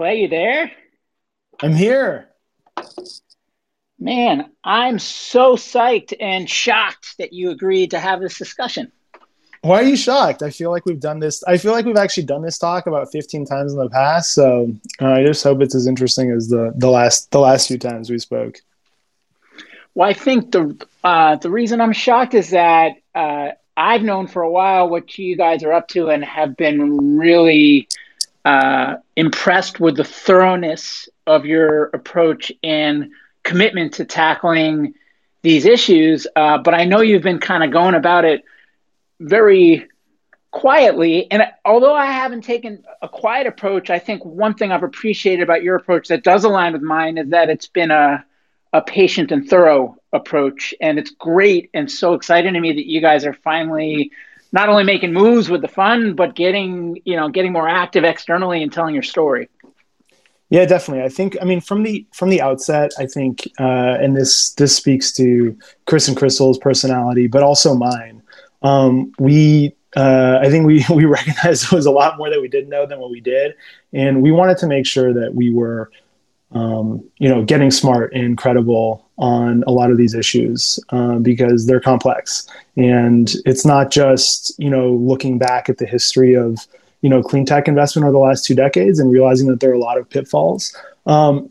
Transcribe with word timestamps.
Clay, 0.00 0.22
you 0.22 0.28
there? 0.28 0.72
I'm 1.60 1.74
here. 1.74 2.30
Man, 3.98 4.50
I'm 4.64 4.98
so 4.98 5.56
psyched 5.56 6.14
and 6.18 6.48
shocked 6.48 7.18
that 7.18 7.34
you 7.34 7.50
agreed 7.50 7.90
to 7.90 8.00
have 8.00 8.18
this 8.18 8.38
discussion. 8.38 8.92
Why 9.60 9.80
are 9.80 9.84
you 9.84 9.96
shocked? 9.98 10.42
I 10.42 10.48
feel 10.48 10.70
like 10.70 10.86
we've 10.86 10.98
done 10.98 11.18
this. 11.18 11.44
I 11.44 11.58
feel 11.58 11.72
like 11.72 11.84
we've 11.84 11.98
actually 11.98 12.22
done 12.22 12.40
this 12.40 12.56
talk 12.56 12.86
about 12.86 13.12
15 13.12 13.44
times 13.44 13.74
in 13.74 13.78
the 13.78 13.90
past. 13.90 14.32
So 14.32 14.72
uh, 15.02 15.12
I 15.12 15.22
just 15.22 15.44
hope 15.44 15.60
it's 15.60 15.74
as 15.74 15.86
interesting 15.86 16.30
as 16.30 16.48
the 16.48 16.72
the 16.78 16.88
last 16.88 17.30
the 17.30 17.40
last 17.40 17.68
few 17.68 17.76
times 17.76 18.08
we 18.08 18.18
spoke. 18.18 18.56
Well, 19.94 20.08
I 20.08 20.14
think 20.14 20.50
the 20.50 20.82
uh, 21.04 21.36
the 21.36 21.50
reason 21.50 21.82
I'm 21.82 21.92
shocked 21.92 22.32
is 22.32 22.48
that 22.52 22.92
uh, 23.14 23.50
I've 23.76 24.00
known 24.00 24.28
for 24.28 24.40
a 24.40 24.50
while 24.50 24.88
what 24.88 25.18
you 25.18 25.36
guys 25.36 25.62
are 25.62 25.74
up 25.74 25.88
to 25.88 26.08
and 26.08 26.24
have 26.24 26.56
been 26.56 27.18
really 27.18 27.86
uh, 28.44 28.96
impressed 29.16 29.80
with 29.80 29.96
the 29.96 30.04
thoroughness 30.04 31.08
of 31.26 31.44
your 31.44 31.84
approach 31.86 32.52
and 32.62 33.10
commitment 33.42 33.94
to 33.94 34.04
tackling 34.04 34.94
these 35.42 35.66
issues. 35.66 36.26
Uh, 36.34 36.58
but 36.58 36.74
I 36.74 36.84
know 36.84 37.00
you've 37.00 37.22
been 37.22 37.40
kind 37.40 37.64
of 37.64 37.70
going 37.70 37.94
about 37.94 38.24
it 38.24 38.44
very 39.18 39.88
quietly. 40.50 41.30
And 41.30 41.44
although 41.64 41.94
I 41.94 42.06
haven't 42.06 42.42
taken 42.42 42.84
a 43.02 43.08
quiet 43.08 43.46
approach, 43.46 43.90
I 43.90 43.98
think 43.98 44.24
one 44.24 44.54
thing 44.54 44.72
I've 44.72 44.82
appreciated 44.82 45.42
about 45.42 45.62
your 45.62 45.76
approach 45.76 46.08
that 46.08 46.24
does 46.24 46.44
align 46.44 46.72
with 46.72 46.82
mine 46.82 47.18
is 47.18 47.30
that 47.30 47.50
it's 47.50 47.68
been 47.68 47.90
a, 47.90 48.24
a 48.72 48.82
patient 48.82 49.30
and 49.32 49.48
thorough 49.48 49.96
approach. 50.12 50.74
And 50.80 50.98
it's 50.98 51.10
great 51.10 51.70
and 51.72 51.90
so 51.90 52.14
exciting 52.14 52.54
to 52.54 52.60
me 52.60 52.72
that 52.72 52.86
you 52.86 53.00
guys 53.00 53.24
are 53.24 53.34
finally 53.34 54.10
not 54.52 54.68
only 54.68 54.84
making 54.84 55.12
moves 55.12 55.48
with 55.48 55.62
the 55.62 55.68
fund, 55.68 56.16
but 56.16 56.34
getting, 56.34 57.00
you 57.04 57.16
know, 57.16 57.28
getting 57.28 57.52
more 57.52 57.68
active 57.68 58.04
externally 58.04 58.62
and 58.62 58.72
telling 58.72 58.94
your 58.94 59.02
story. 59.02 59.48
Yeah, 60.50 60.64
definitely. 60.64 61.04
I 61.04 61.08
think. 61.08 61.36
I 61.40 61.44
mean, 61.44 61.60
from 61.60 61.84
the 61.84 62.04
from 62.12 62.28
the 62.28 62.42
outset, 62.42 62.90
I 62.98 63.06
think, 63.06 63.48
uh, 63.60 63.96
and 64.00 64.16
this 64.16 64.50
this 64.54 64.76
speaks 64.76 65.12
to 65.12 65.56
Chris 65.86 66.08
and 66.08 66.16
Crystal's 66.16 66.58
personality, 66.58 67.28
but 67.28 67.44
also 67.44 67.74
mine. 67.74 68.20
Um, 68.62 69.12
we, 69.18 69.76
uh, 69.96 70.40
I 70.42 70.50
think 70.50 70.66
we 70.66 70.84
we 70.90 71.04
recognized 71.04 71.64
it 71.64 71.72
was 71.72 71.86
a 71.86 71.92
lot 71.92 72.18
more 72.18 72.30
that 72.30 72.40
we 72.40 72.48
didn't 72.48 72.68
know 72.68 72.84
than 72.84 72.98
what 72.98 73.12
we 73.12 73.20
did, 73.20 73.54
and 73.92 74.22
we 74.22 74.32
wanted 74.32 74.58
to 74.58 74.66
make 74.66 74.86
sure 74.86 75.12
that 75.12 75.32
we 75.32 75.50
were, 75.50 75.92
um, 76.50 77.08
you 77.18 77.28
know, 77.28 77.44
getting 77.44 77.70
smart 77.70 78.12
and 78.12 78.36
credible 78.36 79.08
on 79.20 79.62
a 79.66 79.70
lot 79.70 79.90
of 79.90 79.96
these 79.96 80.14
issues 80.14 80.80
uh, 80.88 81.18
because 81.18 81.66
they're 81.66 81.80
complex, 81.80 82.48
and 82.76 83.32
it's 83.46 83.64
not 83.64 83.90
just 83.90 84.52
you 84.58 84.70
know 84.70 84.92
looking 84.94 85.38
back 85.38 85.68
at 85.68 85.78
the 85.78 85.86
history 85.86 86.34
of 86.34 86.66
you 87.02 87.08
know 87.08 87.22
clean 87.22 87.46
tech 87.46 87.68
investment 87.68 88.04
over 88.04 88.12
the 88.12 88.18
last 88.18 88.44
two 88.44 88.54
decades 88.54 88.98
and 88.98 89.12
realizing 89.12 89.46
that 89.46 89.60
there 89.60 89.70
are 89.70 89.74
a 89.74 89.78
lot 89.78 89.98
of 89.98 90.08
pitfalls 90.10 90.74
um, 91.06 91.50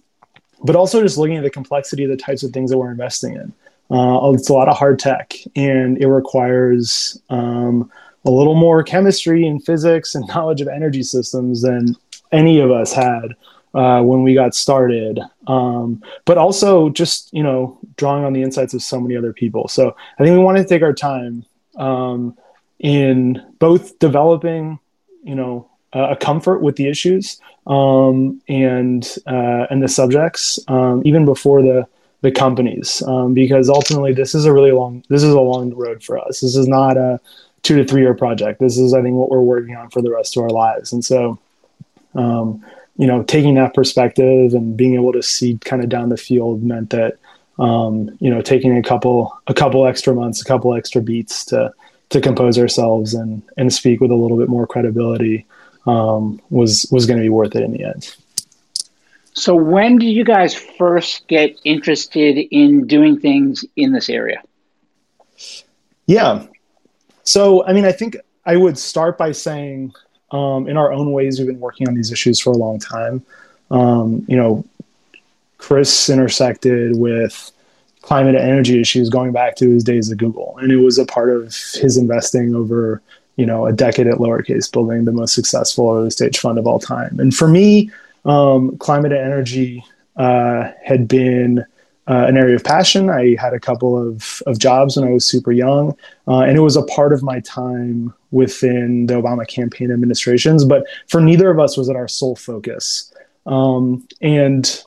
but 0.63 0.75
also 0.75 1.01
just 1.01 1.17
looking 1.17 1.37
at 1.37 1.43
the 1.43 1.49
complexity 1.49 2.03
of 2.03 2.09
the 2.09 2.17
types 2.17 2.43
of 2.43 2.51
things 2.51 2.69
that 2.71 2.77
we're 2.77 2.91
investing 2.91 3.35
in. 3.35 3.53
Uh, 3.91 4.31
it's 4.33 4.49
a 4.49 4.53
lot 4.53 4.69
of 4.69 4.77
hard 4.77 4.99
tech 4.99 5.33
and 5.55 5.97
it 5.97 6.07
requires 6.07 7.19
um, 7.29 7.89
a 8.25 8.29
little 8.29 8.55
more 8.55 8.83
chemistry 8.83 9.47
and 9.47 9.63
physics 9.65 10.13
and 10.15 10.27
knowledge 10.35 10.61
of 10.61 10.67
energy 10.67 11.03
systems 11.03 11.61
than 11.61 11.95
any 12.31 12.59
of 12.59 12.71
us 12.71 12.93
had 12.93 13.35
uh, 13.73 14.01
when 14.01 14.23
we 14.23 14.33
got 14.33 14.55
started. 14.55 15.19
Um, 15.47 16.03
but 16.25 16.37
also 16.37 16.89
just 16.89 17.33
you 17.33 17.43
know 17.43 17.77
drawing 17.97 18.23
on 18.23 18.33
the 18.33 18.43
insights 18.43 18.73
of 18.73 18.81
so 18.81 18.99
many 18.99 19.15
other 19.15 19.33
people. 19.33 19.67
So 19.67 19.95
i 20.19 20.23
think 20.23 20.37
we 20.37 20.43
wanted 20.43 20.63
to 20.63 20.69
take 20.69 20.81
our 20.81 20.93
time 20.93 21.45
um, 21.77 22.37
in 22.79 23.43
both 23.59 23.99
developing 23.99 24.79
you 25.23 25.35
know 25.35 25.69
a 25.91 26.15
comfort 26.15 26.61
with 26.61 26.75
the 26.75 26.87
issues 26.87 27.41
um, 27.65 28.41
and 28.47 29.17
uh, 29.25 29.65
and 29.69 29.81
the 29.81 29.87
subjects 29.87 30.59
um, 30.67 31.01
even 31.05 31.25
before 31.25 31.61
the 31.61 31.87
the 32.21 32.31
companies. 32.31 33.01
Um, 33.07 33.33
because 33.33 33.69
ultimately 33.69 34.13
this 34.13 34.35
is 34.35 34.45
a 34.45 34.53
really 34.53 34.71
long 34.71 35.03
this 35.09 35.23
is 35.23 35.33
a 35.33 35.39
long 35.39 35.73
road 35.73 36.03
for 36.03 36.19
us. 36.19 36.41
This 36.41 36.55
is 36.55 36.67
not 36.67 36.97
a 36.97 37.19
two 37.63 37.75
to 37.77 37.85
three 37.85 38.01
year 38.01 38.13
project. 38.13 38.59
This 38.59 38.77
is 38.77 38.93
i 38.93 39.01
think 39.01 39.15
what 39.15 39.29
we're 39.29 39.41
working 39.41 39.75
on 39.75 39.89
for 39.89 40.01
the 40.01 40.11
rest 40.11 40.37
of 40.37 40.43
our 40.43 40.49
lives. 40.49 40.93
And 40.93 41.03
so 41.03 41.39
um, 42.15 42.65
you 42.99 43.07
know 43.07 43.23
taking 43.23 43.55
that 43.55 43.73
perspective 43.73 44.53
and 44.53 44.77
being 44.77 44.93
able 44.93 45.13
to 45.13 45.23
see 45.23 45.57
kind 45.65 45.83
of 45.83 45.89
down 45.89 46.09
the 46.09 46.17
field 46.17 46.61
meant 46.61 46.91
that 46.91 47.17
um, 47.57 48.15
you 48.19 48.29
know 48.29 48.41
taking 48.41 48.77
a 48.77 48.83
couple 48.83 49.35
a 49.47 49.53
couple 49.53 49.87
extra 49.87 50.13
months 50.13 50.41
a 50.41 50.45
couple 50.45 50.75
extra 50.75 51.01
beats 51.01 51.43
to 51.45 51.73
to 52.09 52.21
compose 52.21 52.59
ourselves 52.59 53.15
and 53.15 53.41
and 53.57 53.73
speak 53.73 54.01
with 54.01 54.11
a 54.11 54.15
little 54.15 54.37
bit 54.37 54.49
more 54.49 54.67
credibility 54.67 55.45
um, 55.87 56.39
was 56.51 56.85
was 56.91 57.07
going 57.07 57.17
to 57.17 57.23
be 57.23 57.29
worth 57.29 57.55
it 57.55 57.63
in 57.63 57.71
the 57.71 57.83
end. 57.83 58.15
So, 59.33 59.55
when 59.55 59.97
did 59.97 60.09
you 60.09 60.25
guys 60.25 60.53
first 60.53 61.27
get 61.27 61.57
interested 61.63 62.37
in 62.37 62.87
doing 62.87 63.19
things 63.19 63.63
in 63.75 63.93
this 63.93 64.09
area? 64.09 64.41
Yeah, 66.07 66.47
so 67.29 67.63
I 67.63 67.73
mean, 67.73 67.85
I 67.85 67.91
think 67.91 68.17
I 68.43 68.57
would 68.57 68.75
start 68.75 69.17
by 69.17 69.33
saying, 69.33 69.93
um, 70.31 70.67
in 70.67 70.77
our 70.77 70.91
own 70.91 71.11
ways, 71.11 71.39
we've 71.39 71.47
been 71.47 71.59
working 71.59 71.87
on 71.87 71.95
these 71.95 72.11
issues 72.11 72.39
for 72.39 72.51
a 72.51 72.57
long 72.57 72.79
time. 72.79 73.23
Um, 73.71 74.25
you 74.27 74.37
know, 74.37 74.65
Chris 75.57 76.09
intersected 76.09 76.97
with 76.97 77.51
climate 78.01 78.35
and 78.35 78.43
energy 78.43 78.79
issues 78.79 79.09
going 79.09 79.31
back 79.31 79.55
to 79.57 79.69
his 79.69 79.83
days 79.83 80.11
at 80.11 80.17
Google. 80.17 80.57
And 80.59 80.71
it 80.71 80.77
was 80.77 80.97
a 80.97 81.05
part 81.05 81.29
of 81.29 81.53
his 81.73 81.97
investing 81.97 82.55
over, 82.55 83.01
you 83.35 83.45
know, 83.45 83.65
a 83.65 83.73
decade 83.73 84.07
at 84.07 84.17
lowercase, 84.17 84.71
building 84.71 85.05
the 85.05 85.11
most 85.11 85.35
successful 85.35 85.91
early 85.91 86.09
stage 86.09 86.39
fund 86.39 86.57
of 86.57 86.65
all 86.65 86.79
time. 86.79 87.19
And 87.19 87.35
for 87.35 87.47
me, 87.47 87.91
um, 88.25 88.77
climate 88.77 89.11
and 89.11 89.21
energy 89.21 89.83
uh, 90.15 90.71
had 90.83 91.07
been 91.07 91.65
uh, 92.09 92.25
an 92.27 92.37
area 92.37 92.55
of 92.55 92.63
passion. 92.63 93.09
I 93.09 93.35
had 93.39 93.53
a 93.53 93.59
couple 93.59 93.95
of, 93.97 94.41
of 94.47 94.57
jobs 94.57 94.97
when 94.97 95.07
I 95.07 95.11
was 95.11 95.25
super 95.25 95.51
young, 95.51 95.95
uh, 96.27 96.39
and 96.39 96.57
it 96.57 96.61
was 96.61 96.75
a 96.75 96.83
part 96.83 97.13
of 97.13 97.21
my 97.21 97.39
time 97.41 98.13
within 98.31 99.05
the 99.05 99.13
Obama 99.13 99.47
campaign 99.47 99.91
administrations. 99.91 100.65
But 100.65 100.85
for 101.07 101.21
neither 101.21 101.51
of 101.51 101.59
us 101.59 101.77
was 101.77 101.87
it 101.87 101.95
our 101.95 102.07
sole 102.07 102.35
focus. 102.35 103.13
Um, 103.45 104.07
and 104.21 104.83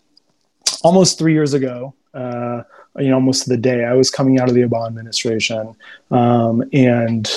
almost 0.82 1.18
three 1.18 1.32
years 1.32 1.54
ago, 1.54 1.94
uh, 2.12 2.62
you 2.96 3.08
know, 3.08 3.14
almost 3.14 3.48
the 3.48 3.56
day 3.56 3.84
I 3.84 3.94
was 3.94 4.10
coming 4.10 4.38
out 4.38 4.48
of 4.48 4.54
the 4.54 4.62
Obama 4.62 4.88
administration 4.88 5.74
um, 6.10 6.62
and 6.72 7.30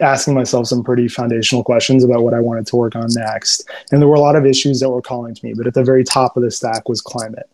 asking 0.00 0.34
myself 0.34 0.68
some 0.68 0.84
pretty 0.84 1.08
foundational 1.08 1.64
questions 1.64 2.04
about 2.04 2.22
what 2.22 2.34
I 2.34 2.40
wanted 2.40 2.66
to 2.68 2.76
work 2.76 2.94
on 2.94 3.08
next. 3.10 3.68
And 3.90 4.00
there 4.00 4.08
were 4.08 4.14
a 4.14 4.20
lot 4.20 4.36
of 4.36 4.46
issues 4.46 4.78
that 4.80 4.90
were 4.90 5.02
calling 5.02 5.34
to 5.34 5.44
me, 5.44 5.54
but 5.54 5.66
at 5.66 5.74
the 5.74 5.82
very 5.82 6.04
top 6.04 6.36
of 6.36 6.42
the 6.42 6.50
stack 6.50 6.88
was 6.88 7.00
climate. 7.00 7.50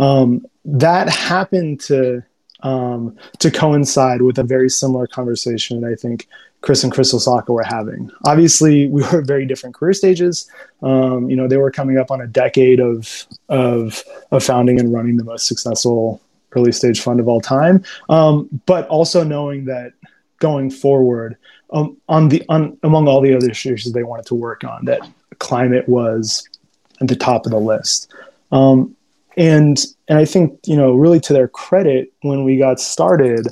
Um, 0.00 0.46
that 0.64 1.08
happened 1.08 1.80
to 1.82 2.24
um, 2.62 3.16
to 3.38 3.50
coincide 3.50 4.22
with 4.22 4.38
a 4.38 4.42
very 4.42 4.68
similar 4.68 5.06
conversation 5.06 5.80
that 5.80 5.90
I 5.90 5.94
think 5.94 6.26
Chris 6.60 6.82
and 6.84 6.92
Crystal 6.92 7.18
Sacca 7.18 7.48
were 7.48 7.62
having. 7.62 8.10
Obviously, 8.24 8.88
we 8.90 9.02
were 9.02 9.20
at 9.20 9.26
very 9.26 9.46
different 9.46 9.74
career 9.74 9.92
stages. 9.92 10.50
Um, 10.82 11.30
you 11.30 11.36
know, 11.36 11.46
they 11.46 11.56
were 11.56 11.70
coming 11.70 11.98
up 11.98 12.10
on 12.10 12.20
a 12.20 12.26
decade 12.26 12.80
of 12.80 13.26
of 13.48 14.02
of 14.30 14.42
founding 14.42 14.80
and 14.80 14.92
running 14.92 15.16
the 15.16 15.24
most 15.24 15.46
successful 15.46 16.20
early 16.52 16.72
stage 16.72 17.00
fund 17.00 17.20
of 17.20 17.28
all 17.28 17.40
time. 17.40 17.84
Um, 18.08 18.48
but 18.66 18.88
also 18.88 19.22
knowing 19.22 19.66
that 19.66 19.92
going 20.38 20.70
forward, 20.70 21.36
um, 21.72 21.96
on 22.08 22.28
the 22.28 22.42
on, 22.48 22.76
among 22.82 23.06
all 23.06 23.20
the 23.20 23.34
other 23.34 23.48
issues 23.50 23.84
they 23.92 24.02
wanted 24.02 24.26
to 24.26 24.34
work 24.34 24.64
on, 24.64 24.86
that 24.86 25.00
climate 25.38 25.88
was 25.88 26.48
at 27.00 27.08
the 27.08 27.16
top 27.16 27.46
of 27.46 27.52
the 27.52 27.60
list. 27.60 28.12
Um, 28.50 28.96
and 29.36 29.78
and 30.08 30.18
I 30.18 30.24
think 30.24 30.58
you 30.64 30.76
know 30.76 30.92
really 30.94 31.20
to 31.20 31.32
their 31.32 31.48
credit, 31.48 32.12
when 32.22 32.44
we 32.44 32.58
got 32.58 32.80
started, 32.80 33.46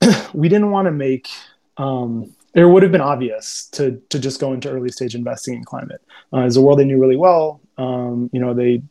we 0.32 0.48
didn't 0.48 0.70
want 0.70 0.86
to 0.86 0.92
make 0.92 1.28
um, 1.76 2.34
it 2.54 2.64
would 2.64 2.82
have 2.82 2.92
been 2.92 3.00
obvious 3.00 3.66
to 3.72 4.00
to 4.08 4.18
just 4.18 4.40
go 4.40 4.52
into 4.52 4.70
early 4.70 4.90
stage 4.90 5.14
investing 5.14 5.54
in 5.54 5.64
climate. 5.64 6.02
Uh, 6.32 6.40
it's 6.40 6.56
a 6.56 6.60
world 6.60 6.78
they 6.78 6.84
knew 6.84 7.00
really 7.00 7.16
well. 7.16 7.60
Um, 7.78 8.28
you 8.32 8.40
know, 8.40 8.54
they 8.54 8.82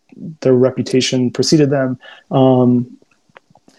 their 0.41 0.53
reputation 0.53 1.29
preceded 1.31 1.69
them, 1.69 1.99
um, 2.31 2.97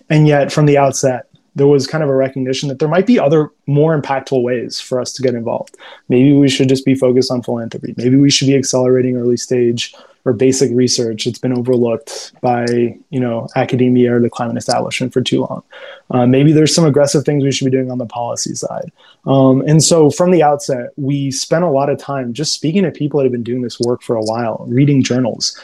and 0.08 0.28
yet 0.28 0.52
from 0.52 0.66
the 0.66 0.76
outset, 0.76 1.29
there 1.60 1.66
was 1.66 1.86
kind 1.86 2.02
of 2.02 2.08
a 2.08 2.14
recognition 2.14 2.70
that 2.70 2.78
there 2.78 2.88
might 2.88 3.04
be 3.04 3.20
other 3.20 3.50
more 3.66 4.00
impactful 4.00 4.42
ways 4.42 4.80
for 4.80 4.98
us 4.98 5.12
to 5.12 5.20
get 5.20 5.34
involved. 5.34 5.76
Maybe 6.08 6.32
we 6.32 6.48
should 6.48 6.70
just 6.70 6.86
be 6.86 6.94
focused 6.94 7.30
on 7.30 7.42
philanthropy. 7.42 7.92
Maybe 7.98 8.16
we 8.16 8.30
should 8.30 8.46
be 8.46 8.56
accelerating 8.56 9.14
early 9.18 9.36
stage 9.36 9.94
or 10.24 10.32
basic 10.32 10.70
research. 10.72 11.26
that's 11.26 11.38
been 11.38 11.52
overlooked 11.52 12.32
by 12.40 12.64
you 13.10 13.20
know 13.20 13.46
academia 13.56 14.16
or 14.16 14.20
the 14.20 14.30
climate 14.30 14.56
establishment 14.56 15.12
for 15.12 15.20
too 15.20 15.40
long. 15.40 15.62
Uh, 16.10 16.26
maybe 16.26 16.50
there's 16.50 16.74
some 16.74 16.86
aggressive 16.86 17.26
things 17.26 17.44
we 17.44 17.52
should 17.52 17.66
be 17.66 17.70
doing 17.70 17.90
on 17.90 17.98
the 17.98 18.06
policy 18.06 18.54
side. 18.54 18.90
Um, 19.26 19.60
and 19.66 19.82
so 19.82 20.10
from 20.10 20.30
the 20.30 20.42
outset, 20.42 20.92
we 20.96 21.30
spent 21.30 21.62
a 21.62 21.70
lot 21.70 21.90
of 21.90 21.98
time 21.98 22.32
just 22.32 22.54
speaking 22.54 22.84
to 22.84 22.90
people 22.90 23.18
that 23.18 23.24
have 23.24 23.32
been 23.32 23.42
doing 23.42 23.60
this 23.60 23.78
work 23.78 24.00
for 24.00 24.16
a 24.16 24.22
while, 24.22 24.64
reading 24.66 25.02
journals, 25.02 25.60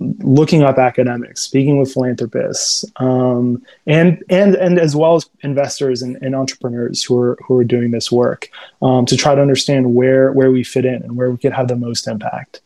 looking 0.00 0.62
up 0.62 0.78
academics, 0.78 1.42
speaking 1.42 1.78
with 1.78 1.92
philanthropists, 1.92 2.84
um, 2.96 3.62
and 3.86 4.22
and 4.28 4.54
and 4.54 4.78
as 4.78 4.96
well 4.96 5.16
as 5.16 5.28
investors 5.42 6.02
and, 6.02 6.16
and, 6.22 6.34
entrepreneurs 6.34 7.02
who 7.02 7.18
are 7.18 7.38
who 7.46 7.56
are 7.56 7.64
doing 7.64 7.90
this 7.90 8.10
work 8.10 8.48
um, 8.82 9.04
to 9.06 9.16
try 9.16 9.34
to 9.34 9.40
understand 9.40 9.94
where 9.94 10.32
where 10.32 10.50
we 10.50 10.64
fit 10.64 10.84
in 10.84 11.02
and 11.02 11.16
where 11.16 11.30
we 11.30 11.36
could 11.36 11.52
have 11.52 11.68
the 11.68 11.76
most 11.76 12.08
impact. 12.08 12.60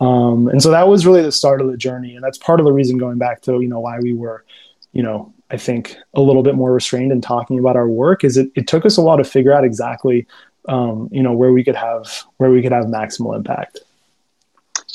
Um, 0.00 0.48
and 0.48 0.62
so 0.62 0.70
that 0.70 0.88
was 0.88 1.06
really 1.06 1.22
the 1.22 1.32
start 1.32 1.60
of 1.60 1.70
the 1.70 1.76
journey, 1.76 2.14
and 2.14 2.24
that's 2.24 2.38
part 2.38 2.60
of 2.60 2.66
the 2.66 2.72
reason 2.72 2.98
going 2.98 3.18
back 3.18 3.42
to 3.42 3.60
you 3.60 3.68
know 3.68 3.80
why 3.80 3.98
we 3.98 4.14
were, 4.14 4.44
you 4.92 5.02
know, 5.02 5.32
I 5.50 5.56
think 5.56 5.96
a 6.14 6.20
little 6.20 6.42
bit 6.42 6.54
more 6.54 6.72
restrained 6.72 7.12
in 7.12 7.20
talking 7.20 7.58
about 7.58 7.76
our 7.76 7.88
work 7.88 8.24
is 8.24 8.36
it, 8.36 8.50
it 8.54 8.66
took 8.66 8.86
us 8.86 8.98
a 8.98 9.02
while 9.02 9.16
to 9.16 9.24
figure 9.24 9.52
out 9.52 9.64
exactly, 9.64 10.26
um, 10.68 11.08
you 11.12 11.22
know, 11.22 11.32
where 11.32 11.52
we 11.52 11.64
could 11.64 11.76
have 11.76 12.24
where 12.38 12.50
we 12.50 12.62
could 12.62 12.72
have 12.72 12.86
maximal 12.86 13.36
impact. 13.36 13.80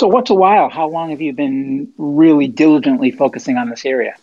So 0.04 0.10
what's 0.10 0.30
a 0.30 0.34
while? 0.34 0.68
How 0.68 0.90
long 0.90 1.12
have 1.12 1.22
you 1.22 1.32
been 1.32 1.90
really 1.98 2.50
diligently 2.50 3.10
focusing 3.10 3.56
on 3.56 3.70
this 3.70 3.86
area? 3.86 4.18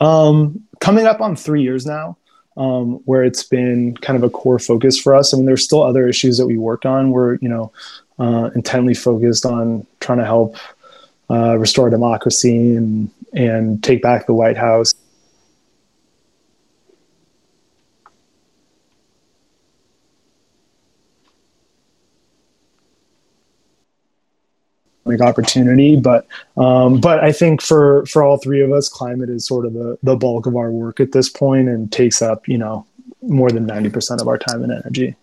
Um, 0.00 0.64
coming 0.80 1.04
up 1.04 1.20
on 1.20 1.36
three 1.36 1.60
years 1.60 1.84
now, 1.84 2.16
um, 2.56 3.02
where 3.04 3.22
it's 3.22 3.42
been 3.42 3.98
kind 3.98 4.16
of 4.16 4.22
a 4.22 4.30
core 4.30 4.58
focus 4.58 4.98
for 4.98 5.14
us. 5.14 5.34
I 5.34 5.36
mean, 5.36 5.44
there's 5.44 5.62
still 5.62 5.82
other 5.82 6.08
issues 6.08 6.38
that 6.38 6.46
we 6.46 6.56
work 6.56 6.86
on. 6.86 7.10
We're, 7.10 7.34
you 7.42 7.50
know, 7.50 7.70
uh, 8.18 8.48
intently 8.54 8.94
focused 8.94 9.44
on 9.44 9.86
trying 10.00 10.20
to 10.20 10.24
help 10.24 10.56
uh, 11.28 11.58
restore 11.58 11.90
democracy 11.90 12.74
and 12.74 13.10
and 13.34 13.84
take 13.84 14.00
back 14.00 14.24
the 14.24 14.32
White 14.32 14.56
House. 14.56 14.94
Opportunity, 25.20 25.96
but 25.96 26.26
um, 26.56 27.00
but 27.00 27.22
I 27.22 27.32
think 27.32 27.62
for 27.62 28.04
for 28.06 28.22
all 28.22 28.38
three 28.38 28.62
of 28.62 28.72
us, 28.72 28.88
climate 28.88 29.30
is 29.30 29.46
sort 29.46 29.66
of 29.66 29.74
the 29.74 29.98
the 30.02 30.16
bulk 30.16 30.46
of 30.46 30.56
our 30.56 30.70
work 30.70 31.00
at 31.00 31.12
this 31.12 31.28
point 31.28 31.68
and 31.68 31.90
takes 31.92 32.22
up 32.22 32.48
you 32.48 32.58
know 32.58 32.86
more 33.22 33.50
than 33.50 33.66
ninety 33.66 33.90
percent 33.90 34.20
of 34.20 34.28
our 34.28 34.38
time 34.38 34.62
and 34.62 34.72
energy. 34.72 35.16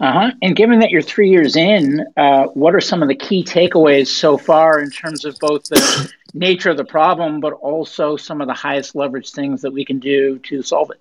Uh-huh. 0.00 0.32
And 0.42 0.56
given 0.56 0.80
that 0.80 0.90
you're 0.90 1.00
three 1.00 1.30
years 1.30 1.54
in, 1.54 2.04
uh, 2.16 2.46
what 2.46 2.74
are 2.74 2.80
some 2.80 3.02
of 3.02 3.08
the 3.08 3.14
key 3.14 3.44
takeaways 3.44 4.08
so 4.08 4.36
far 4.36 4.80
in 4.80 4.90
terms 4.90 5.24
of 5.24 5.38
both 5.38 5.62
the 5.66 6.12
nature 6.34 6.70
of 6.70 6.76
the 6.76 6.84
problem, 6.84 7.38
but 7.38 7.52
also 7.52 8.16
some 8.16 8.40
of 8.40 8.48
the 8.48 8.54
highest 8.54 8.96
leverage 8.96 9.30
things 9.30 9.62
that 9.62 9.72
we 9.72 9.84
can 9.84 10.00
do 10.00 10.40
to 10.40 10.60
solve 10.60 10.90
it? 10.90 11.00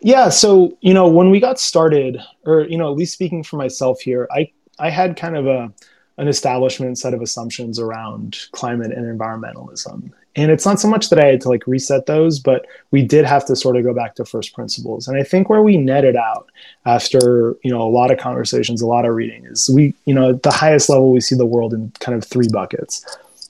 Yeah. 0.00 0.28
So, 0.28 0.78
you 0.80 0.94
know, 0.94 1.08
when 1.08 1.30
we 1.30 1.40
got 1.40 1.58
started, 1.58 2.22
or, 2.44 2.60
you 2.62 2.78
know, 2.78 2.92
at 2.92 2.96
least 2.96 3.12
speaking 3.12 3.42
for 3.42 3.56
myself 3.56 4.00
here, 4.00 4.28
I, 4.30 4.52
I 4.78 4.88
had 4.88 5.16
kind 5.16 5.36
of 5.36 5.48
a, 5.48 5.72
an 6.20 6.28
establishment 6.28 6.98
set 6.98 7.14
of 7.14 7.22
assumptions 7.22 7.78
around 7.78 8.36
climate 8.52 8.92
and 8.92 9.06
environmentalism. 9.06 10.12
And 10.36 10.50
it's 10.50 10.66
not 10.66 10.78
so 10.78 10.86
much 10.86 11.08
that 11.08 11.18
i 11.18 11.24
had 11.24 11.40
to 11.40 11.48
like 11.48 11.66
reset 11.66 12.06
those 12.06 12.38
but 12.38 12.66
we 12.92 13.02
did 13.02 13.24
have 13.24 13.44
to 13.46 13.56
sort 13.56 13.76
of 13.76 13.82
go 13.84 13.92
back 13.92 14.14
to 14.16 14.24
first 14.24 14.54
principles. 14.54 15.08
And 15.08 15.18
i 15.18 15.24
think 15.24 15.48
where 15.48 15.62
we 15.62 15.76
netted 15.76 16.16
out 16.16 16.50
after 16.84 17.56
you 17.64 17.70
know 17.70 17.82
a 17.82 17.90
lot 17.90 18.10
of 18.10 18.18
conversations 18.18 18.82
a 18.82 18.86
lot 18.86 19.06
of 19.06 19.14
reading 19.14 19.44
is 19.46 19.68
we 19.70 19.94
you 20.04 20.14
know 20.14 20.30
at 20.30 20.42
the 20.42 20.50
highest 20.50 20.88
level 20.90 21.10
we 21.10 21.20
see 21.20 21.34
the 21.34 21.46
world 21.46 21.72
in 21.72 21.90
kind 22.00 22.16
of 22.16 22.22
three 22.22 22.48
buckets 22.48 23.04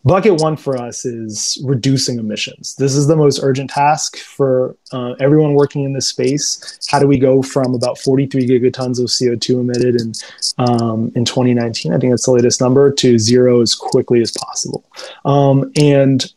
bucket 0.05 0.41
one 0.41 0.57
for 0.57 0.77
us 0.77 1.05
is 1.05 1.63
reducing 1.65 2.19
emissions. 2.19 2.75
This 2.77 2.95
is 2.95 3.07
the 3.07 3.17
most 3.17 3.41
urgent 3.43 3.71
task 3.71 4.17
for 4.17 4.77
uh, 4.93 5.13
everyone 5.21 5.55
working 5.55 5.85
in 5.85 5.93
this 5.93 6.09
space. 6.09 6.79
How 6.91 6.99
do 6.99 7.07
we 7.07 7.19
go 7.19 7.43
from 7.43 7.75
about 7.75 7.99
43 7.99 8.49
gigatons 8.49 8.99
of 8.99 9.07
co2 9.07 9.61
emitted 9.61 10.01
in 10.01 10.13
um, 10.59 11.13
in 11.15 11.25
2019 11.25 11.93
i 11.93 11.99
think 11.99 12.13
that's 12.13 12.27
the 12.27 12.33
latest 12.33 12.61
number 12.61 12.93
to 12.93 13.19
zero 13.19 13.61
as 13.61 13.75
quickly 13.75 14.21
as 14.21 14.33
possible. 14.33 14.85
Um, 15.25 15.71
and 15.77 16.33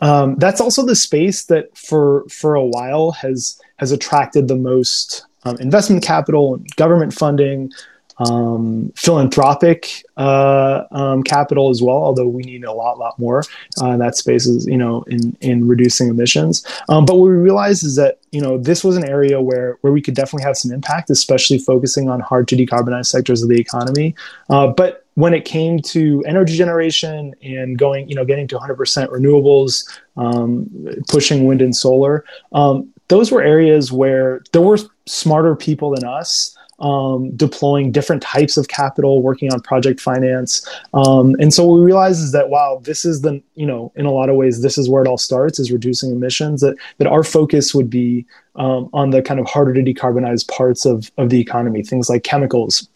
um, 0.00 0.36
that's 0.36 0.60
also 0.60 0.84
the 0.84 0.96
space 0.96 1.44
that 1.44 1.76
for 1.76 2.24
for 2.28 2.54
a 2.54 2.64
while 2.64 3.12
has 3.12 3.60
has 3.76 3.92
attracted 3.92 4.48
the 4.48 4.56
most 4.56 5.26
um, 5.44 5.56
investment 5.58 6.02
capital 6.02 6.54
and 6.54 6.66
government 6.76 7.14
funding, 7.14 7.72
um, 8.20 8.92
philanthropic 8.96 10.04
uh, 10.16 10.84
um, 10.92 11.22
capital 11.22 11.70
as 11.70 11.82
well. 11.82 11.96
Although 11.96 12.28
we 12.28 12.42
need 12.42 12.64
a 12.64 12.72
lot, 12.72 12.98
lot 12.98 13.18
more 13.18 13.42
uh, 13.80 13.96
that 13.96 14.16
space 14.16 14.46
is 14.46 14.66
you 14.66 14.76
know 14.76 15.02
in 15.08 15.36
in 15.40 15.66
reducing 15.66 16.08
emissions. 16.08 16.64
Um, 16.88 17.04
but 17.04 17.16
what 17.16 17.24
we 17.24 17.36
realized 17.36 17.82
is 17.82 17.96
that 17.96 18.20
you 18.30 18.40
know 18.40 18.58
this 18.58 18.84
was 18.84 18.96
an 18.96 19.08
area 19.08 19.40
where 19.40 19.78
where 19.80 19.92
we 19.92 20.02
could 20.02 20.14
definitely 20.14 20.44
have 20.44 20.56
some 20.56 20.70
impact, 20.70 21.10
especially 21.10 21.58
focusing 21.58 22.08
on 22.08 22.20
hard 22.20 22.46
to 22.48 22.56
decarbonize 22.56 23.06
sectors 23.06 23.42
of 23.42 23.48
the 23.48 23.58
economy. 23.58 24.14
Uh, 24.50 24.68
but 24.68 25.06
when 25.14 25.34
it 25.34 25.44
came 25.44 25.80
to 25.80 26.22
energy 26.26 26.56
generation 26.56 27.34
and 27.42 27.78
going, 27.78 28.08
you 28.08 28.14
know, 28.14 28.24
getting 28.24 28.46
to 28.48 28.56
100% 28.56 28.76
renewables, 29.08 29.86
um, 30.16 30.66
pushing 31.08 31.46
wind 31.46 31.60
and 31.60 31.76
solar, 31.76 32.24
um, 32.52 32.88
those 33.08 33.30
were 33.30 33.42
areas 33.42 33.92
where 33.92 34.40
there 34.52 34.62
were 34.62 34.78
smarter 35.06 35.56
people 35.56 35.90
than 35.90 36.04
us 36.04 36.56
um, 36.80 37.30
deploying 37.36 37.92
different 37.92 38.22
types 38.22 38.56
of 38.56 38.68
capital, 38.68 39.22
working 39.22 39.52
on 39.52 39.60
project 39.60 40.00
finance. 40.00 40.66
Um, 40.94 41.36
and 41.38 41.52
so 41.52 41.66
we 41.66 41.80
realized 41.80 42.22
is 42.22 42.32
that 42.32 42.48
wow, 42.48 42.80
this 42.82 43.04
is 43.04 43.22
the 43.22 43.42
you 43.54 43.66
know 43.66 43.92
in 43.96 44.06
a 44.06 44.12
lot 44.12 44.28
of 44.28 44.36
ways 44.36 44.62
this 44.62 44.78
is 44.78 44.88
where 44.88 45.02
it 45.02 45.08
all 45.08 45.18
starts 45.18 45.58
is 45.58 45.70
reducing 45.70 46.10
emissions. 46.10 46.60
That 46.60 46.76
that 46.98 47.06
our 47.06 47.24
focus 47.24 47.74
would 47.74 47.90
be 47.90 48.26
um, 48.56 48.88
on 48.92 49.10
the 49.10 49.22
kind 49.22 49.40
of 49.40 49.46
harder 49.46 49.74
to 49.74 49.82
decarbonize 49.82 50.46
parts 50.48 50.84
of 50.84 51.10
of 51.18 51.30
the 51.30 51.40
economy, 51.40 51.82
things 51.82 52.08
like 52.08 52.24
chemicals, 52.24 52.88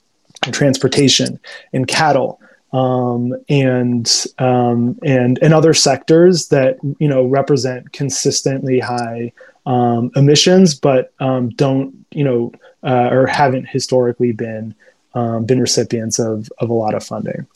and 0.44 0.54
transportation 0.54 1.38
and 1.72 1.86
cattle 1.88 2.40
um, 2.74 3.32
and 3.48 4.26
um, 4.38 4.98
and 5.04 5.38
and 5.40 5.54
other 5.54 5.72
sectors 5.72 6.48
that 6.48 6.76
you 6.98 7.08
know 7.08 7.24
represent 7.24 7.92
consistently 7.92 8.80
high 8.80 9.32
um, 9.64 10.10
emissions, 10.16 10.74
but 10.74 11.12
um, 11.20 11.50
don't 11.50 11.94
you 12.10 12.24
know 12.24 12.52
uh, 12.84 13.08
or 13.10 13.26
haven't 13.26 13.68
historically 13.68 14.32
been 14.32 14.74
um, 15.14 15.44
been 15.44 15.60
recipients 15.60 16.18
of 16.18 16.50
of 16.58 16.70
a 16.70 16.74
lot 16.74 16.94
of 16.94 17.04
funding. 17.04 17.46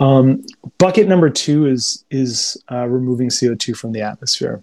Um, 0.00 0.44
bucket 0.78 1.06
number 1.06 1.30
two 1.30 1.66
is 1.66 2.04
is 2.10 2.62
uh, 2.70 2.86
removing 2.86 3.30
CO 3.30 3.54
two 3.54 3.74
from 3.74 3.92
the 3.92 4.02
atmosphere. 4.02 4.62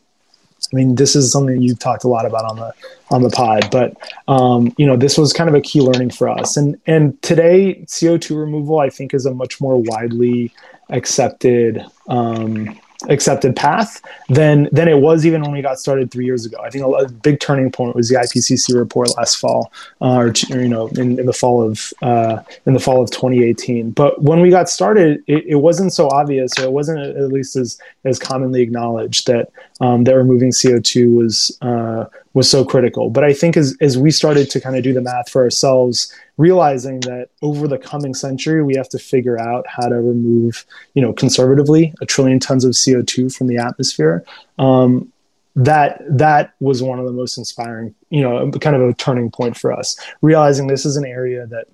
I 0.61 0.75
mean, 0.75 0.95
this 0.95 1.15
is 1.15 1.31
something 1.31 1.61
you've 1.61 1.79
talked 1.79 2.03
a 2.03 2.09
lot 2.09 2.25
about 2.25 2.43
on 2.43 2.57
the 2.57 2.73
on 3.11 3.23
the 3.23 3.29
pod, 3.29 3.69
but 3.71 3.95
um, 4.27 4.73
you 4.77 4.85
know, 4.85 4.97
this 4.97 5.17
was 5.17 5.31
kind 5.31 5.49
of 5.49 5.55
a 5.55 5.61
key 5.61 5.81
learning 5.81 6.09
for 6.09 6.27
us. 6.27 6.57
And 6.57 6.79
and 6.85 7.21
today, 7.21 7.85
CO 7.85 8.17
two 8.17 8.37
removal, 8.37 8.79
I 8.79 8.89
think, 8.89 9.13
is 9.13 9.25
a 9.25 9.33
much 9.33 9.61
more 9.61 9.77
widely 9.81 10.51
accepted 10.89 11.85
um, 12.07 12.77
accepted 13.07 13.55
path 13.55 14.01
than 14.27 14.67
than 14.73 14.89
it 14.89 14.99
was 14.99 15.25
even 15.25 15.41
when 15.41 15.51
we 15.51 15.61
got 15.61 15.79
started 15.79 16.11
three 16.11 16.25
years 16.25 16.45
ago. 16.45 16.57
I 16.61 16.69
think 16.69 16.83
a, 16.83 16.89
a 16.89 17.07
big 17.07 17.39
turning 17.39 17.71
point 17.71 17.95
was 17.95 18.09
the 18.09 18.15
IPCC 18.15 18.75
report 18.75 19.15
last 19.15 19.35
fall, 19.35 19.71
uh, 20.01 20.15
or, 20.15 20.27
or, 20.51 20.61
you 20.61 20.67
know, 20.67 20.87
in, 20.89 21.17
in 21.17 21.25
the 21.25 21.33
fall 21.33 21.61
of 21.65 21.93
uh, 22.01 22.41
in 22.65 22.73
the 22.73 22.79
fall 22.79 23.01
of 23.01 23.09
2018. 23.11 23.91
But 23.91 24.21
when 24.21 24.41
we 24.41 24.49
got 24.49 24.69
started, 24.69 25.23
it, 25.27 25.45
it, 25.45 25.55
wasn't 25.55 25.93
so 25.93 26.09
obvious, 26.09 26.57
or 26.59 26.63
it 26.63 26.71
wasn't 26.71 26.99
at 26.99 27.29
least 27.29 27.55
as 27.55 27.79
as 28.09 28.19
commonly 28.19 28.61
acknowledged 28.61 29.27
that 29.27 29.49
um, 29.79 30.03
that 30.03 30.15
removing 30.15 30.51
CO2 30.51 31.15
was 31.15 31.57
uh, 31.61 32.05
was 32.33 32.49
so 32.49 32.65
critical. 32.65 33.09
But 33.09 33.23
I 33.23 33.33
think 33.33 33.55
as 33.55 33.77
as 33.81 33.97
we 33.97 34.11
started 34.11 34.49
to 34.51 34.59
kind 34.59 34.75
of 34.75 34.83
do 34.83 34.93
the 34.93 35.01
math 35.01 35.29
for 35.29 35.43
ourselves 35.43 36.13
realizing 36.39 37.01
that 37.01 37.27
over 37.41 37.67
the 37.67 37.77
coming 37.77 38.13
century 38.13 38.63
we 38.63 38.73
have 38.75 38.87
to 38.87 38.97
figure 38.97 39.37
out 39.37 39.67
how 39.67 39.87
to 39.87 39.95
remove 39.95 40.65
you 40.93 41.01
know 41.01 41.13
conservatively 41.13 41.93
a 42.01 42.05
trillion 42.05 42.39
tons 42.39 42.63
of 42.63 42.71
co2 42.71 43.35
from 43.35 43.47
the 43.47 43.57
atmosphere 43.57 44.23
um, 44.57 45.11
that 45.55 46.01
that 46.09 46.53
was 46.61 46.81
one 46.81 46.97
of 46.97 47.05
the 47.05 47.11
most 47.11 47.37
inspiring 47.37 47.93
you 48.09 48.21
know 48.21 48.49
kind 48.51 48.75
of 48.75 48.81
a 48.81 48.93
turning 48.93 49.29
point 49.29 49.57
for 49.57 49.73
us 49.73 49.99
realizing 50.21 50.67
this 50.67 50.85
is 50.85 50.95
an 50.95 51.05
area 51.05 51.45
that 51.45 51.67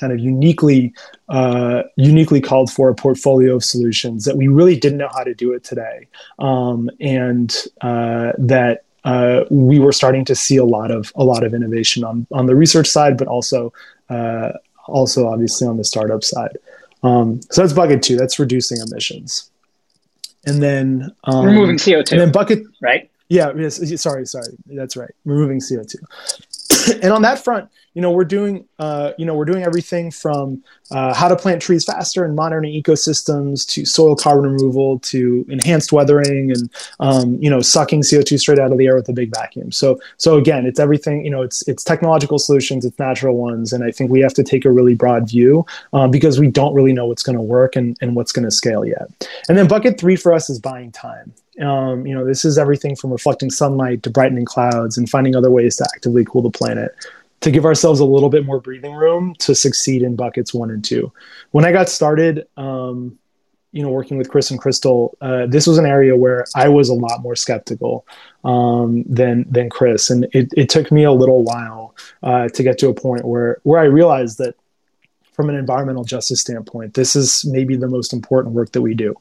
kind 0.00 0.12
of 0.12 0.18
uniquely 0.18 0.92
uh, 1.28 1.82
uniquely 1.96 2.40
called 2.40 2.70
for 2.70 2.88
a 2.88 2.94
portfolio 2.94 3.56
of 3.56 3.64
solutions 3.64 4.24
that 4.24 4.36
we 4.36 4.48
really 4.48 4.78
didn't 4.78 4.98
know 4.98 5.10
how 5.12 5.24
to 5.24 5.34
do 5.34 5.52
it 5.52 5.64
today 5.64 6.06
um, 6.38 6.90
and 7.00 7.56
uh, 7.82 8.32
that 8.38 8.84
uh, 9.04 9.44
we 9.50 9.78
were 9.78 9.92
starting 9.92 10.24
to 10.24 10.34
see 10.34 10.56
a 10.56 10.64
lot 10.64 10.90
of 10.90 11.12
a 11.14 11.24
lot 11.24 11.44
of 11.44 11.54
innovation 11.54 12.04
on 12.04 12.26
on 12.32 12.46
the 12.46 12.54
research 12.54 12.88
side, 12.88 13.18
but 13.18 13.28
also 13.28 13.72
uh, 14.08 14.52
also 14.86 15.28
obviously 15.28 15.66
on 15.66 15.76
the 15.76 15.84
startup 15.84 16.24
side. 16.24 16.56
Um, 17.02 17.40
so 17.50 17.62
that's 17.62 17.74
bucket 17.74 18.02
two. 18.02 18.16
That's 18.16 18.38
reducing 18.38 18.78
emissions, 18.80 19.50
and 20.46 20.62
then 20.62 21.14
um, 21.24 21.44
removing 21.44 21.78
CO 21.78 22.02
two. 22.02 22.14
And 22.14 22.20
then 22.20 22.32
bucket 22.32 22.64
right. 22.80 23.10
Yeah. 23.28 23.52
Yes. 23.56 23.76
Sorry. 24.00 24.26
Sorry. 24.26 24.48
That's 24.66 24.96
right. 24.96 25.10
Removing 25.24 25.60
CO 25.60 25.82
two. 25.82 25.98
and 27.02 27.12
on 27.12 27.22
that 27.22 27.42
front, 27.42 27.68
you 27.94 28.02
know, 28.02 28.10
we're 28.10 28.24
doing, 28.24 28.66
uh, 28.80 29.12
you 29.16 29.24
know, 29.24 29.34
we're 29.34 29.44
doing 29.44 29.62
everything 29.62 30.10
from 30.10 30.62
uh, 30.90 31.14
how 31.14 31.28
to 31.28 31.36
plant 31.36 31.62
trees 31.62 31.84
faster 31.84 32.24
and 32.24 32.34
monitoring 32.34 32.72
ecosystems 32.72 33.66
to 33.68 33.84
soil 33.84 34.16
carbon 34.16 34.52
removal 34.52 34.98
to 34.98 35.46
enhanced 35.48 35.92
weathering 35.92 36.50
and, 36.50 36.68
um, 36.98 37.40
you 37.40 37.48
know, 37.48 37.60
sucking 37.60 38.00
CO2 38.00 38.38
straight 38.38 38.58
out 38.58 38.72
of 38.72 38.78
the 38.78 38.86
air 38.86 38.96
with 38.96 39.08
a 39.08 39.12
big 39.12 39.32
vacuum. 39.32 39.70
So, 39.70 40.00
so 40.16 40.36
again, 40.36 40.66
it's 40.66 40.80
everything, 40.80 41.24
you 41.24 41.30
know, 41.30 41.42
it's, 41.42 41.66
it's 41.68 41.84
technological 41.84 42.38
solutions, 42.38 42.84
it's 42.84 42.98
natural 42.98 43.36
ones. 43.36 43.72
And 43.72 43.84
I 43.84 43.92
think 43.92 44.10
we 44.10 44.20
have 44.20 44.34
to 44.34 44.42
take 44.42 44.64
a 44.64 44.70
really 44.70 44.96
broad 44.96 45.28
view 45.28 45.64
um, 45.92 46.10
because 46.10 46.40
we 46.40 46.48
don't 46.48 46.74
really 46.74 46.92
know 46.92 47.06
what's 47.06 47.22
going 47.22 47.38
to 47.38 47.42
work 47.42 47.76
and, 47.76 47.96
and 48.00 48.16
what's 48.16 48.32
going 48.32 48.44
to 48.44 48.50
scale 48.50 48.84
yet. 48.84 49.06
And 49.48 49.56
then 49.56 49.68
bucket 49.68 50.00
three 50.00 50.16
for 50.16 50.32
us 50.32 50.50
is 50.50 50.58
buying 50.58 50.90
time. 50.90 51.32
Um, 51.60 52.06
you 52.06 52.14
know, 52.14 52.24
this 52.24 52.44
is 52.44 52.58
everything 52.58 52.96
from 52.96 53.12
reflecting 53.12 53.50
sunlight 53.50 54.02
to 54.02 54.10
brightening 54.10 54.44
clouds 54.44 54.98
and 54.98 55.08
finding 55.08 55.36
other 55.36 55.50
ways 55.50 55.76
to 55.76 55.86
actively 55.94 56.24
cool 56.24 56.42
the 56.42 56.50
planet 56.50 56.92
to 57.44 57.50
give 57.50 57.66
ourselves 57.66 58.00
a 58.00 58.04
little 58.04 58.30
bit 58.30 58.46
more 58.46 58.58
breathing 58.58 58.94
room 58.94 59.34
to 59.38 59.54
succeed 59.54 60.02
in 60.02 60.16
buckets 60.16 60.54
one 60.54 60.70
and 60.70 60.82
two. 60.82 61.12
When 61.50 61.66
I 61.66 61.72
got 61.72 61.90
started, 61.90 62.46
um, 62.56 63.18
you 63.70 63.82
know, 63.82 63.90
working 63.90 64.16
with 64.16 64.30
Chris 64.30 64.50
and 64.50 64.58
Crystal, 64.58 65.16
uh, 65.20 65.46
this 65.46 65.66
was 65.66 65.76
an 65.76 65.84
area 65.84 66.16
where 66.16 66.46
I 66.54 66.68
was 66.68 66.88
a 66.88 66.94
lot 66.94 67.20
more 67.20 67.36
skeptical 67.36 68.06
um, 68.44 69.02
than 69.06 69.44
than 69.50 69.68
Chris, 69.68 70.08
and 70.10 70.24
it, 70.32 70.48
it 70.56 70.68
took 70.70 70.90
me 70.90 71.04
a 71.04 71.12
little 71.12 71.42
while 71.42 71.94
uh, 72.22 72.48
to 72.48 72.62
get 72.62 72.78
to 72.78 72.88
a 72.88 72.94
point 72.94 73.26
where 73.26 73.58
where 73.64 73.80
I 73.80 73.84
realized 73.84 74.38
that 74.38 74.54
from 75.32 75.50
an 75.50 75.56
environmental 75.56 76.04
justice 76.04 76.40
standpoint, 76.40 76.94
this 76.94 77.14
is 77.16 77.44
maybe 77.44 77.76
the 77.76 77.88
most 77.88 78.12
important 78.12 78.54
work 78.54 78.72
that 78.72 78.80
we 78.80 78.94
do 78.94 79.16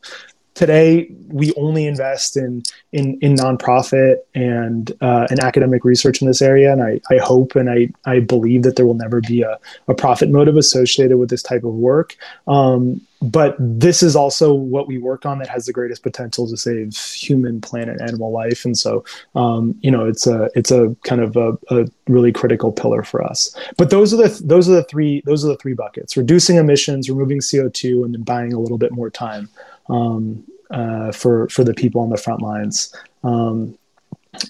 today 0.53 1.09
we 1.27 1.53
only 1.55 1.87
invest 1.87 2.37
in 2.37 2.63
in, 2.91 3.17
in 3.21 3.35
nonprofit 3.35 4.17
and 4.35 4.91
uh, 5.01 5.27
and 5.29 5.39
academic 5.39 5.83
research 5.83 6.21
in 6.21 6.27
this 6.27 6.41
area. 6.41 6.71
And 6.71 6.83
I, 6.83 7.01
I 7.09 7.17
hope 7.17 7.55
and 7.55 7.69
I, 7.69 7.89
I 8.05 8.19
believe 8.19 8.63
that 8.63 8.75
there 8.75 8.85
will 8.85 8.93
never 8.93 9.21
be 9.21 9.41
a, 9.41 9.57
a 9.87 9.93
profit 9.93 10.29
motive 10.29 10.57
associated 10.57 11.17
with 11.17 11.29
this 11.29 11.41
type 11.41 11.63
of 11.63 11.73
work. 11.73 12.15
Um, 12.47 13.01
but 13.21 13.55
this 13.57 14.03
is 14.03 14.17
also 14.17 14.53
what 14.53 14.85
we 14.85 14.97
work 14.97 15.25
on 15.25 15.39
that 15.39 15.47
has 15.47 15.65
the 15.65 15.71
greatest 15.71 16.03
potential 16.03 16.47
to 16.49 16.57
save 16.57 16.97
human 16.97 17.61
planet 17.61 18.01
animal 18.01 18.31
life. 18.31 18.65
And 18.65 18.77
so 18.77 19.05
um, 19.33 19.75
you 19.81 19.89
know 19.89 20.05
it's 20.05 20.27
a 20.27 20.49
it's 20.55 20.71
a 20.71 20.95
kind 21.03 21.21
of 21.21 21.35
a, 21.35 21.57
a, 21.69 21.87
really 22.07 22.33
critical 22.33 22.71
pillar 22.71 23.01
for 23.01 23.23
us. 23.23 23.55
But 23.77 23.89
those 23.89 24.13
are 24.13 24.17
the 24.17 24.41
those 24.43 24.69
are 24.69 24.73
the 24.73 24.83
three 24.83 25.23
those 25.25 25.43
are 25.43 25.47
the 25.47 25.57
three 25.57 25.73
buckets 25.73 26.15
reducing 26.15 26.57
emissions 26.57 27.09
removing 27.09 27.39
co2 27.39 28.05
and 28.05 28.13
then 28.13 28.23
buying 28.23 28.53
a 28.53 28.59
little 28.59 28.77
bit 28.77 28.91
more 28.91 29.09
time 29.09 29.49
um, 29.89 30.43
uh, 30.71 31.11
for 31.11 31.47
for 31.49 31.63
the 31.63 31.73
people 31.73 32.01
on 32.01 32.09
the 32.09 32.17
front 32.17 32.41
lines. 32.41 32.95
Um, 33.23 33.77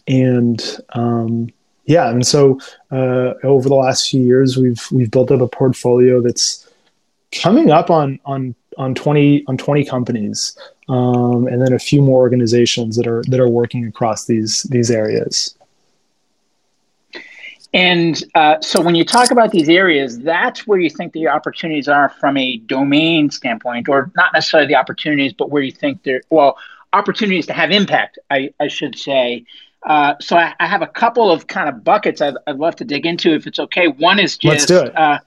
and 0.08 0.80
um, 0.94 1.50
yeah, 1.86 2.10
and 2.10 2.26
so 2.26 2.60
uh, 2.92 3.34
over 3.44 3.68
the 3.68 3.76
last 3.76 4.10
few 4.10 4.24
years, 4.24 4.58
we've 4.58 4.82
we've 4.92 5.12
built 5.12 5.32
up 5.32 5.42
a 5.42 5.48
portfolio 5.48 6.22
that's 6.22 6.70
coming 7.32 7.72
up 7.72 7.90
on 7.90 8.20
on 8.26 8.56
on 8.78 8.96
20 8.96 9.46
on 9.48 9.58
20 9.58 9.86
companies 9.86 10.58
um, 10.90 11.48
and 11.48 11.62
then 11.62 11.74
a 11.74 11.80
few 11.80 12.02
more 12.02 12.20
organizations 12.20 12.96
that 12.96 13.08
are 13.08 13.24
that 13.28 13.40
are 13.40 13.50
working 13.50 13.86
across 13.86 14.26
these 14.26 14.64
these 14.64 14.90
areas 14.90 15.56
and 17.74 18.24
uh, 18.36 18.62
so 18.62 18.82
when 18.82 18.94
you 18.94 19.04
talk 19.04 19.32
about 19.32 19.52
these 19.52 19.68
areas, 19.68 20.20
that's 20.20 20.68
where 20.68 20.80
you 20.80 20.90
think 20.90 21.14
the 21.14 21.28
opportunities 21.28 21.88
are 21.88 22.10
from 22.10 22.38
a 22.38 22.58
domain 22.58 23.32
standpoint, 23.32 23.90
or 23.90 24.12
not 24.16 24.32
necessarily 24.34 24.68
the 24.68 24.76
opportunities, 24.76 25.34
but 25.34 25.50
where 25.50 25.64
you 25.64 25.72
think 25.72 26.04
they're, 26.04 26.22
well, 26.30 26.58
opportunities 26.94 27.48
to 27.48 27.54
have 27.54 27.72
impact, 27.72 28.20
I, 28.30 28.54
I 28.60 28.68
should 28.68 28.98
say. 28.98 29.46
Uh, 29.82 30.14
so 30.22 30.38
I, 30.38 30.54
I, 30.60 30.68
have 30.68 30.82
a 30.82 30.88
couple 30.88 31.30
of 31.30 31.48
kind 31.48 31.68
of 31.68 31.84
buckets 31.84 32.22
I'd, 32.22 32.36
I'd, 32.48 32.56
love 32.56 32.78
to 32.78 32.86
dig 32.86 33.06
into 33.06 33.34
if 33.34 33.48
it's 33.48 33.60
okay. 33.60 33.88
One 33.88 34.18
is 34.18 34.38
just, 34.38 34.70
let's 34.70 34.86
do 34.86 34.92
uh, 34.94 35.20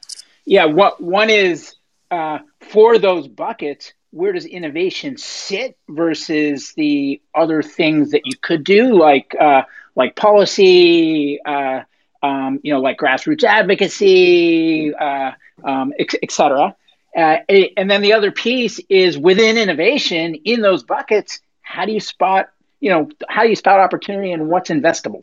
yeah, 0.47 0.65
what 0.65 1.03
one 1.03 1.29
is 1.29 1.75
uh, 2.11 2.39
for 2.61 2.99
those 2.99 3.29
buckets, 3.29 3.93
where 4.13 4.33
does 4.33 4.47
innovation 4.47 5.19
sit 5.19 5.77
versus 5.89 6.73
the 6.75 7.21
other 7.35 7.63
things 7.63 8.13
that 8.13 8.23
you 8.25 8.33
could 8.41 8.65
do, 8.65 8.95
like 8.95 9.35
uh, 9.39 9.63
like 9.95 10.17
policy, 10.17 11.39
uh, 11.45 11.83
um, 12.27 12.61
you 12.63 12.73
know, 12.73 12.81
like 12.81 12.99
grassroots 12.99 13.45
advocacy, 13.45 14.95
uh, 14.95 15.33
um, 15.65 15.93
et, 15.99 16.09
et 16.23 16.31
cetera. 16.31 16.75
Uh, 17.17 17.37
and 17.49 17.91
then 17.91 18.03
the 18.03 18.13
other 18.13 18.31
piece 18.31 18.79
is 18.89 19.17
within 19.17 19.57
innovation 19.57 20.35
in 20.35 20.61
those 20.61 20.83
buckets. 20.83 21.41
How 21.63 21.87
do 21.87 21.93
you 21.93 22.01
spot, 22.01 22.51
you 22.81 22.91
know, 22.91 23.09
how 23.29 23.45
do 23.45 23.49
you 23.49 23.57
spot 23.57 23.81
opportunity 23.81 24.33
and 24.33 24.49
what's 24.49 24.69
investable? 24.71 25.23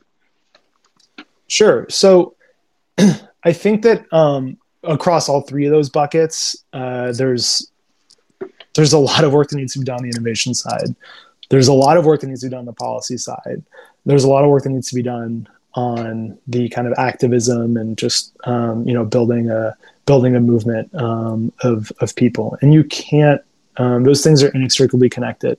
Sure. 1.47 1.85
So 1.89 2.35
I 3.43 3.53
think 3.53 3.83
that 3.83 4.11
um, 4.11 4.57
across 4.83 5.29
all 5.29 5.41
three 5.41 5.65
of 5.65 5.71
those 5.71 5.89
buckets, 5.89 6.55
uh, 6.73 7.11
there's 7.11 7.69
there's 8.73 8.93
a 8.93 8.97
lot 8.97 9.23
of 9.23 9.31
work 9.33 9.49
that 9.49 9.57
needs 9.57 9.73
to 9.73 9.79
be 9.79 9.85
done 9.85 9.97
on 9.97 10.03
the 10.03 10.09
innovation 10.09 10.55
side. 10.55 10.95
There's 11.49 11.67
a 11.67 11.73
lot 11.73 11.97
of 11.97 12.05
work 12.05 12.21
that 12.21 12.27
needs 12.27 12.41
to 12.41 12.47
be 12.47 12.51
done 12.51 12.61
on 12.61 12.65
the 12.65 12.73
policy 12.73 13.17
side. 13.17 13.61
There's 14.05 14.23
a 14.23 14.27
lot 14.27 14.43
of 14.43 14.49
work 14.49 14.63
that 14.63 14.69
needs 14.69 14.89
to 14.89 14.95
be 14.95 15.03
done 15.03 15.47
on 15.75 16.37
the 16.47 16.69
kind 16.69 16.87
of 16.87 16.93
activism 16.97 17.77
and 17.77 17.97
just 17.97 18.35
um, 18.45 18.87
you 18.87 18.93
know 18.93 19.05
building 19.05 19.49
a 19.49 19.75
building 20.05 20.35
a 20.35 20.39
movement 20.39 20.93
um, 20.95 21.51
of 21.61 21.91
of 21.99 22.15
people. 22.15 22.57
And 22.61 22.73
you 22.73 22.83
can't; 22.83 23.41
um, 23.77 24.03
those 24.03 24.23
things 24.23 24.43
are 24.43 24.49
inextricably 24.49 25.09
connected. 25.09 25.57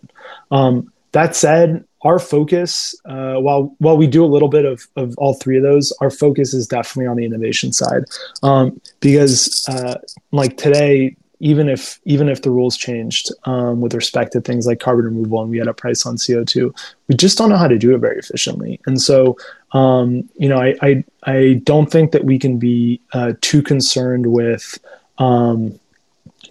Um, 0.51 0.93
that 1.13 1.37
said, 1.37 1.85
our 2.03 2.19
focus, 2.19 2.95
uh, 3.07 3.37
while 3.37 3.75
while 3.79 3.97
we 3.97 4.07
do 4.07 4.25
a 4.25 4.27
little 4.27 4.49
bit 4.49 4.65
of 4.65 4.87
of 4.97 5.17
all 5.19 5.35
three 5.35 5.57
of 5.57 5.63
those, 5.63 5.93
our 6.01 6.11
focus 6.11 6.53
is 6.55 6.67
definitely 6.67 7.07
on 7.07 7.17
the 7.17 7.25
innovation 7.25 7.73
side 7.73 8.05
um, 8.43 8.81
because, 9.01 9.65
uh, 9.69 9.95
like 10.31 10.57
today, 10.57 11.17
even 11.41 11.69
if 11.69 12.01
even 12.05 12.29
if 12.29 12.43
the 12.43 12.51
rules 12.51 12.77
changed 12.77 13.31
um, 13.45 13.81
with 13.81 13.95
respect 13.95 14.33
to 14.33 14.41
things 14.41 14.67
like 14.67 14.81
carbon 14.81 15.05
removal 15.07 15.43
and 15.43 15.51
we 15.51 15.59
had 15.59 15.69
a 15.69 15.75
price 15.75 16.07
on 16.07 16.17
CO2, 16.17 16.75
we 17.09 17.17
just 17.17 17.37
don't 17.37 17.51
know 17.51 17.57
how 17.57 17.69
to 17.69 17.79
do 17.79 17.95
it 17.95 17.99
very 17.99 18.19
efficiently. 18.19 18.81
And 18.87 19.01
so, 19.01 19.37
um, 19.73 20.29
you 20.37 20.49
know, 20.49 20.59
I, 20.59 20.75
I, 20.81 21.05
I 21.25 21.61
don't 21.65 21.91
think 21.91 22.13
that 22.13 22.25
we 22.25 22.39
can 22.39 22.59
be 22.59 23.01
uh, 23.13 23.33
too 23.41 23.63
concerned 23.63 24.27
with 24.27 24.79
um, 25.19 25.79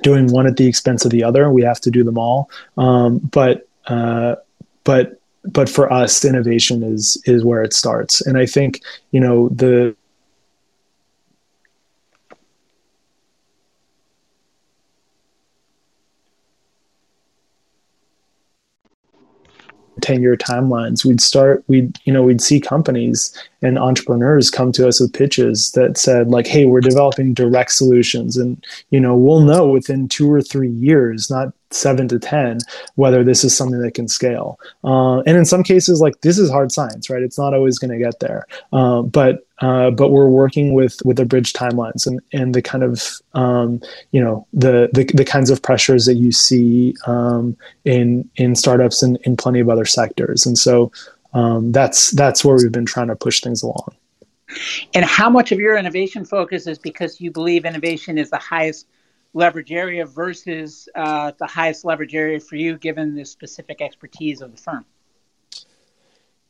doing 0.02 0.28
one 0.28 0.48
at 0.48 0.58
the 0.58 0.68
expense 0.68 1.06
of 1.06 1.12
the 1.12 1.24
other. 1.24 1.50
We 1.50 1.64
have 1.64 1.82
to 1.82 1.92
do 1.92 2.04
them 2.04 2.18
all. 2.18 2.50
Um, 2.78 3.20
but 3.20 3.68
uh, 3.88 4.36
but 4.84 5.20
but 5.46 5.70
for 5.70 5.92
us, 5.92 6.24
innovation 6.24 6.84
is 6.84 7.22
is 7.26 7.44
where 7.44 7.64
it 7.64 7.74
starts. 7.74 8.22
And 8.22 8.38
I 8.38 8.46
think 8.46 8.82
you 9.12 9.20
know 9.20 9.50
the 9.50 9.96
10 20.02 20.22
year 20.22 20.36
timelines 20.36 21.06
we'd 21.06 21.22
start 21.22 21.64
we'd 21.68 21.98
you 22.04 22.14
know 22.14 22.24
we'd 22.24 22.42
see 22.42 22.60
companies 22.60 23.36
and 23.64 23.80
entrepreneurs 23.80 24.52
come 24.52 24.72
to 24.74 24.88
us 24.88 25.00
with 25.00 25.14
pitches 25.14 25.72
that 25.72 25.98
said 25.98 26.30
like 26.30 26.46
hey 26.46 26.66
we're 26.66 26.82
developing 26.82 27.34
direct 27.34 27.72
solutions. 27.72 28.38
And 28.38 28.64
you 28.92 29.00
know 29.00 29.16
we'll 29.16 29.42
know 29.42 29.68
within 29.68 30.08
two 30.08 30.32
or 30.32 30.42
three 30.42 30.70
years 30.70 31.30
not 31.30 31.54
seven 31.72 32.08
to 32.10 32.20
ten 32.20 32.60
whether 32.96 33.24
this 33.24 33.44
is 33.44 33.56
something 33.56 33.82
that 33.82 33.94
can 33.96 34.08
scale. 34.08 34.60
Uh, 34.84 35.20
and 35.22 35.38
in 35.38 35.46
some 35.46 35.64
cases 35.64 36.02
like 36.02 36.22
this 36.22 36.38
is 36.38 36.52
hard 36.52 36.72
science 36.72 37.10
right? 37.10 37.24
It's 37.24 37.40
not 37.40 37.54
always 37.54 37.80
going 37.80 37.92
to 37.92 38.04
get 38.04 38.20
there. 38.20 38.46
Uh, 38.72 39.02
but 39.02 39.48
uh, 39.64 39.90
but 39.92 40.10
we're 40.10 40.28
working 40.28 40.74
with 40.74 41.02
with 41.06 41.18
the 41.18 41.26
bridge 41.26 41.54
timelines 41.54 42.06
and 42.06 42.20
and 42.34 42.54
the 42.54 42.62
kind 42.62 42.84
of 42.84 43.02
um, 43.34 43.82
you 44.12 44.22
know 44.24 44.46
the, 44.54 44.90
the 44.94 45.06
the 45.14 45.26
kinds 45.26 45.50
of 45.50 45.62
pressures 45.62 46.06
that 46.06 46.16
you 46.16 46.32
see 46.32 46.96
um, 47.08 47.58
in 47.86 48.30
in 48.36 48.56
startups 48.56 49.02
and 49.02 49.18
in 49.24 49.38
plenty 49.38 49.60
of 49.60 49.70
other 49.70 49.86
sectors 49.86 50.46
and 50.46 50.58
so 50.58 50.92
um, 51.34 51.72
that's 51.72 52.12
that's 52.12 52.44
where 52.44 52.58
we've 52.58 52.72
been 52.72 52.86
trying 52.86 53.08
to 53.08 53.16
push 53.16 53.42
things 53.42 53.64
along 53.64 53.96
and 54.94 55.06
how 55.06 55.30
much 55.30 55.52
of 55.52 55.60
your 55.60 55.78
innovation 55.78 56.26
focus 56.26 56.68
is 56.68 56.78
because 56.78 57.20
you 57.20 57.32
believe 57.32 57.66
innovation 57.66 58.18
is 58.18 58.30
the 58.30 58.38
highest 58.38 58.88
leverage 59.34 59.72
area 59.72 60.06
versus 60.06 60.88
uh, 60.96 61.32
the 61.40 61.48
highest 61.48 61.86
leverage 61.86 62.14
area 62.14 62.40
for 62.40 62.56
you, 62.56 62.78
given 62.78 63.16
the 63.16 63.26
specific 63.26 63.82
expertise 63.82 64.42
of 64.42 64.52
the 64.56 64.62
firm? 64.62 64.86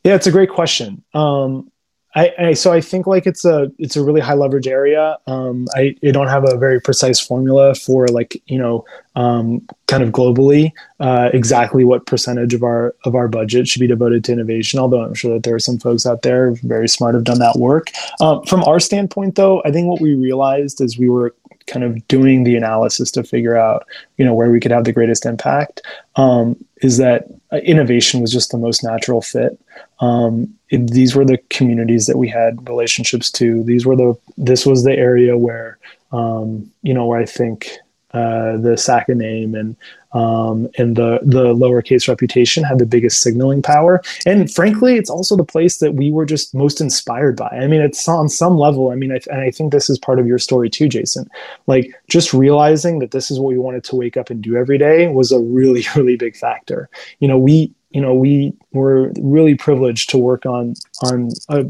Yeah, 0.04 0.14
it's 0.14 0.26
a 0.26 0.32
great 0.32 0.50
question. 0.50 1.02
Um, 1.14 1.70
I, 2.14 2.32
I, 2.38 2.52
so 2.52 2.72
I 2.72 2.80
think 2.80 3.06
like 3.06 3.26
it's 3.26 3.44
a 3.44 3.72
it's 3.78 3.96
a 3.96 4.04
really 4.04 4.20
high 4.20 4.34
leverage 4.34 4.68
area. 4.68 5.18
Um, 5.26 5.66
I, 5.74 5.96
I 6.04 6.12
don't 6.12 6.28
have 6.28 6.48
a 6.48 6.56
very 6.56 6.80
precise 6.80 7.18
formula 7.18 7.74
for 7.74 8.06
like 8.06 8.40
you 8.46 8.58
know 8.58 8.84
um, 9.16 9.66
kind 9.88 10.02
of 10.02 10.10
globally 10.10 10.72
uh, 11.00 11.30
exactly 11.32 11.84
what 11.84 12.06
percentage 12.06 12.54
of 12.54 12.62
our 12.62 12.94
of 13.04 13.14
our 13.14 13.26
budget 13.26 13.66
should 13.66 13.80
be 13.80 13.88
devoted 13.88 14.22
to 14.24 14.32
innovation. 14.32 14.78
Although 14.78 15.02
I'm 15.02 15.14
sure 15.14 15.34
that 15.34 15.42
there 15.42 15.56
are 15.56 15.60
some 15.60 15.78
folks 15.78 16.06
out 16.06 16.22
there 16.22 16.52
very 16.62 16.88
smart 16.88 17.14
have 17.14 17.24
done 17.24 17.40
that 17.40 17.56
work. 17.56 17.88
Um, 18.20 18.44
from 18.44 18.62
our 18.64 18.78
standpoint, 18.78 19.34
though, 19.34 19.60
I 19.64 19.72
think 19.72 19.88
what 19.88 20.00
we 20.00 20.14
realized 20.14 20.80
as 20.80 20.96
we 20.96 21.08
were 21.08 21.34
kind 21.66 21.84
of 21.84 22.06
doing 22.08 22.44
the 22.44 22.56
analysis 22.56 23.10
to 23.10 23.24
figure 23.24 23.56
out 23.56 23.86
you 24.18 24.24
know 24.24 24.34
where 24.34 24.50
we 24.50 24.60
could 24.60 24.70
have 24.70 24.84
the 24.84 24.92
greatest 24.92 25.26
impact 25.26 25.82
um, 26.16 26.62
is 26.82 26.98
that 26.98 27.26
uh, 27.52 27.56
innovation 27.56 28.20
was 28.20 28.30
just 28.30 28.50
the 28.50 28.58
most 28.58 28.84
natural 28.84 29.22
fit 29.22 29.58
um, 30.04 30.54
it, 30.70 30.90
these 30.90 31.14
were 31.14 31.24
the 31.24 31.38
communities 31.50 32.06
that 32.06 32.18
we 32.18 32.28
had 32.28 32.68
relationships 32.68 33.30
to 33.30 33.62
these 33.64 33.84
were 33.86 33.96
the 33.96 34.14
this 34.36 34.66
was 34.66 34.84
the 34.84 34.96
area 35.10 35.36
where 35.36 35.78
um, 36.12 36.70
you 36.82 36.94
know 36.94 37.06
where 37.06 37.20
i 37.20 37.26
think 37.26 37.78
uh, 38.14 38.56
the 38.58 38.76
Sacca 38.76 39.12
name 39.14 39.56
and 39.56 39.74
um, 40.12 40.70
and 40.78 40.94
the 40.94 41.18
the 41.22 41.46
lowercase 41.52 42.06
reputation 42.06 42.62
had 42.62 42.78
the 42.78 42.86
biggest 42.86 43.20
signaling 43.20 43.60
power. 43.60 44.00
And 44.24 44.48
frankly, 44.48 44.94
it's 44.94 45.10
also 45.10 45.36
the 45.36 45.44
place 45.44 45.78
that 45.78 45.94
we 45.94 46.12
were 46.12 46.24
just 46.24 46.54
most 46.54 46.80
inspired 46.80 47.36
by. 47.36 47.48
I 47.48 47.66
mean, 47.66 47.80
it's 47.80 48.06
on 48.06 48.28
some 48.28 48.56
level. 48.56 48.92
I 48.92 48.94
mean, 48.94 49.10
I, 49.10 49.18
and 49.32 49.40
I 49.40 49.50
think 49.50 49.72
this 49.72 49.90
is 49.90 49.98
part 49.98 50.20
of 50.20 50.28
your 50.28 50.38
story 50.38 50.70
too, 50.70 50.88
Jason. 50.88 51.28
Like 51.66 51.92
just 52.08 52.32
realizing 52.32 53.00
that 53.00 53.10
this 53.10 53.32
is 53.32 53.40
what 53.40 53.48
we 53.48 53.58
wanted 53.58 53.82
to 53.84 53.96
wake 53.96 54.16
up 54.16 54.30
and 54.30 54.40
do 54.40 54.56
every 54.56 54.78
day 54.78 55.08
was 55.08 55.32
a 55.32 55.40
really 55.40 55.84
really 55.96 56.16
big 56.16 56.36
factor. 56.36 56.88
You 57.18 57.26
know, 57.26 57.38
we 57.38 57.72
you 57.94 58.00
know 58.00 58.12
we 58.12 58.52
were 58.72 59.12
really 59.20 59.54
privileged 59.54 60.10
to 60.10 60.18
work 60.18 60.44
on 60.44 60.74
on 61.02 61.30
a, 61.48 61.64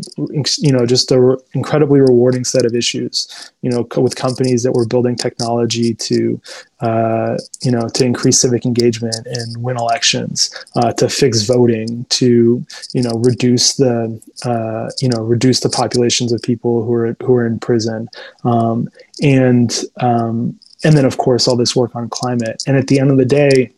you 0.58 0.72
know 0.72 0.86
just 0.86 1.12
a 1.12 1.20
re- 1.20 1.36
incredibly 1.52 2.00
rewarding 2.00 2.44
set 2.44 2.64
of 2.64 2.74
issues 2.74 3.52
you 3.60 3.70
know 3.70 3.84
co- 3.84 4.00
with 4.00 4.16
companies 4.16 4.62
that 4.62 4.72
were 4.72 4.86
building 4.86 5.14
technology 5.14 5.94
to 5.94 6.40
uh, 6.80 7.36
you 7.62 7.70
know 7.70 7.88
to 7.88 8.04
increase 8.04 8.40
civic 8.40 8.64
engagement 8.64 9.26
and 9.26 9.62
win 9.62 9.76
elections 9.76 10.50
uh, 10.76 10.92
to 10.92 11.08
fix 11.08 11.42
voting 11.42 12.04
to 12.08 12.64
you 12.94 13.02
know 13.02 13.12
reduce 13.22 13.74
the 13.74 14.20
uh, 14.46 14.90
you 15.00 15.08
know 15.08 15.22
reduce 15.22 15.60
the 15.60 15.70
populations 15.70 16.32
of 16.32 16.40
people 16.42 16.84
who 16.84 16.92
are 16.94 17.16
who 17.22 17.34
are 17.34 17.46
in 17.46 17.58
prison. 17.58 18.08
Um, 18.44 18.88
and 19.22 19.72
um, 20.00 20.58
and 20.84 20.96
then 20.96 21.04
of 21.04 21.18
course 21.18 21.46
all 21.46 21.56
this 21.56 21.76
work 21.76 21.94
on 21.94 22.08
climate. 22.08 22.62
And 22.66 22.76
at 22.76 22.88
the 22.88 22.98
end 22.98 23.10
of 23.10 23.16
the 23.16 23.24
day 23.24 23.72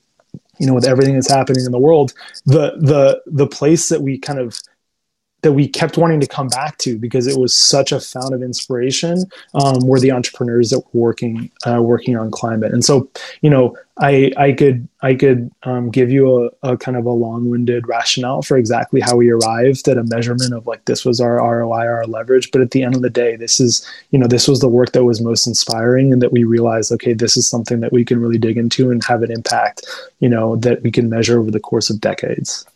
you 0.59 0.67
know 0.67 0.75
with 0.75 0.87
everything 0.87 1.15
that's 1.15 1.31
happening 1.31 1.65
in 1.65 1.73
the 1.73 1.79
world 1.79 2.13
the 2.45 2.73
the 2.79 3.21
the 3.27 3.47
place 3.47 3.89
that 3.89 4.03
we 4.03 4.19
kind 4.19 4.39
of 4.39 4.61
that 5.47 5.53
we 5.53 5.69
kept 5.69 5.97
wanting 5.97 6.19
to 6.19 6.27
come 6.27 6.49
back 6.49 6.77
to 6.77 6.99
because 6.99 7.29
it 7.29 7.39
was 7.39 7.55
such 7.55 7.93
a 7.93 8.01
fount 8.01 8.35
of 8.35 8.43
inspiration 8.43 9.23
um, 9.55 9.79
were 9.87 10.01
the 10.01 10.11
entrepreneurs 10.11 10.71
that 10.71 10.81
were 10.81 11.03
working 11.03 11.49
uh, 11.65 11.81
working 11.81 12.17
on 12.17 12.33
climate. 12.33 12.73
And 12.73 12.85
so, 12.85 13.09
you 13.43 13.51
know, 13.51 13.77
I 13.99 14.33
I 14.37 14.51
could 14.51 14.89
I 15.03 15.15
could 15.15 15.53
um, 15.63 15.93
give 15.93 16.11
you 16.11 16.51
a, 16.63 16.73
a, 16.73 16.77
kind 16.77 16.97
of 16.97 17.07
a 17.07 17.13
long-winded 17.13 17.87
rationale 17.87 18.43
for 18.43 18.57
exactly 18.57 19.01
how 19.01 19.15
we 19.15 19.31
arrived 19.31 19.87
at 19.87 19.99
a 19.99 20.03
measurement 20.03 20.53
of 20.53 20.67
like 20.67 20.85
this 20.87 21.05
was 21.05 21.21
our 21.21 21.37
ROI, 21.37 21.87
our 21.87 22.07
leverage. 22.07 22.51
But 22.51 22.61
at 22.61 22.73
the 22.73 22.83
end 22.83 22.97
of 22.97 23.03
the 23.03 23.09
day, 23.09 23.37
this 23.37 23.61
is 23.61 23.89
you 24.11 24.19
know 24.19 24.27
this 24.27 24.49
was 24.49 24.59
the 24.59 24.69
work 24.69 24.91
that 24.93 25.05
was 25.05 25.21
most 25.21 25.47
inspiring, 25.47 26.13
and 26.13 26.21
that 26.23 26.33
we 26.33 26.43
realized 26.43 26.91
okay, 26.91 27.13
this 27.13 27.37
is 27.37 27.49
something 27.49 27.79
that 27.81 27.93
we 27.93 28.05
can 28.05 28.21
really 28.21 28.39
dig 28.39 28.59
into 28.59 28.91
and 28.91 29.05
have 29.05 29.23
an 29.23 29.31
impact. 29.31 29.87
You 30.19 30.29
know 30.29 30.57
that 30.57 30.83
we 30.83 30.91
can 30.91 31.09
measure 31.09 31.39
over 31.39 31.53
the 31.53 31.61
course 31.61 31.89
of 31.89 32.01
decades. 32.01 32.67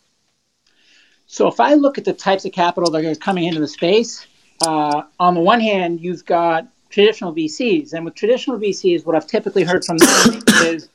So 1.31 1.47
if 1.47 1.61
I 1.61 1.75
look 1.75 1.97
at 1.97 2.03
the 2.03 2.11
types 2.11 2.43
of 2.43 2.51
capital 2.51 2.91
that 2.91 3.05
are 3.05 3.15
coming 3.15 3.45
into 3.45 3.61
the 3.61 3.67
space, 3.67 4.27
uh, 4.67 5.03
on 5.17 5.33
the 5.33 5.39
one 5.39 5.61
hand, 5.61 6.01
you've 6.01 6.25
got 6.25 6.67
traditional 6.89 7.33
VCs, 7.33 7.93
and 7.93 8.03
with 8.03 8.15
traditional 8.15 8.59
VCs, 8.59 9.05
what 9.05 9.15
I've 9.15 9.27
typically 9.27 9.63
heard 9.63 9.85
from 9.85 9.97
them 9.97 10.43
is 10.65 10.89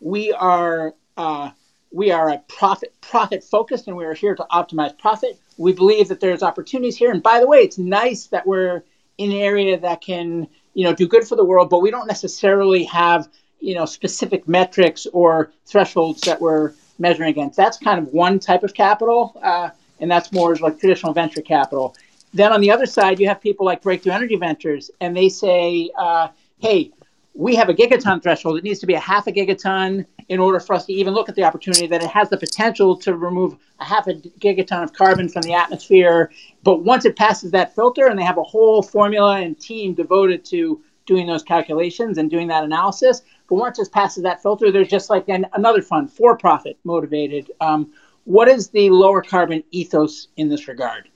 we 0.00 0.32
are 0.32 0.94
uh, 1.18 1.50
we 1.92 2.10
are 2.10 2.30
a 2.30 2.38
profit 2.48 2.94
profit 3.02 3.44
focused, 3.44 3.86
and 3.86 3.94
we 3.94 4.06
are 4.06 4.14
here 4.14 4.34
to 4.34 4.46
optimize 4.50 4.96
profit. 4.96 5.38
We 5.58 5.74
believe 5.74 6.08
that 6.08 6.18
there's 6.18 6.42
opportunities 6.42 6.96
here, 6.96 7.10
and 7.10 7.22
by 7.22 7.40
the 7.40 7.46
way, 7.46 7.58
it's 7.58 7.76
nice 7.76 8.28
that 8.28 8.46
we're 8.46 8.84
in 9.18 9.32
an 9.32 9.36
area 9.36 9.78
that 9.78 10.00
can 10.00 10.48
you 10.72 10.84
know 10.84 10.94
do 10.94 11.06
good 11.06 11.28
for 11.28 11.36
the 11.36 11.44
world, 11.44 11.68
but 11.68 11.82
we 11.82 11.90
don't 11.90 12.06
necessarily 12.06 12.84
have 12.84 13.28
you 13.60 13.74
know 13.74 13.84
specific 13.84 14.48
metrics 14.48 15.06
or 15.12 15.52
thresholds 15.66 16.22
that 16.22 16.40
we're 16.40 16.72
measuring 16.98 17.30
against. 17.30 17.56
That's 17.56 17.78
kind 17.78 17.98
of 17.98 18.08
one 18.12 18.38
type 18.38 18.62
of 18.62 18.74
capital, 18.74 19.38
uh, 19.42 19.70
and 20.00 20.10
that's 20.10 20.32
more 20.32 20.54
like 20.56 20.78
traditional 20.78 21.12
venture 21.12 21.42
capital. 21.42 21.96
Then 22.32 22.52
on 22.52 22.60
the 22.60 22.70
other 22.70 22.86
side, 22.86 23.20
you 23.20 23.28
have 23.28 23.40
people 23.40 23.64
like 23.64 23.82
Breakthrough 23.82 24.12
Energy 24.12 24.36
Ventures, 24.36 24.90
and 25.00 25.16
they 25.16 25.28
say, 25.28 25.90
uh, 25.96 26.28
hey, 26.58 26.90
we 27.34 27.56
have 27.56 27.68
a 27.68 27.74
gigaton 27.74 28.22
threshold. 28.22 28.58
It 28.58 28.64
needs 28.64 28.78
to 28.80 28.86
be 28.86 28.94
a 28.94 29.00
half 29.00 29.26
a 29.26 29.32
gigaton 29.32 30.06
in 30.28 30.38
order 30.38 30.60
for 30.60 30.74
us 30.74 30.86
to 30.86 30.92
even 30.92 31.14
look 31.14 31.28
at 31.28 31.34
the 31.34 31.42
opportunity 31.42 31.86
that 31.88 32.02
it 32.02 32.08
has 32.08 32.30
the 32.30 32.36
potential 32.36 32.96
to 32.98 33.14
remove 33.16 33.56
a 33.80 33.84
half 33.84 34.06
a 34.06 34.14
gigaton 34.14 34.84
of 34.84 34.92
carbon 34.92 35.28
from 35.28 35.42
the 35.42 35.52
atmosphere. 35.52 36.30
But 36.62 36.84
once 36.84 37.04
it 37.04 37.16
passes 37.16 37.50
that 37.50 37.74
filter, 37.74 38.06
and 38.06 38.18
they 38.18 38.24
have 38.24 38.38
a 38.38 38.42
whole 38.42 38.82
formula 38.82 39.40
and 39.40 39.58
team 39.58 39.94
devoted 39.94 40.44
to 40.46 40.80
doing 41.06 41.26
those 41.26 41.42
calculations 41.42 42.18
and 42.18 42.30
doing 42.30 42.48
that 42.48 42.64
analysis, 42.64 43.22
once 43.54 43.78
it 43.78 43.90
passes 43.92 44.22
that 44.22 44.42
filter, 44.42 44.70
there's 44.70 44.88
just 44.88 45.10
like 45.10 45.28
an, 45.28 45.46
another 45.54 45.82
fund, 45.82 46.12
for 46.12 46.36
profit 46.36 46.78
motivated. 46.84 47.50
Um, 47.60 47.92
what 48.24 48.48
is 48.48 48.68
the 48.70 48.90
lower 48.90 49.22
carbon 49.22 49.62
ethos 49.70 50.28
in 50.36 50.48
this 50.48 50.68
regard? 50.68 51.08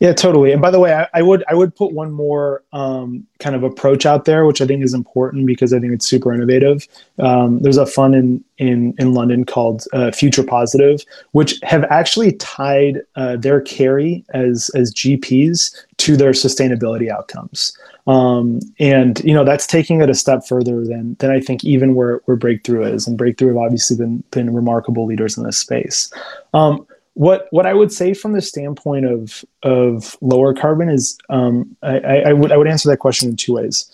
Yeah, 0.00 0.14
totally. 0.14 0.50
And 0.50 0.62
by 0.62 0.70
the 0.70 0.80
way, 0.80 0.94
I, 0.94 1.06
I 1.12 1.20
would 1.20 1.44
I 1.46 1.54
would 1.54 1.76
put 1.76 1.92
one 1.92 2.10
more 2.10 2.64
um, 2.72 3.26
kind 3.38 3.54
of 3.54 3.62
approach 3.62 4.06
out 4.06 4.24
there, 4.24 4.46
which 4.46 4.62
I 4.62 4.66
think 4.66 4.82
is 4.82 4.94
important 4.94 5.46
because 5.46 5.74
I 5.74 5.78
think 5.78 5.92
it's 5.92 6.06
super 6.06 6.32
innovative. 6.32 6.88
Um, 7.18 7.58
there's 7.60 7.76
a 7.76 7.84
fund 7.84 8.14
in 8.14 8.42
in 8.56 8.94
in 8.98 9.12
London 9.12 9.44
called 9.44 9.84
uh, 9.92 10.10
Future 10.10 10.42
Positive, 10.42 11.04
which 11.32 11.60
have 11.64 11.84
actually 11.84 12.32
tied 12.32 13.02
uh, 13.16 13.36
their 13.36 13.60
carry 13.60 14.24
as 14.32 14.70
as 14.74 14.94
GPs 14.94 15.70
to 15.98 16.16
their 16.16 16.32
sustainability 16.32 17.10
outcomes. 17.10 17.76
Um, 18.06 18.60
and 18.78 19.20
you 19.22 19.34
know 19.34 19.44
that's 19.44 19.66
taking 19.66 20.00
it 20.00 20.08
a 20.08 20.14
step 20.14 20.46
further 20.46 20.82
than 20.82 21.14
than 21.18 21.30
I 21.30 21.40
think 21.40 21.62
even 21.62 21.94
where 21.94 22.22
where 22.24 22.38
Breakthrough 22.38 22.84
is, 22.84 23.06
and 23.06 23.18
Breakthrough 23.18 23.48
have 23.48 23.58
obviously 23.58 23.98
been 23.98 24.24
been 24.30 24.54
remarkable 24.54 25.04
leaders 25.04 25.36
in 25.36 25.44
this 25.44 25.58
space. 25.58 26.10
Um, 26.54 26.86
what 27.14 27.48
what 27.50 27.66
I 27.66 27.74
would 27.74 27.92
say 27.92 28.14
from 28.14 28.32
the 28.32 28.40
standpoint 28.40 29.06
of 29.06 29.44
of 29.62 30.16
lower 30.20 30.54
carbon 30.54 30.88
is 30.88 31.18
um, 31.28 31.76
I, 31.82 32.22
I, 32.26 32.32
would 32.32 32.52
I 32.52 32.56
would 32.56 32.68
answer 32.68 32.88
that 32.88 32.98
question 32.98 33.30
in 33.30 33.36
two 33.36 33.54
ways. 33.54 33.90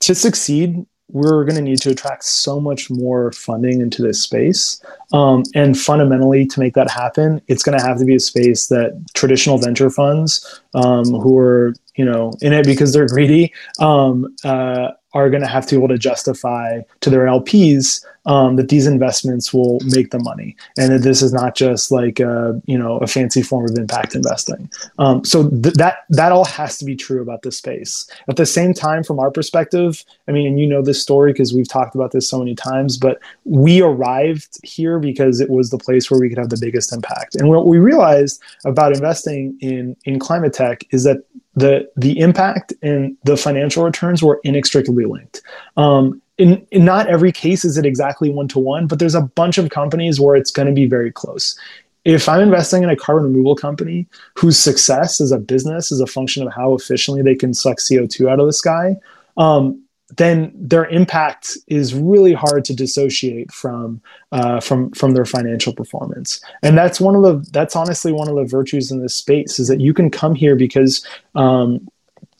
To 0.00 0.14
succeed, 0.14 0.84
we're 1.08 1.44
going 1.44 1.56
to 1.56 1.62
need 1.62 1.78
to 1.82 1.90
attract 1.90 2.24
so 2.24 2.60
much 2.60 2.90
more 2.90 3.32
funding 3.32 3.80
into 3.80 4.02
this 4.02 4.22
space, 4.22 4.82
um, 5.12 5.44
and 5.54 5.78
fundamentally, 5.78 6.46
to 6.46 6.60
make 6.60 6.74
that 6.74 6.90
happen, 6.90 7.40
it's 7.48 7.62
going 7.62 7.78
to 7.78 7.84
have 7.84 7.98
to 7.98 8.04
be 8.04 8.14
a 8.14 8.20
space 8.20 8.68
that 8.68 9.00
traditional 9.14 9.58
venture 9.58 9.90
funds, 9.90 10.62
um, 10.74 11.04
who 11.04 11.38
are 11.38 11.74
you 11.96 12.04
know 12.04 12.32
in 12.42 12.52
it 12.52 12.66
because 12.66 12.92
they're 12.92 13.06
greedy, 13.06 13.52
um, 13.78 14.34
uh, 14.44 14.90
are 15.14 15.30
going 15.30 15.42
to 15.42 15.48
have 15.48 15.66
to 15.66 15.74
be 15.74 15.78
able 15.78 15.88
to 15.88 15.98
justify 15.98 16.80
to 17.00 17.10
their 17.10 17.26
LPs 17.26 18.04
um, 18.26 18.56
that 18.56 18.68
these 18.68 18.86
investments 18.86 19.52
will 19.52 19.78
make 19.84 20.10
the 20.10 20.18
money, 20.18 20.56
and 20.78 20.92
that 20.92 21.02
this 21.02 21.22
is 21.22 21.32
not 21.32 21.56
just 21.56 21.90
like 21.90 22.20
a, 22.20 22.60
you 22.66 22.78
know 22.78 22.98
a 22.98 23.06
fancy 23.06 23.42
form 23.42 23.68
of 23.68 23.76
impact 23.76 24.14
investing. 24.14 24.70
Um, 24.98 25.24
so 25.24 25.48
th- 25.48 25.74
that 25.74 26.04
that 26.10 26.32
all 26.32 26.44
has 26.44 26.78
to 26.78 26.84
be 26.84 26.96
true 26.96 27.20
about 27.20 27.42
this 27.42 27.58
space. 27.58 28.08
At 28.28 28.36
the 28.36 28.46
same 28.46 28.74
time, 28.74 29.02
from 29.02 29.18
our 29.18 29.30
perspective, 29.30 30.04
I 30.28 30.32
mean, 30.32 30.46
and 30.46 30.60
you 30.60 30.66
know 30.66 30.82
this 30.82 31.02
story 31.02 31.32
because 31.32 31.52
we've 31.52 31.68
talked 31.68 31.94
about 31.94 32.12
this 32.12 32.28
so 32.28 32.38
many 32.38 32.54
times, 32.54 32.96
but 32.96 33.20
we 33.44 33.82
arrived 33.82 34.58
here 34.62 34.98
because 34.98 35.40
it 35.40 35.50
was 35.50 35.70
the 35.70 35.78
place 35.78 36.10
where 36.10 36.20
we 36.20 36.28
could 36.28 36.38
have 36.38 36.50
the 36.50 36.58
biggest 36.60 36.92
impact. 36.92 37.34
And 37.36 37.48
what 37.48 37.66
we 37.66 37.78
realized 37.78 38.40
about 38.64 38.92
investing 38.92 39.58
in 39.60 39.96
in 40.04 40.18
climate 40.18 40.52
tech 40.52 40.84
is 40.92 41.04
that 41.04 41.24
the 41.54 41.90
the 41.96 42.18
impact 42.18 42.72
and 42.82 43.16
the 43.24 43.36
financial 43.36 43.84
returns 43.84 44.22
were 44.22 44.40
inextricably 44.44 45.04
linked. 45.04 45.42
Um, 45.76 46.21
in, 46.38 46.66
in 46.70 46.84
not 46.84 47.08
every 47.08 47.32
case 47.32 47.64
is 47.64 47.76
it 47.76 47.86
exactly 47.86 48.30
one 48.30 48.48
to 48.48 48.58
one, 48.58 48.86
but 48.86 48.98
there's 48.98 49.14
a 49.14 49.22
bunch 49.22 49.58
of 49.58 49.70
companies 49.70 50.20
where 50.20 50.36
it's 50.36 50.50
going 50.50 50.68
to 50.68 50.74
be 50.74 50.86
very 50.86 51.12
close. 51.12 51.58
If 52.04 52.28
I'm 52.28 52.40
investing 52.40 52.82
in 52.82 52.90
a 52.90 52.96
carbon 52.96 53.24
removal 53.24 53.54
company 53.54 54.08
whose 54.34 54.58
success 54.58 55.20
as 55.20 55.30
a 55.30 55.38
business 55.38 55.92
is 55.92 56.00
a 56.00 56.06
function 56.06 56.44
of 56.44 56.52
how 56.52 56.74
efficiently 56.74 57.22
they 57.22 57.36
can 57.36 57.54
suck 57.54 57.78
CO2 57.78 58.28
out 58.28 58.40
of 58.40 58.46
the 58.46 58.52
sky, 58.52 58.96
um, 59.36 59.82
then 60.16 60.52
their 60.54 60.84
impact 60.86 61.56
is 61.68 61.94
really 61.94 62.32
hard 62.34 62.64
to 62.66 62.74
dissociate 62.74 63.50
from 63.52 64.02
uh, 64.30 64.60
from 64.60 64.90
from 64.90 65.12
their 65.12 65.24
financial 65.24 65.72
performance. 65.72 66.42
And 66.62 66.76
that's 66.76 67.00
one 67.00 67.14
of 67.14 67.22
the 67.22 67.50
that's 67.50 67.76
honestly 67.76 68.12
one 68.12 68.28
of 68.28 68.36
the 68.36 68.44
virtues 68.44 68.90
in 68.90 69.00
this 69.00 69.14
space 69.14 69.58
is 69.58 69.68
that 69.68 69.80
you 69.80 69.94
can 69.94 70.10
come 70.10 70.34
here 70.34 70.56
because 70.56 71.06
um, 71.34 71.88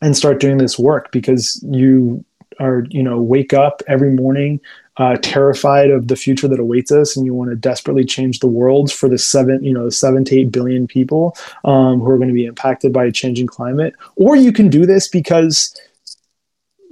and 0.03 0.17
start 0.17 0.41
doing 0.41 0.59
this 0.59 0.79
work 0.79 1.13
because 1.13 1.65
you 1.71 2.25
are 2.63 2.85
you 2.91 3.03
know 3.03 3.21
wake 3.21 3.53
up 3.53 3.83
every 3.89 4.11
morning 4.11 4.61
uh, 4.99 5.17
terrified 5.23 5.91
of 5.91 6.09
the 6.09 6.17
future 6.17 6.47
that 6.47 6.61
awaits 6.61 6.93
us 6.93 7.17
and 7.17 7.25
you 7.25 7.33
want 7.33 7.51
to 7.51 7.57
desperately 7.57 8.05
change 8.05 8.41
the 8.41 8.47
world 8.47 8.93
for 8.93 9.09
the 9.09 9.19
seven 9.19 9.63
you 9.65 9.73
know 9.73 9.89
seven 9.89 10.25
to 10.25 10.39
eight 10.39 10.53
billion 10.53 10.87
people 10.87 11.37
um, 11.65 12.01
who 12.01 12.11
are 12.11 12.19
going 12.19 12.29
to 12.29 12.35
be 12.35 12.47
impacted 12.47 12.93
by 12.93 13.05
a 13.05 13.13
changing 13.13 13.47
climate 13.47 13.95
or 14.17 14.37
you 14.37 14.53
can 14.53 14.69
do 14.69 14.87
this 14.87 15.09
because 15.09 15.75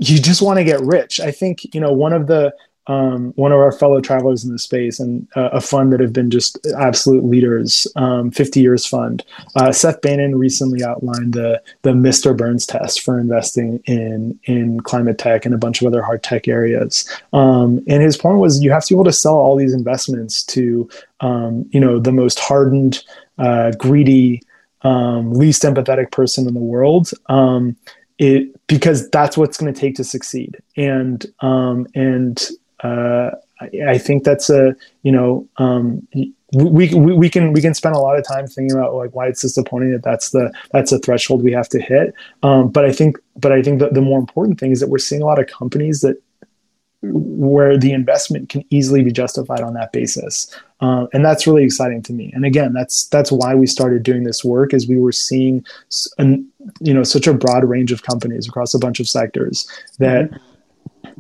you 0.01 0.19
just 0.19 0.41
want 0.41 0.59
to 0.59 0.65
get 0.65 0.81
rich. 0.81 1.21
I 1.21 1.31
think 1.31 1.75
you 1.75 1.81
know 1.81 1.93
one 1.93 2.13
of 2.13 2.27
the 2.27 2.53
um, 2.91 3.33
one 3.37 3.53
of 3.53 3.59
our 3.59 3.71
fellow 3.71 4.01
travelers 4.01 4.45
in 4.45 4.51
the 4.51 4.59
space 4.59 4.99
and 4.99 5.29
uh, 5.37 5.51
a 5.53 5.61
fund 5.61 5.93
that 5.93 6.01
have 6.01 6.13
been 6.13 6.29
just 6.29 6.59
absolute 6.77 7.25
leaders, 7.25 7.87
um, 7.95 8.33
50 8.33 8.61
Years 8.61 8.85
Fund. 8.85 9.25
Uh, 9.55 9.71
Seth 9.71 10.01
Bannon 10.01 10.37
recently 10.37 10.83
outlined 10.83 11.35
the 11.35 11.63
the 11.83 11.93
Mr. 11.93 12.37
Burns 12.37 12.67
test 12.67 13.03
for 13.03 13.21
investing 13.21 13.81
in 13.85 14.37
in 14.45 14.81
climate 14.81 15.19
tech 15.19 15.47
and 15.47 15.55
a 15.55 15.59
bunch 15.59 15.81
of 15.81 15.87
other 15.87 16.03
hard 16.03 16.25
tech 16.25 16.49
areas. 16.49 17.09
Um, 17.33 17.79
and 17.87 18.03
his 18.03 18.17
point 18.17 18.39
was 18.39 18.61
you 18.61 18.73
have 18.73 18.85
to 18.87 18.95
be 18.95 18.97
able 18.97 19.05
to 19.05 19.13
sell 19.13 19.37
all 19.37 19.55
these 19.55 19.73
investments 19.73 20.43
to 20.47 20.91
um, 21.21 21.71
you 21.71 21.79
know 21.79 22.01
the 22.01 22.13
most 22.13 22.41
hardened, 22.41 23.05
uh, 23.39 23.71
greedy, 23.79 24.43
um, 24.83 25.33
least 25.33 25.63
empathetic 25.63 26.11
person 26.11 26.49
in 26.49 26.55
the 26.55 26.61
world. 26.61 27.13
Um, 27.27 27.77
it 28.19 28.67
because 28.67 29.09
that's 29.11 29.37
what's 29.37 29.57
going 29.57 29.73
to 29.73 29.81
take 29.81 29.95
to 29.95 30.05
succeed 30.05 30.59
and 30.77 31.25
um, 31.41 31.87
and 31.95 32.51
uh, 32.83 33.31
I, 33.61 33.71
I, 33.89 33.99
think 33.99 34.25
that's 34.25 34.51
a 34.51 34.75
you 35.03 35.13
know 35.13 35.47
um, 35.59 36.07
we, 36.53 36.95
we, 36.95 36.95
we 36.95 37.29
can 37.29 37.53
we 37.53 37.61
can 37.61 37.75
spend 37.75 37.95
a 37.95 37.99
lot 37.99 38.19
of 38.19 38.27
time 38.27 38.47
thinking 38.47 38.77
about 38.77 38.95
like 38.95 39.15
why 39.15 39.27
it's 39.27 39.43
disappointing 39.43 39.93
that 39.93 40.03
that's 40.03 40.31
the 40.31 40.53
that's 40.73 40.93
a 40.93 40.99
threshold 40.99 41.43
we 41.43 41.53
have 41.53 41.69
to 41.71 41.81
hit 41.81 42.15
um, 42.43 42.71
but 42.71 42.85
I 42.85 42.93
think 42.93 43.19
but 43.37 43.53
I 43.53 43.63
think 43.63 43.81
that 43.81 43.95
the 43.95 44.01
more 44.01 44.19
important 44.19 44.59
thing 44.59 44.73
is 44.73 44.81
that 44.81 44.89
we're 44.89 44.99
seeing 44.99 45.23
a 45.23 45.27
lot 45.27 45.39
of 45.39 45.47
companies 45.47 46.01
that 46.01 46.17
where 47.03 47.79
the 47.79 47.93
investment 47.93 48.49
can 48.49 48.63
easily 48.71 49.03
be 49.03 49.13
justified 49.13 49.61
on 49.61 49.75
that 49.75 49.93
basis. 49.93 50.55
Uh, 50.81 51.07
and 51.13 51.25
that's 51.25 51.47
really 51.47 51.65
exciting 51.65 52.03
to 52.03 52.13
me. 52.13 52.31
And 52.35 52.45
again, 52.45 52.73
that's 52.73 53.07
that's 53.07 53.33
why 53.33 53.55
we 53.55 53.67
started 53.67 54.03
doing 54.03 54.25
this 54.25 54.45
work, 54.45 54.75
is 54.75 54.87
we 54.87 54.99
were 54.99 55.13
seeing, 55.13 55.65
an, 56.19 56.47
you 56.81 56.93
know, 56.93 57.03
such 57.03 57.27
a 57.27 57.33
broad 57.33 57.65
range 57.65 57.91
of 57.93 58.03
companies 58.03 58.47
across 58.47 58.75
a 58.75 58.79
bunch 58.79 59.01
of 59.01 59.09
sectors 59.09 59.67
that, 59.99 60.31
mm-hmm. 60.31 60.45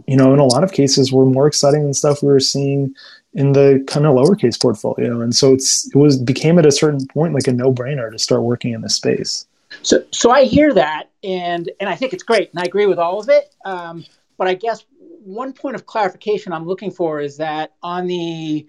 You 0.06 0.16
know, 0.16 0.32
in 0.32 0.38
a 0.38 0.44
lot 0.44 0.64
of 0.64 0.72
cases 0.72 1.12
were 1.12 1.26
more 1.26 1.46
exciting 1.46 1.82
than 1.82 1.94
stuff 1.94 2.22
we 2.22 2.28
were 2.28 2.40
seeing 2.40 2.94
in 3.34 3.52
the 3.52 3.84
kind 3.86 4.06
of 4.06 4.14
lowercase 4.14 4.60
portfolio. 4.60 5.20
And 5.20 5.34
so 5.34 5.54
it's 5.54 5.86
it 5.88 5.96
was 5.96 6.18
became 6.18 6.58
at 6.58 6.66
a 6.66 6.72
certain 6.72 7.06
point 7.06 7.34
like 7.34 7.46
a 7.46 7.52
no 7.52 7.72
brainer 7.72 8.10
to 8.10 8.18
start 8.18 8.42
working 8.42 8.72
in 8.72 8.80
this 8.80 8.94
space. 8.94 9.46
So 9.82 10.04
so 10.10 10.30
I 10.30 10.44
hear 10.44 10.74
that, 10.74 11.10
and 11.22 11.70
and 11.80 11.88
I 11.88 11.94
think 11.94 12.12
it's 12.12 12.24
great, 12.24 12.50
and 12.50 12.58
I 12.58 12.64
agree 12.64 12.86
with 12.86 12.98
all 12.98 13.20
of 13.20 13.28
it. 13.28 13.54
Um, 13.64 14.04
but 14.36 14.48
I 14.48 14.54
guess 14.54 14.84
one 15.22 15.52
point 15.52 15.76
of 15.76 15.86
clarification 15.86 16.52
I'm 16.52 16.66
looking 16.66 16.90
for 16.90 17.20
is 17.20 17.36
that 17.36 17.74
on 17.82 18.06
the 18.06 18.66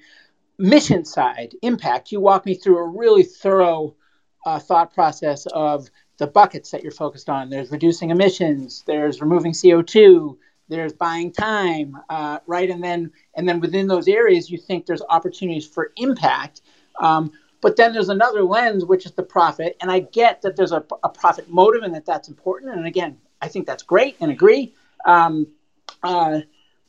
mission 0.58 1.06
side, 1.06 1.56
impact, 1.62 2.12
you 2.12 2.20
walk 2.20 2.46
me 2.46 2.54
through 2.54 2.78
a 2.78 2.88
really 2.88 3.24
thorough 3.24 3.96
uh, 4.46 4.60
thought 4.60 4.94
process 4.94 5.48
of 5.48 5.90
the 6.18 6.28
buckets 6.28 6.72
that 6.72 6.84
you're 6.84 6.92
focused 6.92 7.30
on. 7.30 7.50
There's 7.50 7.72
reducing 7.72 8.12
emissions, 8.12 8.84
there's 8.86 9.22
removing 9.22 9.54
CO2, 9.54 10.38
there's 10.72 10.94
buying 10.94 11.32
time, 11.32 11.98
uh, 12.10 12.40
right? 12.48 12.70
And 12.70 12.84
then 12.84 13.12
and 13.36 13.48
then 13.48 13.60
within 13.60 13.88
those 13.88 14.08
areas, 14.08 14.50
you 14.50 14.58
think 14.58 14.86
there's 14.86 15.02
opportunities 15.10 15.68
for 15.68 15.92
impact. 15.98 16.62
Um, 17.00 17.32
but 17.62 17.76
then 17.76 17.94
there's 17.94 18.10
another 18.10 18.44
lens, 18.44 18.86
which 18.86 19.06
is 19.06 19.12
the 19.12 19.24
profit. 19.24 19.78
And 19.82 19.92
I 19.92 20.00
get 20.00 20.42
that 20.42 20.56
there's 20.56 20.72
a, 20.72 20.84
a 21.04 21.10
profit 21.10 21.50
motive 21.50 21.84
and 21.84 21.94
that 21.94 22.06
that's 22.06 22.28
important. 22.28 22.74
And 22.74 22.88
again, 22.88 23.18
I 23.42 23.50
think 23.50 23.68
that's 23.68 23.84
great 23.84 24.16
and 24.20 24.32
agree. 24.32 24.74
Um, 25.06 25.48
uh, 26.02 26.40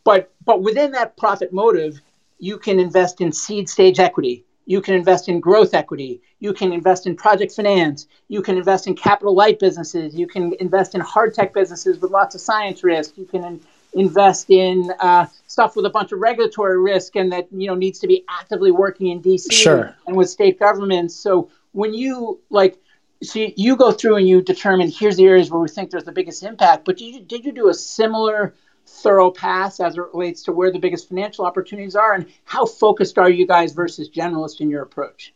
but 0.04 0.32
but 0.44 0.62
within 0.62 0.92
that 0.92 1.16
profit 1.16 1.52
motive, 1.52 2.00
you 2.38 2.58
can 2.58 2.78
invest 2.78 3.20
in 3.20 3.32
seed 3.32 3.68
stage 3.68 3.98
equity. 3.98 4.44
You 4.64 4.80
can 4.80 4.94
invest 4.94 5.28
in 5.28 5.40
growth 5.40 5.74
equity. 5.74 6.22
You 6.38 6.52
can 6.52 6.72
invest 6.72 7.06
in 7.06 7.16
project 7.16 7.52
finance. 7.52 8.06
You 8.28 8.42
can 8.42 8.56
invest 8.56 8.86
in 8.86 8.94
capital 8.94 9.34
light 9.34 9.58
businesses. 9.58 10.14
You 10.14 10.26
can 10.26 10.52
invest 10.60 10.94
in 10.94 11.00
hard 11.00 11.34
tech 11.34 11.52
businesses 11.52 11.98
with 11.98 12.10
lots 12.12 12.34
of 12.34 12.40
science 12.40 12.84
risk. 12.84 13.18
You 13.18 13.26
can 13.26 13.60
invest 13.94 14.50
in 14.50 14.90
uh, 15.00 15.26
stuff 15.46 15.76
with 15.76 15.84
a 15.84 15.90
bunch 15.90 16.12
of 16.12 16.20
regulatory 16.20 16.80
risk 16.80 17.16
and 17.16 17.32
that 17.32 17.48
you 17.52 17.66
know 17.66 17.74
needs 17.74 17.98
to 18.00 18.06
be 18.06 18.24
actively 18.28 18.70
working 18.70 19.08
in 19.08 19.22
DC 19.22 19.52
sure. 19.52 19.94
and 20.06 20.16
with 20.16 20.30
state 20.30 20.58
governments. 20.58 21.14
So 21.14 21.50
when 21.72 21.94
you 21.94 22.40
like 22.50 22.78
so 23.22 23.38
you 23.56 23.76
go 23.76 23.92
through 23.92 24.16
and 24.16 24.28
you 24.28 24.42
determine 24.42 24.90
here's 24.90 25.16
the 25.16 25.24
areas 25.24 25.50
where 25.50 25.60
we 25.60 25.68
think 25.68 25.90
there's 25.90 26.04
the 26.04 26.12
biggest 26.12 26.42
impact. 26.42 26.84
But 26.84 26.96
did 26.96 27.14
you, 27.14 27.20
did 27.20 27.44
you 27.44 27.52
do 27.52 27.68
a 27.68 27.74
similar 27.74 28.54
thorough 28.86 29.30
pass 29.30 29.78
as 29.78 29.96
it 29.96 30.00
relates 30.00 30.42
to 30.44 30.52
where 30.52 30.72
the 30.72 30.78
biggest 30.78 31.08
financial 31.08 31.44
opportunities 31.44 31.94
are, 31.94 32.14
and 32.14 32.26
how 32.44 32.66
focused 32.66 33.18
are 33.18 33.30
you 33.30 33.46
guys 33.46 33.72
versus 33.72 34.08
generalist 34.08 34.60
in 34.60 34.70
your 34.70 34.82
approach? 34.82 35.32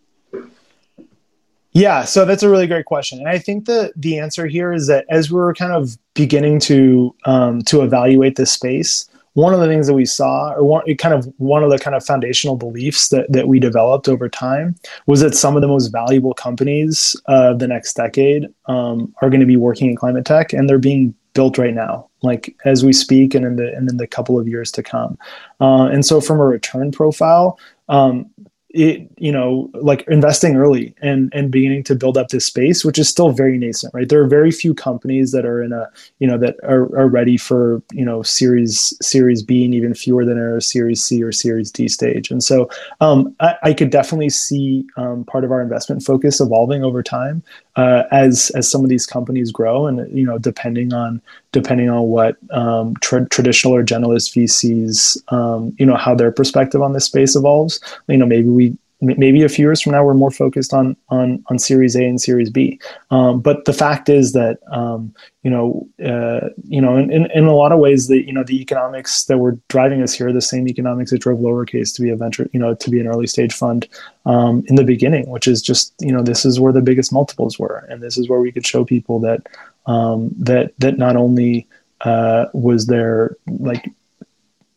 Yeah, 1.77 2.05
so 2.05 2.25
that's 2.25 2.43
a 2.43 2.49
really 2.49 2.67
great 2.67 2.87
question, 2.87 3.19
and 3.19 3.29
I 3.29 3.39
think 3.39 3.67
the 3.67 3.93
the 3.97 4.19
answer 4.19 4.47
here 4.47 4.73
is 4.73 4.87
that 4.87 5.05
as 5.11 5.31
we 5.31 5.39
are 5.39 5.53
kind 5.53 5.73
of 5.73 5.99
beginning 6.15 6.59
to 6.61 7.15
um, 7.27 7.61
to 7.65 7.83
evaluate 7.83 8.37
this 8.37 8.51
space, 8.51 9.07
one 9.35 9.53
of 9.53 9.61
the 9.61 9.67
things 9.67 9.87
that 9.87 9.93
we 9.93 10.07
saw, 10.07 10.55
or 10.55 10.65
one 10.65 10.97
kind 10.97 11.13
of 11.13 11.31
one 11.37 11.63
of 11.63 11.69
the 11.69 11.79
kind 11.79 11.95
of 11.95 12.03
foundational 12.03 12.57
beliefs 12.57 13.11
that 13.11 13.31
that 13.31 13.47
we 13.47 13.61
developed 13.61 14.09
over 14.09 14.27
time, 14.27 14.75
was 15.07 15.21
that 15.21 15.35
some 15.35 15.55
of 15.55 15.61
the 15.61 15.69
most 15.69 15.89
valuable 15.89 16.33
companies 16.33 17.15
of 17.27 17.59
the 17.59 17.69
next 17.69 17.93
decade 17.93 18.47
um, 18.65 19.15
are 19.21 19.29
going 19.29 19.41
to 19.41 19.47
be 19.47 19.59
working 19.59 19.91
in 19.91 19.97
climate 19.97 20.25
tech, 20.25 20.55
and 20.55 20.71
they're 20.71 20.79
being 20.79 21.15
built 21.35 21.59
right 21.59 21.75
now, 21.75 22.09
like 22.23 22.57
as 22.65 22.87
we 22.87 22.95
speak, 22.95 23.35
and 23.35 23.45
in 23.45 23.57
the 23.57 23.71
and 23.75 23.91
in 23.91 23.99
the 23.99 24.07
couple 24.07 24.39
of 24.41 24.49
years 24.49 24.73
to 24.73 24.83
come. 24.83 25.19
Uh, 25.61 25.89
and 25.93 26.07
so, 26.07 26.23
from 26.23 26.41
a 26.41 26.45
return 26.47 26.91
profile, 26.91 27.59
um, 27.91 28.31
it 28.77 29.11
you 29.17 29.33
know 29.33 29.71
like 29.75 30.05
investing 30.09 30.57
early 30.57 30.95
and 31.01 31.33
and 31.35 31.51
beginning 31.51 31.83
to 31.83 31.95
build 31.95 32.17
up 32.17 32.29
this 32.29 32.45
space 32.45 32.85
which 32.85 32.99
is 32.99 33.09
still 33.09 33.31
very 33.31 33.59
nascent 33.59 33.93
right? 33.95 34.09
There 34.09 34.23
are 34.23 34.29
very 34.29 34.51
few 34.51 34.75
companies 34.75 35.33
that 35.33 35.47
are 35.47 35.63
in 35.63 35.73
a 35.73 35.89
you 36.19 36.27
know 36.27 36.39
that 36.39 36.57
are, 36.63 36.83
are 36.97 37.09
ready 37.09 37.37
for 37.37 37.83
you 37.93 38.05
know 38.05 38.23
series 38.23 38.95
series 39.01 39.43
b 39.43 39.65
and 39.65 39.75
even 39.75 39.95
fewer 39.95 40.25
than 40.25 40.39
are 40.39 40.61
series 40.61 41.03
c 41.03 41.23
or 41.23 41.33
series 41.33 41.71
d 41.71 41.89
stage. 41.89 42.31
And 42.31 42.43
so 42.43 42.69
um, 43.01 43.35
I, 43.41 43.57
I, 43.63 43.75
could 43.75 43.91
definitely 43.91 44.31
see 44.31 44.85
um, 44.97 45.25
part 45.25 45.45
of 45.45 45.51
our 45.51 45.61
investment 45.61 46.03
focus 46.03 46.41
evolving 46.41 46.85
over 46.85 47.03
time 47.03 47.43
uh, 47.77 48.05
as 48.11 48.51
as 48.55 48.71
some 48.71 48.83
of 48.83 48.89
these 48.89 49.07
companies 49.07 49.53
grow 49.53 49.87
and 49.87 50.11
you 50.17 50.25
know 50.25 50.39
depending 50.39 50.93
on 50.93 51.21
depending 51.53 51.91
on 51.91 52.05
what 52.05 52.37
um, 52.51 52.95
tra- 53.03 53.29
traditional 53.29 53.75
or 53.75 53.85
generalist 53.85 54.35
VCs 54.35 55.17
um, 55.33 55.75
you 55.79 55.87
know 55.87 55.97
how 55.97 56.15
their 56.15 56.33
perspective 56.33 56.83
on 56.83 56.93
this 56.93 57.05
space 57.05 57.37
evolves 57.37 57.81
you 58.09 58.17
know 58.17 58.27
maybe 58.27 58.49
we 58.49 58.77
maybe 59.01 59.43
a 59.43 59.49
few 59.49 59.67
years 59.67 59.83
from 59.83 59.93
now 59.93 60.05
we're 60.05 60.15
more 60.15 60.31
focused 60.31 60.73
on 60.73 60.97
on 61.09 61.45
on 61.49 61.59
series 61.59 61.95
a 61.97 62.05
and 62.05 62.21
series 62.21 62.51
b. 62.51 62.81
Um, 63.11 63.41
but 63.41 63.65
the 63.65 63.73
fact 63.73 64.09
is 64.09 64.33
that 64.33 64.59
um, 64.71 65.15
you 65.43 65.51
know 65.51 65.87
uh, 66.05 66.49
you 66.65 66.81
know 66.81 66.97
in, 66.97 67.11
in, 67.11 67.31
in, 67.33 67.45
a 67.45 67.55
lot 67.55 67.73
of 67.73 67.79
ways 67.79 68.09
the 68.09 68.25
you 68.27 68.33
know 68.33 68.45
the 68.45 68.61
economics 68.61 69.25
that 69.25 69.39
were 69.39 69.59
driving 69.69 70.03
us 70.03 70.15
here 70.15 70.29
are 70.29 70.33
the 70.33 70.41
same 70.41 70.67
economics 70.69 71.11
that 71.11 71.21
drove 71.21 71.41
lowercase 71.41 71.95
to 71.95 72.03
be 72.03 72.11
a 72.11 72.17
venture 72.17 72.49
you 72.53 72.61
know 72.61 72.75
to 72.75 72.91
be 72.91 73.01
an 73.01 73.07
early 73.07 73.27
stage 73.27 73.53
fund 73.53 73.87
um, 74.25 74.65
in 74.67 74.77
the 74.77 74.85
beginning 74.85 75.29
which 75.29 75.47
is 75.47 75.61
just 75.61 75.95
you 76.01 76.13
know 76.13 76.23
this 76.23 76.45
is 76.45 76.59
where 76.59 76.73
the 76.73 76.83
biggest 76.83 77.13
multiples 77.13 77.59
were. 77.59 77.87
And 77.89 78.03
this 78.03 78.19
is 78.19 78.29
where 78.29 78.41
we 78.41 78.53
could 78.53 78.67
show 78.67 78.85
people 78.85 79.21
that 79.21 79.47
um, 79.87 80.31
that 80.39 80.73
that 80.79 80.99
not 80.99 81.17
only 81.17 81.67
uh, 82.03 82.47
was 82.53 82.87
there 82.87 83.37
like 83.47 83.91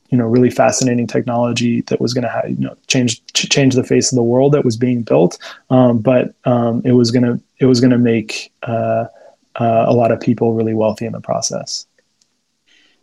you 0.09 0.17
know 0.17 0.25
really 0.25 0.49
fascinating 0.49 1.07
technology 1.07 1.81
that 1.81 2.01
was 2.01 2.13
going 2.13 2.23
to 2.23 2.29
have 2.29 2.49
you 2.49 2.57
know 2.57 2.75
change 2.87 3.25
change 3.33 3.75
the 3.75 3.83
face 3.83 4.11
of 4.11 4.15
the 4.15 4.23
world 4.23 4.53
that 4.53 4.65
was 4.65 4.77
being 4.77 5.03
built. 5.03 5.37
Um, 5.69 5.99
but 5.99 6.33
um, 6.45 6.81
it 6.85 6.93
was 6.93 7.11
going 7.11 7.23
to 7.23 7.41
it 7.59 7.65
was 7.65 7.79
going 7.79 7.91
to 7.91 7.97
make 7.97 8.51
uh, 8.63 9.05
uh, 9.55 9.85
a 9.87 9.93
lot 9.93 10.11
of 10.11 10.19
people 10.19 10.53
really 10.53 10.73
wealthy 10.73 11.05
in 11.05 11.13
the 11.13 11.21
process. 11.21 11.85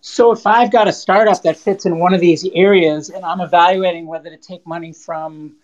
So 0.00 0.30
if 0.30 0.46
i've 0.46 0.70
got 0.70 0.86
a 0.86 0.92
startup 0.92 1.42
that 1.42 1.56
fits 1.56 1.84
in 1.84 1.98
one 1.98 2.14
of 2.14 2.20
these 2.20 2.46
areas 2.54 3.10
and 3.10 3.24
i'm 3.24 3.40
evaluating 3.40 4.06
whether 4.06 4.30
to 4.30 4.36
take 4.36 4.64
money 4.64 4.92
from 4.92 5.56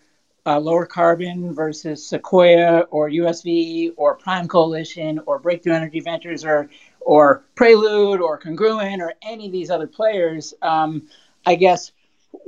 uh, 0.45 0.59
lower 0.59 0.85
carbon 0.85 1.53
versus 1.53 2.05
sequoia 2.05 2.81
or 2.91 3.09
usv 3.09 3.93
or 3.95 4.15
prime 4.15 4.49
coalition 4.49 5.21
or 5.25 5.39
breakthrough 5.39 5.73
energy 5.73 6.01
ventures 6.01 6.43
or 6.43 6.69
or 6.99 7.45
prelude 7.55 8.19
or 8.19 8.37
congruent 8.37 9.01
or 9.01 9.13
any 9.21 9.45
of 9.45 9.53
these 9.53 9.69
other 9.69 9.87
players 9.87 10.53
um, 10.61 11.07
I 11.45 11.55
guess 11.55 11.91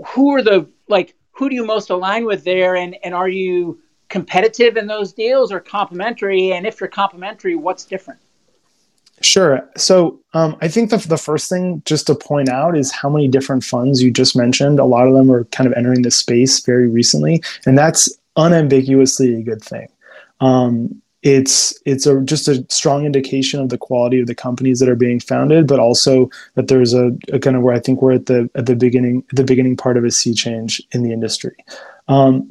who 0.08 0.34
are 0.34 0.42
the 0.42 0.68
like 0.88 1.16
who 1.32 1.50
do 1.50 1.56
you 1.56 1.66
most 1.66 1.90
align 1.90 2.26
with 2.26 2.44
there 2.44 2.76
and 2.76 2.96
and 3.04 3.14
are 3.14 3.30
you 3.30 3.80
competitive 4.10 4.78
in 4.78 4.88
those 4.88 5.14
deals 5.14 5.52
or 5.52 5.60
complementary 5.60 6.52
and 6.52 6.66
if 6.66 6.80
you're 6.80 6.90
complementary 6.90 7.56
what's 7.56 7.86
different 7.86 8.20
Sure. 9.22 9.68
So 9.78 10.20
um, 10.34 10.58
I 10.62 10.68
think 10.68 10.90
the, 10.90 10.98
the 10.98 11.18
first 11.18 11.50
thing 11.50 11.82
just 11.86 12.08
to 12.08 12.16
point 12.16 12.50
out 12.50 12.78
is 12.78 12.92
how 12.92 13.10
many 13.10 13.28
different 13.28 13.64
funds 13.64 14.04
you 14.04 14.12
just 14.12 14.36
mentioned. 14.36 14.78
A 14.78 14.86
lot 14.86 15.08
of 15.08 15.14
them 15.14 15.32
are 15.32 15.46
kind 15.46 15.68
of 15.68 15.74
entering 15.78 16.02
this 16.02 16.18
space 16.18 16.60
very 16.60 16.88
recently, 16.90 17.42
and 17.66 17.78
that's 17.78 18.10
unambiguously 18.36 19.36
a 19.36 19.42
good 19.42 19.62
thing. 19.62 19.88
Um, 20.42 21.02
it's 21.26 21.74
it's 21.86 22.06
a, 22.06 22.22
just 22.22 22.48
a 22.48 22.64
strong 22.70 23.04
indication 23.04 23.60
of 23.60 23.70
the 23.70 23.80
quality 23.80 24.20
of 24.20 24.28
the 24.28 24.36
companies 24.36 24.80
that 24.80 24.88
are 24.88 24.96
being 24.96 25.20
founded, 25.20 25.66
but 25.66 25.80
also 25.80 26.30
that 26.54 26.68
there's 26.68 26.94
a, 26.94 27.12
a 27.34 27.40
kind 27.40 27.56
of 27.56 27.64
where 27.64 27.74
I 27.74 27.80
think 27.80 28.02
we're 28.02 28.14
at 28.14 28.28
the 28.28 28.48
at 28.54 28.68
the 28.68 28.76
beginning 28.76 29.24
the 29.34 29.44
beginning 29.44 29.76
part 29.76 29.98
of 29.98 30.06
a 30.06 30.12
sea 30.12 30.36
change 30.36 30.82
in 30.92 31.02
the 31.02 31.12
industry. 31.12 31.56
Um, 32.08 32.48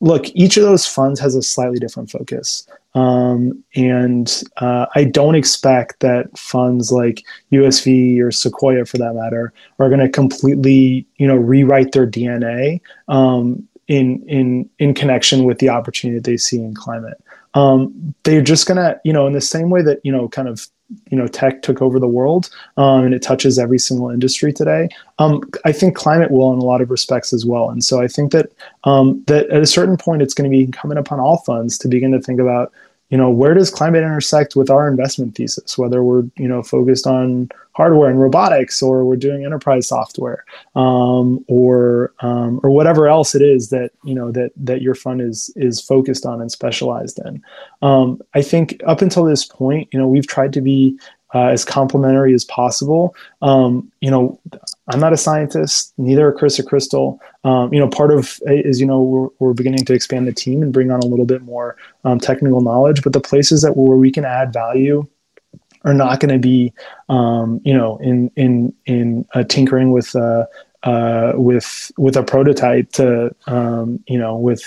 look, 0.00 0.28
each 0.30 0.56
of 0.56 0.64
those 0.64 0.86
funds 0.86 1.20
has 1.20 1.36
a 1.36 1.42
slightly 1.42 1.78
different 1.78 2.10
focus. 2.10 2.66
Um, 2.96 3.62
and 3.76 4.42
uh, 4.56 4.86
I 4.96 5.04
don't 5.04 5.36
expect 5.36 6.00
that 6.00 6.36
funds 6.36 6.90
like 6.90 7.22
USV 7.52 8.20
or 8.20 8.32
Sequoia, 8.32 8.84
for 8.84 8.98
that 8.98 9.14
matter, 9.14 9.52
are 9.78 9.88
going 9.88 10.00
to 10.00 10.08
completely, 10.08 11.06
you 11.18 11.28
know, 11.28 11.36
rewrite 11.36 11.92
their 11.92 12.08
DNA 12.08 12.80
um, 13.06 13.68
in 13.86 14.24
in 14.26 14.68
in 14.80 14.94
connection 14.94 15.44
with 15.44 15.60
the 15.60 15.68
opportunity 15.68 16.18
that 16.18 16.28
they 16.28 16.36
see 16.36 16.58
in 16.58 16.74
climate 16.74 17.22
um, 17.54 18.14
they're 18.22 18.42
just 18.42 18.66
gonna, 18.66 19.00
you 19.04 19.12
know, 19.12 19.26
in 19.26 19.32
the 19.32 19.40
same 19.40 19.70
way 19.70 19.82
that 19.82 20.00
you 20.04 20.12
know, 20.12 20.28
kind 20.28 20.48
of, 20.48 20.66
you 21.10 21.16
know, 21.16 21.26
tech 21.26 21.62
took 21.62 21.82
over 21.82 21.98
the 21.98 22.08
world 22.08 22.50
um, 22.76 23.04
and 23.04 23.14
it 23.14 23.22
touches 23.22 23.58
every 23.58 23.78
single 23.78 24.10
industry 24.10 24.52
today. 24.52 24.88
Um, 25.18 25.42
I 25.64 25.72
think 25.72 25.96
climate 25.96 26.30
will 26.30 26.52
in 26.52 26.58
a 26.58 26.64
lot 26.64 26.80
of 26.80 26.90
respects 26.90 27.32
as 27.32 27.44
well, 27.44 27.70
and 27.70 27.84
so 27.84 28.00
I 28.00 28.08
think 28.08 28.32
that 28.32 28.52
um, 28.84 29.22
that 29.26 29.48
at 29.50 29.62
a 29.62 29.66
certain 29.66 29.96
point, 29.96 30.22
it's 30.22 30.34
going 30.34 30.50
to 30.50 30.56
be 30.56 30.64
incumbent 30.64 31.00
upon 31.00 31.20
all 31.20 31.38
funds 31.38 31.78
to 31.78 31.88
begin 31.88 32.12
to 32.12 32.20
think 32.20 32.40
about 32.40 32.72
you 33.10 33.18
know 33.18 33.30
where 33.30 33.54
does 33.54 33.70
climate 33.70 34.02
intersect 34.02 34.56
with 34.56 34.70
our 34.70 34.88
investment 34.88 35.34
thesis? 35.34 35.76
Whether 35.76 36.02
we're 36.02 36.24
you 36.36 36.48
know 36.48 36.62
focused 36.62 37.06
on 37.06 37.50
hardware 37.72 38.10
and 38.10 38.20
robotics 38.20 38.82
or 38.82 39.04
we're 39.04 39.16
doing 39.16 39.44
enterprise 39.44 39.88
software 39.88 40.44
um, 40.74 41.44
or 41.48 42.12
um, 42.20 42.60
or 42.62 42.70
whatever 42.70 43.08
else 43.08 43.34
it 43.34 43.42
is 43.42 43.70
that 43.70 43.90
you 44.04 44.14
know 44.14 44.30
that 44.32 44.52
that 44.56 44.82
your 44.82 44.94
fund 44.94 45.20
is 45.20 45.52
is 45.56 45.80
focused 45.80 46.24
on 46.24 46.40
and 46.40 46.52
specialized 46.52 47.20
in. 47.24 47.42
Um, 47.82 48.20
i 48.34 48.42
think 48.42 48.80
up 48.86 49.02
until 49.02 49.24
this 49.24 49.44
point 49.44 49.88
you 49.92 49.98
know 49.98 50.06
we've 50.06 50.26
tried 50.26 50.52
to 50.52 50.60
be 50.60 50.98
uh, 51.34 51.46
as 51.46 51.64
complementary 51.64 52.34
as 52.34 52.44
possible. 52.44 53.14
Um, 53.42 53.90
you 54.00 54.10
know 54.10 54.38
I'm 54.90 55.00
not 55.00 55.12
a 55.12 55.16
scientist, 55.16 55.92
neither 55.98 56.28
are 56.28 56.32
Chris 56.32 56.58
or 56.58 56.64
Crystal. 56.64 57.20
Um, 57.44 57.72
you 57.72 57.78
know, 57.78 57.88
part 57.88 58.12
of 58.12 58.38
is 58.46 58.80
you 58.80 58.86
know 58.86 59.02
we're, 59.02 59.28
we're, 59.38 59.54
beginning 59.54 59.84
to 59.84 59.94
expand 59.94 60.26
the 60.26 60.32
team 60.32 60.62
and 60.62 60.72
bring 60.72 60.90
on 60.90 61.00
a 61.00 61.06
little 61.06 61.24
bit 61.24 61.42
more 61.42 61.76
um, 62.04 62.18
technical 62.18 62.60
knowledge, 62.60 63.02
but 63.02 63.12
the 63.12 63.20
places 63.20 63.62
that 63.62 63.76
where 63.76 63.96
we 63.96 64.10
can 64.10 64.24
add 64.24 64.52
value 64.52 65.06
are 65.84 65.94
not 65.94 66.20
going 66.20 66.32
to 66.32 66.38
be 66.38 66.72
um, 67.08 67.60
you 67.64 67.72
know 67.72 67.98
in 67.98 68.30
in 68.36 68.74
in 68.86 69.26
uh, 69.34 69.44
tinkering 69.44 69.92
with 69.92 70.14
uh, 70.16 70.44
uh, 70.82 71.32
with 71.34 71.92
with 71.98 72.16
a 72.16 72.22
prototype 72.22 72.90
to 72.92 73.34
um, 73.46 74.02
you 74.06 74.18
know 74.18 74.36
with 74.36 74.62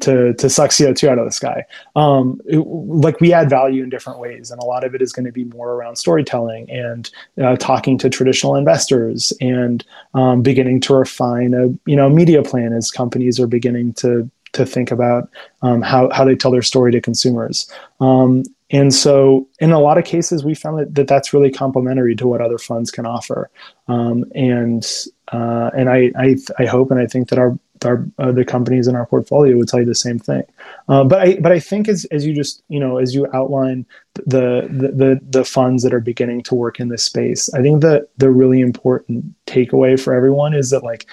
to 0.00 0.34
to 0.34 0.50
suck 0.50 0.70
CO2 0.70 1.08
out 1.08 1.18
of 1.18 1.24
the 1.24 1.32
sky. 1.32 1.64
Um, 1.96 2.40
it, 2.46 2.58
like 2.58 3.20
we 3.20 3.32
add 3.32 3.50
value 3.50 3.82
in 3.82 3.90
different 3.90 4.18
ways, 4.18 4.50
and 4.50 4.62
a 4.62 4.64
lot 4.64 4.84
of 4.84 4.94
it 4.94 5.02
is 5.02 5.12
going 5.12 5.26
to 5.26 5.32
be 5.32 5.44
more 5.44 5.72
around 5.72 5.96
storytelling 5.96 6.70
and 6.70 7.10
uh, 7.42 7.56
talking 7.56 7.98
to 7.98 8.10
traditional 8.10 8.56
investors 8.56 9.32
and 9.40 9.84
um, 10.14 10.42
beginning 10.42 10.80
to 10.82 10.94
refine 10.94 11.54
a 11.54 11.66
you 11.88 11.96
know 11.96 12.08
media 12.08 12.42
plan 12.42 12.72
as 12.72 12.90
companies 12.90 13.40
are 13.40 13.46
beginning 13.46 13.92
to 13.94 14.30
to 14.52 14.66
think 14.66 14.90
about 14.90 15.30
um, 15.62 15.82
how 15.82 16.10
how 16.10 16.24
they 16.24 16.36
tell 16.36 16.50
their 16.50 16.62
story 16.62 16.92
to 16.92 17.00
consumers. 17.00 17.70
Um, 18.00 18.44
and 18.70 18.94
so, 18.94 19.48
in 19.58 19.72
a 19.72 19.80
lot 19.80 19.98
of 19.98 20.04
cases, 20.04 20.44
we 20.44 20.54
found 20.54 20.78
that, 20.78 20.94
that 20.94 21.08
that's 21.08 21.32
really 21.32 21.50
complementary 21.50 22.14
to 22.16 22.28
what 22.28 22.40
other 22.40 22.58
funds 22.58 22.90
can 22.90 23.04
offer. 23.04 23.50
Um, 23.88 24.24
and 24.34 24.86
uh, 25.32 25.70
and 25.76 25.90
I, 25.90 26.12
I, 26.16 26.36
I 26.58 26.66
hope 26.66 26.90
and 26.90 27.00
I 27.00 27.06
think 27.06 27.28
that 27.30 27.38
our 27.38 27.58
our 27.84 28.06
uh, 28.18 28.30
the 28.30 28.44
companies 28.44 28.86
in 28.86 28.94
our 28.94 29.06
portfolio 29.06 29.56
would 29.56 29.68
tell 29.68 29.80
you 29.80 29.86
the 29.86 29.94
same 29.94 30.18
thing. 30.18 30.42
Uh, 30.88 31.02
but 31.02 31.20
I 31.20 31.36
but 31.40 31.50
I 31.50 31.58
think 31.58 31.88
as 31.88 32.04
as 32.06 32.24
you 32.24 32.32
just 32.34 32.62
you 32.68 32.78
know 32.78 32.98
as 32.98 33.14
you 33.14 33.26
outline 33.32 33.86
the, 34.14 34.68
the 34.70 34.88
the 34.88 35.20
the 35.22 35.44
funds 35.44 35.82
that 35.82 35.94
are 35.94 36.00
beginning 36.00 36.42
to 36.44 36.54
work 36.54 36.78
in 36.78 36.88
this 36.88 37.02
space, 37.02 37.52
I 37.54 37.62
think 37.62 37.82
that 37.82 38.08
the 38.18 38.30
really 38.30 38.60
important 38.60 39.34
takeaway 39.46 40.00
for 40.00 40.14
everyone 40.14 40.54
is 40.54 40.70
that 40.70 40.84
like 40.84 41.06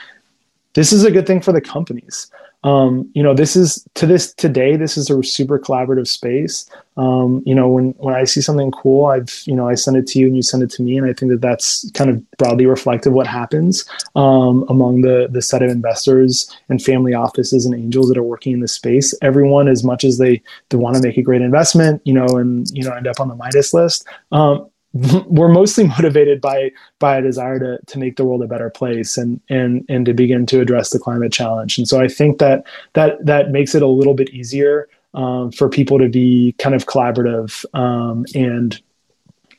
this 0.78 0.94
is 0.94 1.04
a 1.04 1.10
good 1.10 1.26
thing 1.26 1.42
for 1.42 1.52
the 1.52 1.60
companies. 1.60 2.32
Um, 2.64 3.10
you 3.14 3.24
know 3.24 3.34
this 3.34 3.56
is 3.56 3.86
to 3.96 4.06
this 4.06 4.34
today 4.34 4.76
this 4.76 4.98
is 4.98 5.10
a 5.10 5.24
super 5.24 5.58
collaborative 5.60 6.08
space. 6.08 6.70
Um, 6.98 7.42
you 7.46 7.56
know 7.56 7.68
when 7.70 7.92
when 7.98 8.16
i 8.16 8.24
see 8.24 8.42
something 8.42 8.72
cool 8.72 9.06
i've 9.06 9.44
you 9.46 9.56
know 9.56 9.68
i 9.70 9.76
send 9.76 9.98
it 9.98 10.08
to 10.08 10.20
you 10.20 10.26
and 10.26 10.36
you 10.36 10.42
send 10.42 10.64
it 10.64 10.72
to 10.72 10.82
me 10.82 10.98
and 10.98 11.06
i 11.06 11.14
think 11.14 11.32
that 11.32 11.42
that's 11.42 11.90
kind 11.92 12.10
of 12.10 12.16
broadly 12.40 12.66
reflective 12.66 13.14
what 13.14 13.28
happens 13.28 13.88
um, 14.16 14.66
among 14.68 15.02
the 15.02 15.28
the 15.32 15.42
set 15.42 15.62
of 15.62 15.70
investors 15.70 16.56
and 16.70 16.82
family 16.82 17.14
offices 17.14 17.66
and 17.66 17.76
angels 17.76 18.10
that 18.10 18.18
are 18.18 18.24
working 18.24 18.54
in 18.54 18.62
this 18.62 18.74
space. 18.74 19.14
Everyone 19.22 19.68
as 19.68 19.84
much 19.84 20.04
as 20.04 20.18
they 20.18 20.42
they 20.70 20.78
want 20.78 20.96
to 20.96 21.02
make 21.02 21.18
a 21.18 21.22
great 21.22 21.42
investment 21.42 22.02
you 22.06 22.14
know 22.14 22.28
and 22.38 22.68
you 22.72 22.84
know 22.84 22.94
end 22.94 23.08
up 23.08 23.20
on 23.20 23.28
the 23.28 23.36
midas 23.36 23.74
list 23.74 24.08
um, 24.32 24.68
we're 25.28 25.50
mostly 25.50 25.86
motivated 25.86 26.42
by 26.42 26.72
by 27.00 27.18
a 27.18 27.22
desire 27.22 27.60
to 27.60 27.80
to 27.86 28.00
make 28.00 28.16
the 28.16 28.26
world 28.26 28.42
a 28.42 28.48
better 28.48 28.70
place 28.70 29.18
and 29.18 29.40
and 29.50 29.86
and 29.90 30.06
to 30.06 30.14
begin 30.14 30.46
to 30.46 30.62
address 30.62 30.92
the 30.92 31.00
climate 31.00 31.32
challenge. 31.32 31.78
And 31.78 31.88
so 31.88 32.00
I 32.00 32.08
think 32.08 32.40
that 32.40 32.66
that 32.94 33.26
that 33.26 33.52
makes 33.52 33.76
it 33.76 33.82
a 33.82 33.88
little 33.88 34.14
bit 34.14 34.30
easier 34.30 34.88
um, 35.14 35.52
for 35.52 35.70
people 35.70 36.00
to 36.00 36.10
be 36.10 36.54
kind 36.60 36.76
of 36.76 36.86
collaborative 36.86 37.66
um, 37.74 38.26
and 38.36 38.80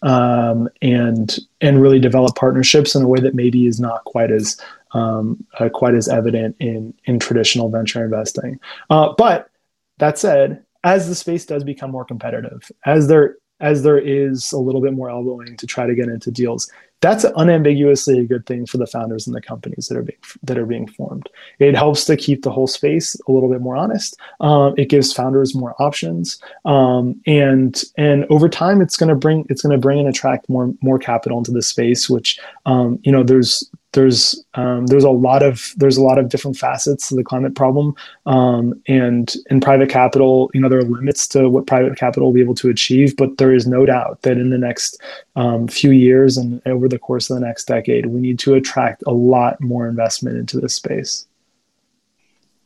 um, 0.02 0.68
and 0.80 1.38
and 1.60 1.82
really 1.82 1.98
develop 1.98 2.36
partnerships 2.36 2.94
in 2.94 3.02
a 3.02 3.08
way 3.08 3.20
that 3.20 3.34
maybe 3.34 3.66
is 3.66 3.80
not 3.80 4.04
quite 4.04 4.30
as 4.30 4.60
um, 4.92 5.44
uh, 5.58 5.68
quite 5.68 5.94
as 5.94 6.08
evident 6.08 6.56
in 6.60 6.94
in 7.04 7.18
traditional 7.18 7.68
venture 7.68 8.04
investing. 8.04 8.58
Uh, 8.90 9.12
but 9.16 9.50
that 9.98 10.18
said, 10.18 10.64
as 10.84 11.08
the 11.08 11.14
space 11.14 11.44
does 11.44 11.64
become 11.64 11.90
more 11.90 12.04
competitive, 12.04 12.70
as 12.86 13.08
there 13.08 13.36
as 13.60 13.82
there 13.82 13.98
is 13.98 14.52
a 14.52 14.58
little 14.58 14.80
bit 14.80 14.94
more 14.94 15.10
elbowing 15.10 15.56
to 15.56 15.66
try 15.66 15.86
to 15.86 15.94
get 15.94 16.08
into 16.08 16.30
deals. 16.30 16.70
That's 17.00 17.24
unambiguously 17.36 18.18
a 18.18 18.24
good 18.24 18.44
thing 18.46 18.66
for 18.66 18.76
the 18.76 18.86
founders 18.86 19.26
and 19.26 19.36
the 19.36 19.40
companies 19.40 19.86
that 19.86 19.96
are 19.96 20.02
being 20.02 20.18
that 20.42 20.58
are 20.58 20.66
being 20.66 20.88
formed. 20.88 21.28
It 21.60 21.76
helps 21.76 22.04
to 22.06 22.16
keep 22.16 22.42
the 22.42 22.50
whole 22.50 22.66
space 22.66 23.16
a 23.28 23.30
little 23.30 23.48
bit 23.48 23.60
more 23.60 23.76
honest. 23.76 24.16
Um, 24.40 24.74
it 24.76 24.88
gives 24.88 25.12
founders 25.12 25.54
more 25.54 25.80
options, 25.80 26.42
um, 26.64 27.20
and 27.24 27.80
and 27.96 28.26
over 28.30 28.48
time, 28.48 28.80
it's 28.80 28.96
going 28.96 29.10
to 29.10 29.14
bring 29.14 29.46
it's 29.48 29.62
going 29.62 29.72
to 29.72 29.80
bring 29.80 30.00
and 30.00 30.08
attract 30.08 30.48
more 30.48 30.74
more 30.82 30.98
capital 30.98 31.38
into 31.38 31.52
the 31.52 31.62
space. 31.62 32.10
Which 32.10 32.40
um, 32.66 32.98
you 33.04 33.12
know, 33.12 33.22
there's 33.22 33.70
there's 33.92 34.44
um, 34.54 34.86
there's 34.86 35.04
a 35.04 35.10
lot 35.10 35.42
of 35.42 35.72
there's 35.76 35.96
a 35.96 36.02
lot 36.02 36.18
of 36.18 36.28
different 36.28 36.58
facets 36.58 37.08
to 37.08 37.14
the 37.14 37.24
climate 37.24 37.54
problem, 37.54 37.94
um, 38.26 38.80
and 38.86 39.34
in 39.50 39.60
private 39.60 39.88
capital, 39.88 40.50
you 40.52 40.60
know, 40.60 40.68
there 40.68 40.78
are 40.78 40.84
limits 40.84 41.26
to 41.28 41.48
what 41.48 41.66
private 41.66 41.96
capital 41.96 42.28
will 42.28 42.34
be 42.34 42.42
able 42.42 42.54
to 42.56 42.68
achieve. 42.68 43.16
But 43.16 43.38
there 43.38 43.52
is 43.52 43.66
no 43.66 43.86
doubt 43.86 44.22
that 44.22 44.36
in 44.36 44.50
the 44.50 44.58
next 44.58 45.00
um, 45.36 45.68
few 45.68 45.90
years 45.90 46.36
and 46.36 46.60
over 46.66 46.86
the 46.86 46.98
course 46.98 47.30
of 47.30 47.40
the 47.40 47.46
next 47.46 47.64
decade, 47.64 48.06
we 48.06 48.20
need 48.20 48.38
to 48.40 48.54
attract 48.54 49.02
a 49.06 49.12
lot 49.12 49.58
more 49.60 49.88
investment 49.88 50.36
into 50.36 50.60
this 50.60 50.74
space. 50.74 51.26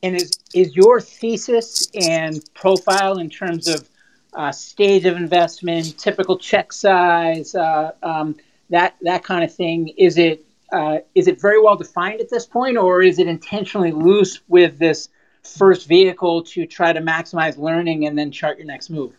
And 0.02 0.16
is 0.16 0.32
is 0.54 0.74
your 0.74 1.00
thesis 1.00 1.88
and 1.94 2.42
profile 2.54 3.18
in 3.18 3.30
terms 3.30 3.68
of 3.68 3.88
uh, 4.34 4.50
stage 4.50 5.04
of 5.04 5.16
investment, 5.16 5.96
typical 5.98 6.36
check 6.36 6.72
size, 6.72 7.54
uh, 7.54 7.92
um, 8.02 8.34
that 8.70 8.96
that 9.02 9.22
kind 9.22 9.44
of 9.44 9.54
thing? 9.54 9.88
Is 9.96 10.18
it 10.18 10.44
uh, 10.72 10.98
is 11.14 11.28
it 11.28 11.40
very 11.40 11.60
well 11.60 11.76
defined 11.76 12.20
at 12.20 12.30
this 12.30 12.46
point, 12.46 12.76
or 12.76 13.02
is 13.02 13.18
it 13.18 13.26
intentionally 13.26 13.92
loose 13.92 14.40
with 14.48 14.78
this 14.78 15.08
first 15.42 15.86
vehicle 15.86 16.42
to 16.42 16.66
try 16.66 16.92
to 16.92 17.00
maximize 17.00 17.58
learning 17.58 18.06
and 18.06 18.18
then 18.18 18.30
chart 18.30 18.58
your 18.58 18.66
next 18.66 18.90
move? 18.90 19.12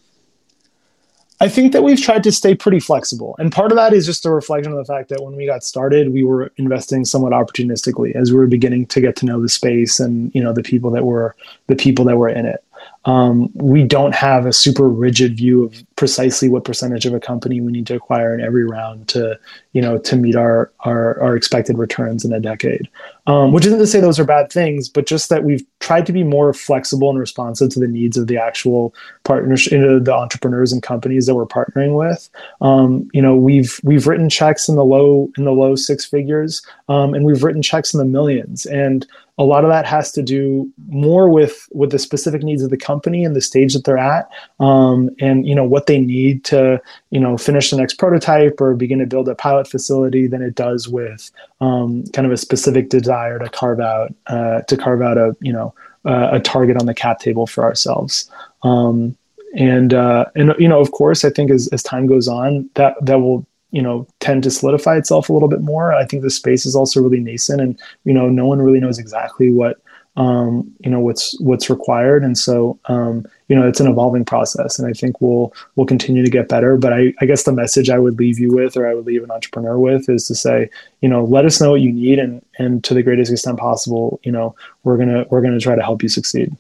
I 1.40 1.50
think 1.50 1.74
that 1.74 1.84
we've 1.84 2.02
tried 2.02 2.24
to 2.24 2.32
stay 2.32 2.56
pretty 2.56 2.80
flexible. 2.80 3.36
And 3.38 3.52
part 3.52 3.72
of 3.72 3.76
that 3.76 3.92
is 3.92 4.06
just 4.06 4.26
a 4.26 4.32
reflection 4.32 4.72
of 4.72 4.78
the 4.78 4.86
fact 4.86 5.10
that 5.10 5.22
when 5.22 5.36
we 5.36 5.46
got 5.46 5.64
started, 5.64 6.14
we 6.14 6.24
were 6.24 6.54
investing 6.56 7.04
somewhat 7.04 7.34
opportunistically 7.34 8.16
as 8.16 8.32
we 8.32 8.38
were 8.38 8.48
beginning 8.48 8.86
to 8.88 9.02
get 9.02 9.18
to 9.18 9.26
know 9.26 9.42
the 9.42 9.50
space 9.50 10.00
and, 10.00 10.34
you 10.34 10.42
know, 10.42 10.54
the 10.54 10.64
people 10.64 10.90
that 10.92 11.04
were 11.04 11.36
the 11.68 11.76
people 11.76 12.06
that 12.06 12.18
were 12.18 12.30
in 12.30 12.46
it 12.46 12.64
um, 13.06 13.50
we 13.54 13.84
don't 13.84 14.16
have 14.16 14.46
a 14.46 14.54
super 14.54 14.88
rigid 14.88 15.38
view 15.38 15.64
of 15.66 15.93
precisely 16.04 16.50
what 16.50 16.66
percentage 16.66 17.06
of 17.06 17.14
a 17.14 17.20
company 17.20 17.62
we 17.62 17.72
need 17.72 17.88
to 17.88 17.96
acquire 17.96 18.34
in 18.34 18.42
every 18.42 18.66
round 18.66 19.08
to 19.08 19.40
you 19.72 19.82
know 19.82 19.98
to 19.98 20.18
meet 20.18 20.36
our 20.36 20.70
our, 20.82 21.18
our 21.22 21.34
expected 21.34 21.78
returns 21.78 22.26
in 22.26 22.34
a 22.34 22.42
decade. 22.42 22.90
Um, 23.26 23.54
which 23.54 23.66
isn't 23.66 23.80
to 23.80 23.88
say 23.88 24.02
those 24.02 24.20
are 24.20 24.26
bad 24.26 24.52
things 24.52 24.90
but 24.90 25.06
just 25.06 25.30
that 25.30 25.46
we've 25.46 25.66
tried 25.80 26.06
to 26.08 26.12
be 26.12 26.26
more 26.26 26.54
flexible 26.54 27.10
and 27.10 27.18
responsive 27.18 27.70
to 27.70 27.80
the 27.80 27.88
needs 27.88 28.18
of 28.18 28.28
the 28.28 28.36
actual 28.36 28.94
partners 29.24 29.68
you 29.68 29.78
know, 29.78 29.98
the 29.98 30.14
entrepreneurs 30.14 30.74
and 30.74 30.84
companies 30.84 31.26
that 31.26 31.36
we're 31.36 31.46
partnering 31.46 31.98
with. 31.98 32.30
Um, 32.60 33.10
you 33.14 33.22
know 33.22 33.38
we've 33.38 33.80
we've 33.82 34.06
written 34.06 34.30
checks 34.30 34.68
in 34.68 34.76
the 34.76 34.84
low 34.84 35.32
in 35.38 35.46
the 35.46 35.54
low 35.54 35.76
six 35.76 36.04
figures 36.04 36.62
um, 36.90 37.14
and 37.14 37.24
we've 37.24 37.46
written 37.46 37.62
checks 37.62 37.94
in 37.94 38.00
the 38.00 38.06
millions. 38.06 38.66
And 38.66 39.08
a 39.38 39.44
lot 39.44 39.64
of 39.64 39.70
that 39.70 39.86
has 39.86 40.12
to 40.12 40.22
do 40.22 40.72
more 40.88 41.30
with 41.30 41.68
with 41.72 41.92
the 41.92 42.00
specific 42.00 42.44
needs 42.44 42.62
of 42.62 42.70
the 42.70 42.78
company 42.78 43.26
and 43.26 43.36
the 43.36 43.42
stage 43.42 43.74
that 43.74 43.84
they're 43.84 43.98
at 43.98 44.30
um, 44.60 45.10
and 45.20 45.48
you 45.48 45.56
know 45.56 45.64
what 45.64 45.88
they 45.88 45.93
need 46.00 46.44
to 46.46 46.82
you 47.10 47.20
know 47.20 47.38
finish 47.38 47.70
the 47.70 47.78
next 47.78 47.96
prototype 47.96 48.60
or 48.60 48.74
begin 48.74 49.00
to 49.00 49.06
build 49.06 49.28
a 49.28 49.36
pilot 49.36 49.68
facility 49.68 50.28
than 50.28 50.42
it 50.42 50.56
does 50.56 50.88
with 50.88 51.32
um, 51.62 52.04
kind 52.14 52.26
of 52.26 52.32
a 52.32 52.38
specific 52.38 52.90
desire 52.90 53.40
to 53.40 53.50
carve 53.50 53.80
out 53.80 54.14
uh, 54.28 54.62
to 54.62 54.78
carve 54.78 55.02
out 55.02 55.18
a 55.18 55.36
you 55.42 55.54
know 55.54 55.74
uh, 56.06 56.30
a 56.34 56.40
target 56.40 56.78
on 56.78 56.86
the 56.86 56.94
cap 56.94 57.20
table 57.20 57.48
for 57.48 57.64
ourselves 57.64 58.30
um, 58.64 59.16
and 59.56 59.94
uh, 59.94 60.26
and 60.36 60.54
you 60.60 60.68
know 60.68 60.80
of 60.80 60.92
course 60.92 61.24
i 61.24 61.30
think 61.30 61.52
as, 61.52 61.68
as 61.70 61.84
time 61.84 62.08
goes 62.08 62.28
on 62.28 62.70
that 62.76 62.96
that 63.02 63.20
will 63.20 63.46
you 63.74 63.82
know 63.82 64.08
tend 64.20 64.44
to 64.44 64.52
solidify 64.52 64.96
itself 64.96 65.28
a 65.28 65.34
little 65.34 65.50
bit 65.50 65.62
more. 65.62 65.94
I 65.94 66.06
think 66.06 66.22
the 66.22 66.30
space 66.30 66.66
is 66.66 66.76
also 66.76 67.02
really 67.02 67.20
nascent, 67.20 67.60
and 67.60 67.78
you 68.06 68.14
know 68.14 68.30
no 68.30 68.46
one 68.46 68.62
really 68.62 68.80
knows 68.80 69.00
exactly 69.00 69.52
what 69.52 69.82
um, 70.16 70.72
you 70.80 70.92
know 70.92 71.00
what's 71.00 71.40
what's 71.40 71.70
required, 71.70 72.24
and 72.24 72.38
so 72.38 72.80
um, 72.86 73.26
you 73.48 73.56
know 73.56 73.68
it's 73.68 73.80
an 73.80 73.88
evolving 73.88 74.26
process, 74.26 74.78
and 74.78 74.88
I 74.88 74.94
think 74.94 75.20
we'll 75.22 75.54
we'll 75.76 75.88
continue 75.88 76.24
to 76.24 76.30
get 76.30 76.48
better. 76.48 76.78
But 76.78 76.94
I, 76.94 77.14
I 77.20 77.26
guess 77.26 77.44
the 77.44 77.52
message 77.52 77.90
I 77.90 77.98
would 77.98 78.20
leave 78.20 78.38
you 78.38 78.54
with, 78.54 78.78
or 78.78 78.88
I 78.88 78.94
would 78.94 79.06
leave 79.06 79.24
an 79.24 79.32
entrepreneur 79.32 79.80
with, 79.80 80.10
is 80.10 80.28
to 80.28 80.36
say, 80.36 80.70
you 81.02 81.10
know, 81.10 81.24
let 81.24 81.46
us 81.46 81.60
know 81.60 81.72
what 81.72 81.82
you 81.82 81.92
need, 81.92 82.20
and 82.20 82.46
and 82.60 82.84
to 82.84 82.94
the 82.94 83.02
greatest 83.02 83.32
extent 83.32 83.58
possible, 83.58 84.20
you 84.24 84.32
know, 84.32 84.56
we're 84.84 84.98
gonna 84.98 85.26
we're 85.32 85.42
gonna 85.42 85.60
try 85.60 85.76
to 85.76 85.84
help 85.84 86.04
you 86.04 86.10
succeed. 86.10 86.56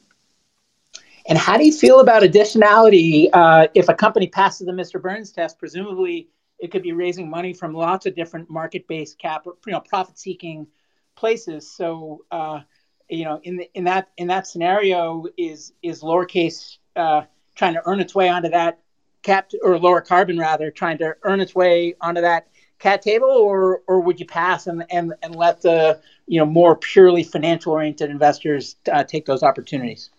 And 1.28 1.38
how 1.38 1.58
do 1.58 1.66
you 1.66 1.72
feel 1.72 2.00
about 2.00 2.24
additionality? 2.24 3.30
Uh, 3.32 3.68
if 3.76 3.88
a 3.88 3.94
company 3.94 4.28
passes 4.28 4.66
the 4.66 4.74
Mr. 4.74 5.02
Burns 5.02 5.32
test, 5.32 5.58
presumably 5.58 6.28
it 6.60 6.72
could 6.72 6.84
be 6.84 6.92
raising 6.92 7.30
money 7.30 7.54
from 7.54 7.74
lots 7.74 8.06
of 8.06 8.16
different 8.16 8.50
market-based 8.50 9.20
cap, 9.20 9.46
you 9.46 9.72
know, 9.72 9.80
profit-seeking 9.80 10.68
places. 11.16 11.70
So, 11.72 12.26
uh, 12.32 12.62
you 13.10 13.26
know, 13.26 13.40
in 13.44 13.58
the, 13.58 13.70
in 13.74 13.84
that 13.86 14.10
in 14.18 14.28
that 14.28 14.48
scenario, 14.48 15.26
is 15.38 15.74
is 15.82 16.02
lowercase 16.02 16.78
uh, 16.96 17.24
trying 17.56 17.74
to 17.74 17.82
earn 17.86 18.00
its 18.00 18.16
way 18.16 18.30
onto 18.30 18.50
that 18.50 18.80
cap 19.22 19.52
or 19.62 19.80
lower 19.80 20.02
carbon 20.02 20.38
rather 20.38 20.70
trying 20.72 20.98
to 20.98 21.16
earn 21.24 21.40
its 21.40 21.56
way 21.56 21.96
onto 22.02 22.22
that 22.22 22.48
cap 22.80 23.02
table, 23.02 23.30
or 23.30 23.82
or 23.88 24.00
would 24.00 24.20
you 24.20 24.26
pass 24.26 24.68
and 24.68 24.84
and 24.90 25.14
and 25.22 25.36
let 25.36 25.62
the 25.62 26.00
you 26.28 26.40
know 26.40 26.46
more 26.46 26.76
purely 26.76 27.24
financial 27.24 27.74
oriented 27.74 28.10
investors 28.10 28.76
uh, 28.92 29.04
take 29.04 29.26
those 29.26 29.44
opportunities? 29.44 30.10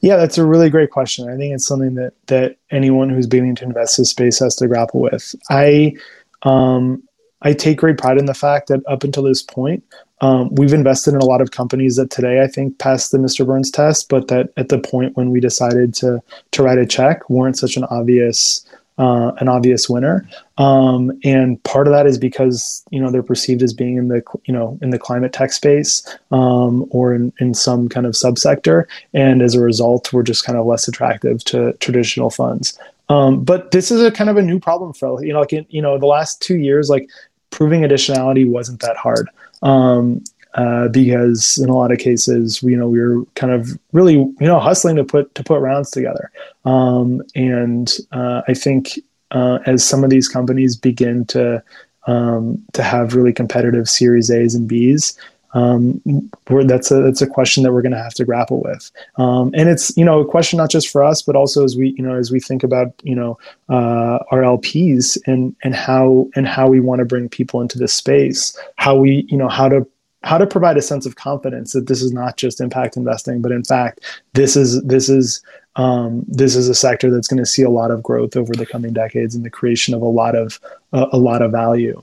Yeah, 0.00 0.16
that's 0.16 0.36
a 0.36 0.44
really 0.44 0.68
great 0.68 0.90
question. 0.90 1.28
I 1.28 1.36
think 1.36 1.54
it's 1.54 1.66
something 1.66 1.94
that 1.94 2.12
that 2.26 2.56
anyone 2.70 3.08
who's 3.08 3.26
beginning 3.26 3.54
to 3.56 3.64
invest 3.64 3.98
in 3.98 4.04
space 4.04 4.38
has 4.40 4.56
to 4.56 4.66
grapple 4.66 5.00
with. 5.00 5.34
I 5.48 5.94
um, 6.42 7.02
I 7.42 7.52
take 7.52 7.78
great 7.78 7.98
pride 7.98 8.18
in 8.18 8.26
the 8.26 8.34
fact 8.34 8.68
that 8.68 8.80
up 8.88 9.04
until 9.04 9.22
this 9.22 9.42
point, 9.42 9.84
um, 10.22 10.54
we've 10.54 10.72
invested 10.72 11.14
in 11.14 11.20
a 11.20 11.24
lot 11.24 11.40
of 11.40 11.50
companies 11.50 11.96
that 11.96 12.10
today 12.10 12.42
I 12.42 12.46
think 12.46 12.78
passed 12.78 13.10
the 13.10 13.18
Mr. 13.18 13.44
Burns 13.44 13.70
test, 13.70 14.08
but 14.08 14.28
that 14.28 14.50
at 14.56 14.68
the 14.68 14.78
point 14.78 15.16
when 15.16 15.30
we 15.30 15.40
decided 15.40 15.94
to 15.94 16.22
to 16.52 16.62
write 16.62 16.78
a 16.78 16.86
check 16.86 17.28
weren't 17.28 17.58
such 17.58 17.76
an 17.76 17.84
obvious 17.84 18.64
uh, 18.98 19.32
an 19.38 19.48
obvious 19.48 19.88
winner. 19.88 20.28
Um, 20.58 21.18
and 21.24 21.60
part 21.64 21.88
of 21.88 21.92
that 21.92 22.06
is 22.06 22.18
because 22.18 22.84
you 22.90 23.00
know 23.00 23.10
they're 23.10 23.22
perceived 23.22 23.64
as 23.64 23.72
being 23.72 23.96
in 23.96 24.08
the 24.08 24.22
you 24.44 24.54
know 24.54 24.78
in 24.80 24.90
the 24.90 24.98
climate 24.98 25.32
tech 25.32 25.52
space 25.52 26.06
um, 26.30 26.86
or 26.90 27.12
in, 27.12 27.32
in 27.40 27.52
some 27.52 27.88
kind 27.88 28.06
of 28.06 28.12
subsector, 28.12 28.84
and 29.12 29.42
as 29.42 29.56
a 29.56 29.60
result, 29.60 30.12
we're 30.12 30.22
just 30.22 30.44
kind 30.44 30.56
of 30.56 30.66
less 30.66 30.86
attractive 30.86 31.42
to 31.46 31.72
traditional 31.74 32.30
funds. 32.30 32.78
Um, 33.08 33.42
but 33.42 33.72
this 33.72 33.90
is 33.90 34.00
a 34.00 34.12
kind 34.12 34.30
of 34.30 34.36
a 34.36 34.42
new 34.42 34.60
problem 34.60 34.92
for 34.92 35.24
you 35.24 35.32
know 35.32 35.40
like 35.40 35.52
in, 35.52 35.66
you 35.68 35.82
know 35.82 35.98
the 35.98 36.06
last 36.06 36.40
two 36.40 36.58
years 36.58 36.88
like 36.88 37.10
proving 37.50 37.82
additionality 37.82 38.48
wasn't 38.48 38.80
that 38.80 38.96
hard 38.96 39.28
um, 39.62 40.22
uh, 40.54 40.88
because 40.88 41.58
in 41.58 41.68
a 41.68 41.74
lot 41.74 41.92
of 41.92 41.98
cases, 41.98 42.62
you 42.62 42.76
know, 42.76 42.88
we 42.88 43.00
were 43.00 43.24
kind 43.34 43.52
of 43.52 43.78
really, 43.92 44.14
you 44.14 44.36
know, 44.40 44.60
hustling 44.60 44.96
to 44.96 45.04
put 45.04 45.34
to 45.34 45.42
put 45.42 45.60
rounds 45.60 45.90
together. 45.90 46.30
Um, 46.64 47.22
and 47.34 47.90
uh, 48.12 48.42
I 48.46 48.54
think 48.54 48.98
uh, 49.30 49.60
as 49.64 49.86
some 49.86 50.04
of 50.04 50.10
these 50.10 50.28
companies 50.28 50.76
begin 50.76 51.24
to 51.26 51.62
um, 52.06 52.62
to 52.72 52.82
have 52.82 53.14
really 53.14 53.32
competitive 53.32 53.88
Series 53.88 54.30
A's 54.30 54.54
and 54.54 54.68
B's, 54.68 55.16
um, 55.54 56.00
that's 56.46 56.90
a 56.90 57.02
that's 57.02 57.22
a 57.22 57.26
question 57.26 57.62
that 57.62 57.72
we're 57.72 57.82
going 57.82 57.92
to 57.92 58.02
have 58.02 58.14
to 58.14 58.24
grapple 58.24 58.62
with. 58.62 58.90
Um, 59.16 59.52
and 59.54 59.68
it's 59.68 59.96
you 59.96 60.04
know 60.04 60.20
a 60.20 60.26
question 60.26 60.56
not 60.56 60.70
just 60.70 60.88
for 60.88 61.02
us, 61.02 61.22
but 61.22 61.36
also 61.36 61.64
as 61.64 61.76
we 61.76 61.94
you 61.96 62.02
know 62.02 62.16
as 62.16 62.30
we 62.30 62.40
think 62.40 62.62
about 62.62 62.92
you 63.02 63.14
know 63.14 63.38
uh, 63.68 64.18
our 64.30 64.40
LPs 64.40 65.18
and 65.26 65.54
and 65.62 65.74
how 65.74 66.28
and 66.34 66.46
how 66.46 66.68
we 66.68 66.80
want 66.80 67.00
to 67.00 67.04
bring 67.04 67.28
people 67.28 67.60
into 67.60 67.78
this 67.78 67.92
space, 67.92 68.56
how 68.76 68.96
we 68.96 69.26
you 69.28 69.36
know 69.36 69.48
how 69.48 69.68
to 69.68 69.86
how 70.24 70.38
to 70.38 70.46
provide 70.46 70.76
a 70.76 70.82
sense 70.82 71.04
of 71.04 71.16
confidence 71.16 71.72
that 71.72 71.86
this 71.86 72.00
is 72.00 72.12
not 72.12 72.36
just 72.36 72.60
impact 72.60 72.96
investing, 72.96 73.42
but 73.42 73.52
in 73.52 73.64
fact, 73.64 74.00
this 74.34 74.56
is 74.56 74.82
this 74.82 75.08
is 75.08 75.42
um, 75.76 76.24
this 76.28 76.54
is 76.54 76.68
a 76.68 76.74
sector 76.74 77.10
that's 77.10 77.28
going 77.28 77.38
to 77.38 77.46
see 77.46 77.62
a 77.62 77.70
lot 77.70 77.90
of 77.90 78.02
growth 78.02 78.36
over 78.36 78.52
the 78.52 78.66
coming 78.66 78.92
decades 78.92 79.34
and 79.34 79.44
the 79.44 79.50
creation 79.50 79.94
of 79.94 80.02
a 80.02 80.06
lot 80.06 80.34
of 80.34 80.60
uh, 80.92 81.06
a 81.12 81.18
lot 81.18 81.42
of 81.42 81.50
value. 81.50 82.02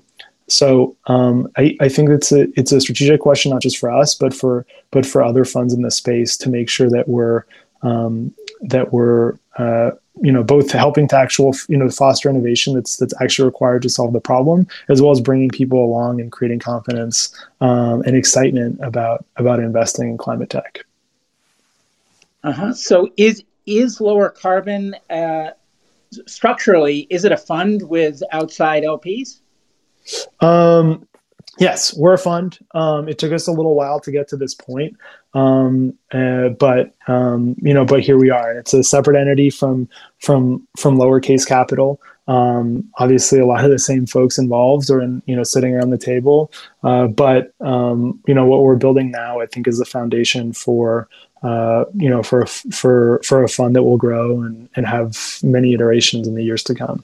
So 0.51 0.95
um, 1.07 1.51
I, 1.57 1.75
I, 1.79 1.89
think 1.89 2.09
it's 2.09 2.31
a 2.31 2.47
it's 2.59 2.71
a 2.71 2.81
strategic 2.81 3.21
question 3.21 3.51
not 3.51 3.61
just 3.61 3.77
for 3.77 3.91
us, 3.91 4.15
but 4.15 4.33
for 4.33 4.65
but 4.91 5.05
for 5.05 5.23
other 5.23 5.45
funds 5.45 5.73
in 5.73 5.81
the 5.81 5.91
space 5.91 6.35
to 6.37 6.49
make 6.49 6.69
sure 6.69 6.89
that 6.89 7.07
we're 7.07 7.43
um, 7.81 8.33
that 8.61 8.91
we're 8.91 9.37
uh, 9.57 9.91
you 10.21 10.31
know 10.31 10.43
both 10.43 10.71
helping 10.71 11.07
to 11.07 11.17
actual 11.17 11.53
you 11.67 11.77
know 11.77 11.89
foster 11.89 12.29
innovation 12.29 12.73
that's 12.73 12.97
that's 12.97 13.13
actually 13.21 13.45
required 13.45 13.81
to 13.81 13.89
solve 13.89 14.13
the 14.13 14.19
problem 14.19 14.67
as 14.89 15.01
well 15.01 15.11
as 15.11 15.21
bringing 15.21 15.49
people 15.49 15.83
along 15.83 16.19
and 16.19 16.31
creating 16.31 16.59
confidence 16.59 17.33
um, 17.61 18.01
and 18.05 18.15
excitement 18.15 18.79
about 18.81 19.25
about 19.37 19.59
investing 19.59 20.09
in 20.09 20.17
climate 20.17 20.49
tech 20.49 20.85
uh-huh. 22.43 22.73
so 22.73 23.11
is 23.17 23.43
is 23.65 24.01
lower 24.01 24.29
carbon 24.29 24.95
uh, 25.09 25.51
structurally 26.25 27.07
is 27.09 27.23
it 27.23 27.31
a 27.31 27.37
fund 27.37 27.87
with 27.87 28.21
outside 28.31 28.83
lps 28.83 29.38
um, 30.41 31.07
yes 31.59 31.95
we're 31.97 32.13
a 32.13 32.17
fund 32.17 32.57
um, 32.73 33.07
it 33.07 33.19
took 33.19 33.31
us 33.31 33.47
a 33.47 33.51
little 33.51 33.75
while 33.75 33.99
to 33.99 34.11
get 34.11 34.27
to 34.27 34.37
this 34.37 34.53
point 34.53 34.95
um, 35.33 35.93
uh, 36.11 36.49
but 36.49 36.95
um, 37.07 37.55
you 37.61 37.73
know, 37.73 37.85
but 37.85 38.01
here 38.01 38.17
we 38.17 38.29
are. 38.29 38.57
It's 38.57 38.73
a 38.73 38.83
separate 38.83 39.19
entity 39.19 39.49
from 39.49 39.87
from 40.19 40.67
from 40.77 40.97
lowercase 40.97 41.47
capital. 41.47 42.01
Um, 42.27 42.89
obviously, 42.97 43.39
a 43.39 43.45
lot 43.45 43.65
of 43.65 43.71
the 43.71 43.79
same 43.79 44.05
folks 44.05 44.37
involved 44.37 44.89
are 44.89 45.01
in 45.01 45.21
you 45.25 45.35
know 45.35 45.43
sitting 45.43 45.75
around 45.75 45.91
the 45.91 45.97
table. 45.97 46.51
Uh, 46.83 47.07
but 47.07 47.53
um, 47.61 48.19
you 48.27 48.33
know 48.33 48.45
what 48.45 48.63
we're 48.63 48.75
building 48.75 49.11
now, 49.11 49.39
I 49.39 49.45
think, 49.45 49.67
is 49.67 49.77
the 49.77 49.85
foundation 49.85 50.53
for 50.53 51.07
uh, 51.43 51.85
you 51.93 52.09
know 52.09 52.23
for 52.23 52.45
for 52.47 53.21
for 53.23 53.43
a 53.43 53.49
fund 53.49 53.75
that 53.75 53.83
will 53.83 53.97
grow 53.97 54.41
and 54.41 54.67
and 54.75 54.87
have 54.87 55.39
many 55.43 55.73
iterations 55.73 56.27
in 56.27 56.33
the 56.33 56.43
years 56.43 56.63
to 56.63 56.75
come. 56.75 57.03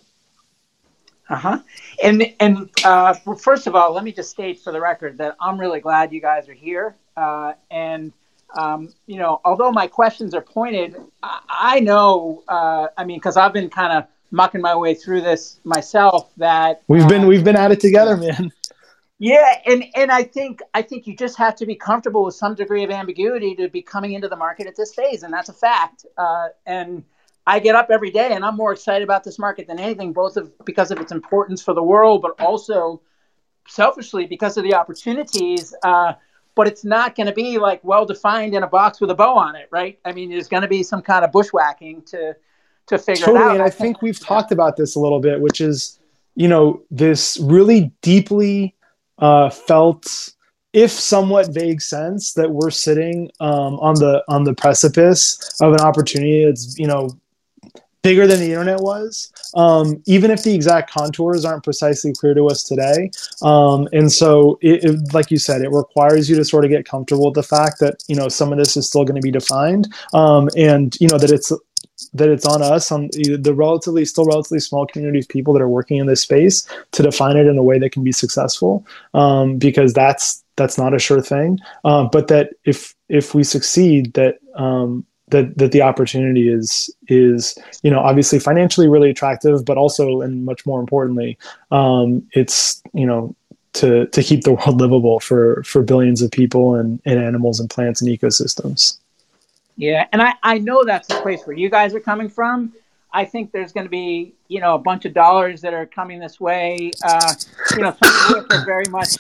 Uh 1.28 1.36
huh. 1.36 1.60
And 2.04 2.34
and 2.40 2.70
uh, 2.84 3.14
first 3.14 3.68
of 3.68 3.76
all, 3.76 3.94
let 3.94 4.04
me 4.04 4.12
just 4.12 4.30
state 4.30 4.60
for 4.60 4.72
the 4.72 4.80
record 4.80 5.18
that 5.18 5.36
I'm 5.42 5.60
really 5.60 5.80
glad 5.80 6.14
you 6.14 6.22
guys 6.22 6.48
are 6.48 6.54
here. 6.54 6.96
Uh, 7.18 7.54
and 7.72 8.14
um, 8.56 8.94
you 9.08 9.18
know, 9.18 9.42
although 9.44 9.72
my 9.72 9.88
questions 9.88 10.34
are 10.34 10.42
pointed, 10.42 10.96
I, 11.24 11.40
I 11.50 11.80
know. 11.80 12.44
Uh, 12.48 12.88
I 12.98 13.04
mean, 13.06 13.18
because 13.18 13.38
I've 13.38 13.54
been 13.54 13.70
kind 13.70 13.94
of 13.94 14.08
mucking 14.32 14.62
my 14.62 14.76
way 14.76 14.94
through 14.94 15.22
this 15.22 15.60
myself. 15.64 16.32
That 16.38 16.84
we've 16.88 17.08
been 17.08 17.24
uh, 17.24 17.28
we've 17.28 17.44
been 17.44 17.56
at 17.56 17.72
it 17.72 17.80
together, 17.80 18.18
man. 18.18 18.52
Yeah, 19.18 19.62
and 19.66 19.86
and 19.96 20.12
I 20.12 20.24
think 20.24 20.62
I 20.74 20.82
think 20.82 21.08
you 21.08 21.16
just 21.16 21.38
have 21.38 21.56
to 21.56 21.66
be 21.66 21.76
comfortable 21.76 22.26
with 22.26 22.36
some 22.36 22.54
degree 22.54 22.84
of 22.84 22.92
ambiguity 22.92 23.56
to 23.56 23.70
be 23.70 23.82
coming 23.82 24.14
into 24.14 24.28
the 24.28 24.36
market 24.36 24.68
at 24.68 24.76
this 24.76 24.94
phase, 24.94 25.24
and 25.24 25.34
that's 25.34 25.50
a 25.50 25.54
fact. 25.54 26.06
Uh, 26.18 26.50
and 26.66 27.04
I 27.48 27.60
get 27.60 27.76
up 27.76 27.90
every 27.92 28.10
day, 28.10 28.32
and 28.34 28.44
I'm 28.44 28.56
more 28.56 28.72
excited 28.72 29.04
about 29.04 29.24
this 29.24 29.38
market 29.38 29.68
than 29.68 29.80
anything, 29.80 30.14
both 30.14 30.36
of 30.36 30.52
because 30.66 30.92
of 30.92 31.00
its 31.00 31.12
importance 31.12 31.62
for 31.62 31.74
the 31.74 31.84
world, 31.84 32.22
but 32.22 32.40
also 32.40 33.02
selfishly 33.68 34.26
because 34.26 34.58
of 34.58 34.64
the 34.64 34.74
opportunities. 34.74 35.74
Uh, 35.84 36.14
but 36.56 36.68
it's 36.68 36.84
not 36.84 37.16
going 37.16 37.28
to 37.28 37.34
be 37.34 37.58
like 37.58 37.84
well 37.84 38.06
defined 38.06 38.56
in 38.56 38.64
a 38.64 38.68
box 38.68 39.00
with 39.00 39.12
a 39.12 39.16
bow 39.16 39.36
on 39.36 39.56
it, 39.56 39.68
right? 39.72 40.00
I 40.06 40.14
mean, 40.14 40.30
there's 40.30 40.48
going 40.48 40.62
to 40.62 40.68
be 40.68 40.84
some 40.84 41.02
kind 41.02 41.24
of 41.24 41.32
bushwhacking 41.32 42.04
to 42.08 42.36
to 42.88 42.98
figure 42.98 43.26
totally, 43.26 43.44
it 43.44 43.48
out. 43.48 43.56
And 43.56 43.64
I 43.64 43.70
think 43.70 44.02
we've 44.02 44.20
talked 44.20 44.52
about 44.52 44.78
this 44.78 44.96
a 44.96 45.00
little 45.00 45.20
bit, 45.20 45.42
which 45.42 45.62
is 45.62 46.00
you 46.36 46.48
know 46.48 46.82
this 46.90 47.38
really 47.40 47.92
deeply 48.02 48.76
uh, 49.20 49.50
felt, 49.50 50.34
if 50.74 50.92
somewhat 50.92 51.54
vague 51.54 51.82
sense 51.82 52.34
that 52.34 52.52
we're 52.52 52.72
sitting 52.72 53.30
um, 53.40 53.76
on 53.80 53.96
the 53.96 54.24
on 54.28 54.46
the 54.46 54.54
precipice 54.54 55.60
of 55.62 55.74
an 55.74 55.82
opportunity 55.82 56.46
that's 56.46 56.78
you 56.80 56.88
know 56.88 57.10
bigger 58.06 58.28
than 58.28 58.40
the 58.40 58.52
internet 58.52 58.82
was, 58.82 59.34
um, 59.56 60.00
even 60.06 60.30
if 60.30 60.44
the 60.44 60.54
exact 60.54 60.92
contours 60.92 61.44
aren't 61.44 61.64
precisely 61.64 62.14
clear 62.14 62.36
to 62.36 62.46
us 62.46 62.62
today. 62.62 63.10
Um, 63.42 63.90
and 63.94 64.12
so, 64.12 64.60
it, 64.62 64.84
it, 64.84 65.14
like 65.14 65.32
you 65.32 65.40
said, 65.40 65.62
it 65.64 65.72
requires 65.72 66.30
you 66.30 66.36
to 66.36 66.46
sort 66.46 66.66
of 66.66 66.70
get 66.70 66.86
comfortable 66.86 67.26
with 67.26 67.34
the 67.34 67.44
fact 67.44 67.80
that 67.80 68.04
you 68.08 68.16
know 68.16 68.30
some 68.30 68.52
of 68.52 68.60
this 68.60 68.78
is 68.78 68.88
still 68.88 69.04
going 69.06 69.20
to 69.20 69.26
be 69.26 69.32
defined, 69.32 69.92
um, 70.14 70.50
and 70.56 70.96
you 71.00 71.08
know 71.08 71.18
that 71.18 71.32
it's 71.32 71.52
that 72.14 72.30
it's 72.30 72.46
on 72.46 72.62
us 72.62 72.92
on 72.92 73.10
the 73.14 73.54
relatively 73.56 74.06
still 74.06 74.26
relatively 74.26 74.60
small 74.60 74.86
community 74.86 75.20
of 75.20 75.28
people 75.28 75.54
that 75.54 75.62
are 75.62 75.70
working 75.70 75.98
in 75.98 76.06
this 76.06 76.22
space 76.22 76.68
to 76.92 77.02
define 77.02 77.38
it 77.38 77.48
in 77.48 77.58
a 77.58 77.64
way 77.64 77.80
that 77.80 77.92
can 77.92 78.04
be 78.04 78.12
successful. 78.12 78.86
Um, 79.16 79.58
because 79.58 79.94
that's 79.94 80.44
that's 80.58 80.78
not 80.78 80.94
a 80.94 81.00
sure 81.00 81.22
thing. 81.22 81.60
Um, 81.84 82.10
but 82.12 82.28
that 82.28 82.54
if 82.66 82.94
if 83.10 83.34
we 83.34 83.44
succeed 83.44 84.14
that 84.14 84.38
um, 84.56 85.06
that 85.30 85.58
that 85.58 85.72
the 85.72 85.82
opportunity 85.82 86.50
is 86.50 86.90
is 87.08 87.58
you 87.82 87.90
know 87.90 88.00
obviously 88.00 88.40
financially 88.40 88.88
really 88.88 89.10
attractive, 89.10 89.66
but 89.66 89.78
also 89.78 90.22
and 90.22 90.46
much 90.46 90.66
more 90.66 90.80
importantly, 90.80 91.38
um, 91.72 92.28
it's 92.34 92.82
you 92.94 93.06
know 93.06 93.36
to 93.74 94.08
to 94.08 94.24
keep 94.24 94.44
the 94.44 94.54
world 94.54 94.80
livable 94.80 95.20
for 95.20 95.64
for 95.64 95.82
billions 95.82 96.22
of 96.22 96.32
people 96.32 96.76
and, 96.76 97.02
and 97.06 97.20
animals 97.20 97.60
and 97.60 97.70
plants 97.70 98.02
and 98.02 98.10
ecosystems. 98.10 98.98
Yeah, 99.78 100.08
and 100.12 100.22
I 100.22 100.34
I 100.44 100.58
know 100.60 100.84
that's 100.84 101.08
the 101.08 101.22
place 101.22 101.46
where 101.46 101.58
you 101.58 101.70
guys 101.70 101.94
are 101.94 102.00
coming 102.00 102.30
from. 102.30 102.74
I 103.12 103.24
think 103.24 103.52
there's 103.52 103.72
going 103.72 103.86
to 103.86 103.92
be 103.92 104.34
you 104.48 104.60
know 104.60 104.76
a 104.76 104.80
bunch 104.80 105.06
of 105.06 105.14
dollars 105.14 105.62
that 105.62 105.74
are 105.74 105.86
coming 105.86 106.20
this 106.20 106.40
way. 106.40 106.92
Uh, 107.04 107.34
you 107.76 107.82
know, 107.82 107.96
some 108.02 108.38
of 108.38 108.44
which 108.44 108.60
are 108.60 108.66
very 108.66 108.86
much 108.90 109.18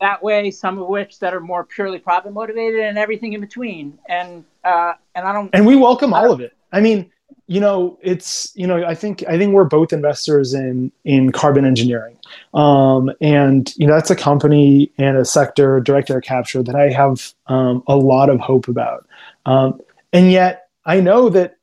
that 0.00 0.22
way, 0.22 0.50
some 0.50 0.78
of 0.78 0.88
which 0.88 1.20
that 1.20 1.32
are 1.32 1.40
more 1.40 1.64
purely 1.64 1.98
profit 1.98 2.32
motivated, 2.32 2.80
and 2.80 2.98
everything 2.98 3.32
in 3.32 3.40
between. 3.40 3.98
And 4.08 4.44
uh, 4.64 4.94
and 5.14 5.26
I 5.26 5.32
don't. 5.32 5.50
And 5.52 5.66
we 5.66 5.76
welcome 5.76 6.12
all 6.12 6.32
of 6.32 6.40
it. 6.40 6.56
I 6.72 6.80
mean, 6.80 7.10
you 7.46 7.60
know, 7.60 7.98
it's 8.02 8.52
you 8.54 8.66
know, 8.66 8.84
I 8.84 8.94
think 8.94 9.24
I 9.28 9.36
think 9.38 9.52
we're 9.52 9.64
both 9.64 9.92
investors 9.92 10.54
in 10.54 10.90
in 11.04 11.32
carbon 11.32 11.64
engineering, 11.64 12.18
um, 12.54 13.10
and 13.20 13.72
you 13.76 13.86
know, 13.86 13.94
that's 13.94 14.10
a 14.10 14.16
company 14.16 14.90
and 14.98 15.16
a 15.16 15.24
sector, 15.24 15.80
direct 15.80 16.10
air 16.10 16.20
capture, 16.20 16.62
that 16.62 16.74
I 16.74 16.90
have 16.90 17.34
um, 17.46 17.82
a 17.86 17.96
lot 17.96 18.30
of 18.30 18.40
hope 18.40 18.68
about. 18.68 19.06
Um, 19.46 19.80
and 20.12 20.32
yet, 20.32 20.68
I 20.86 21.00
know 21.00 21.28
that 21.28 21.56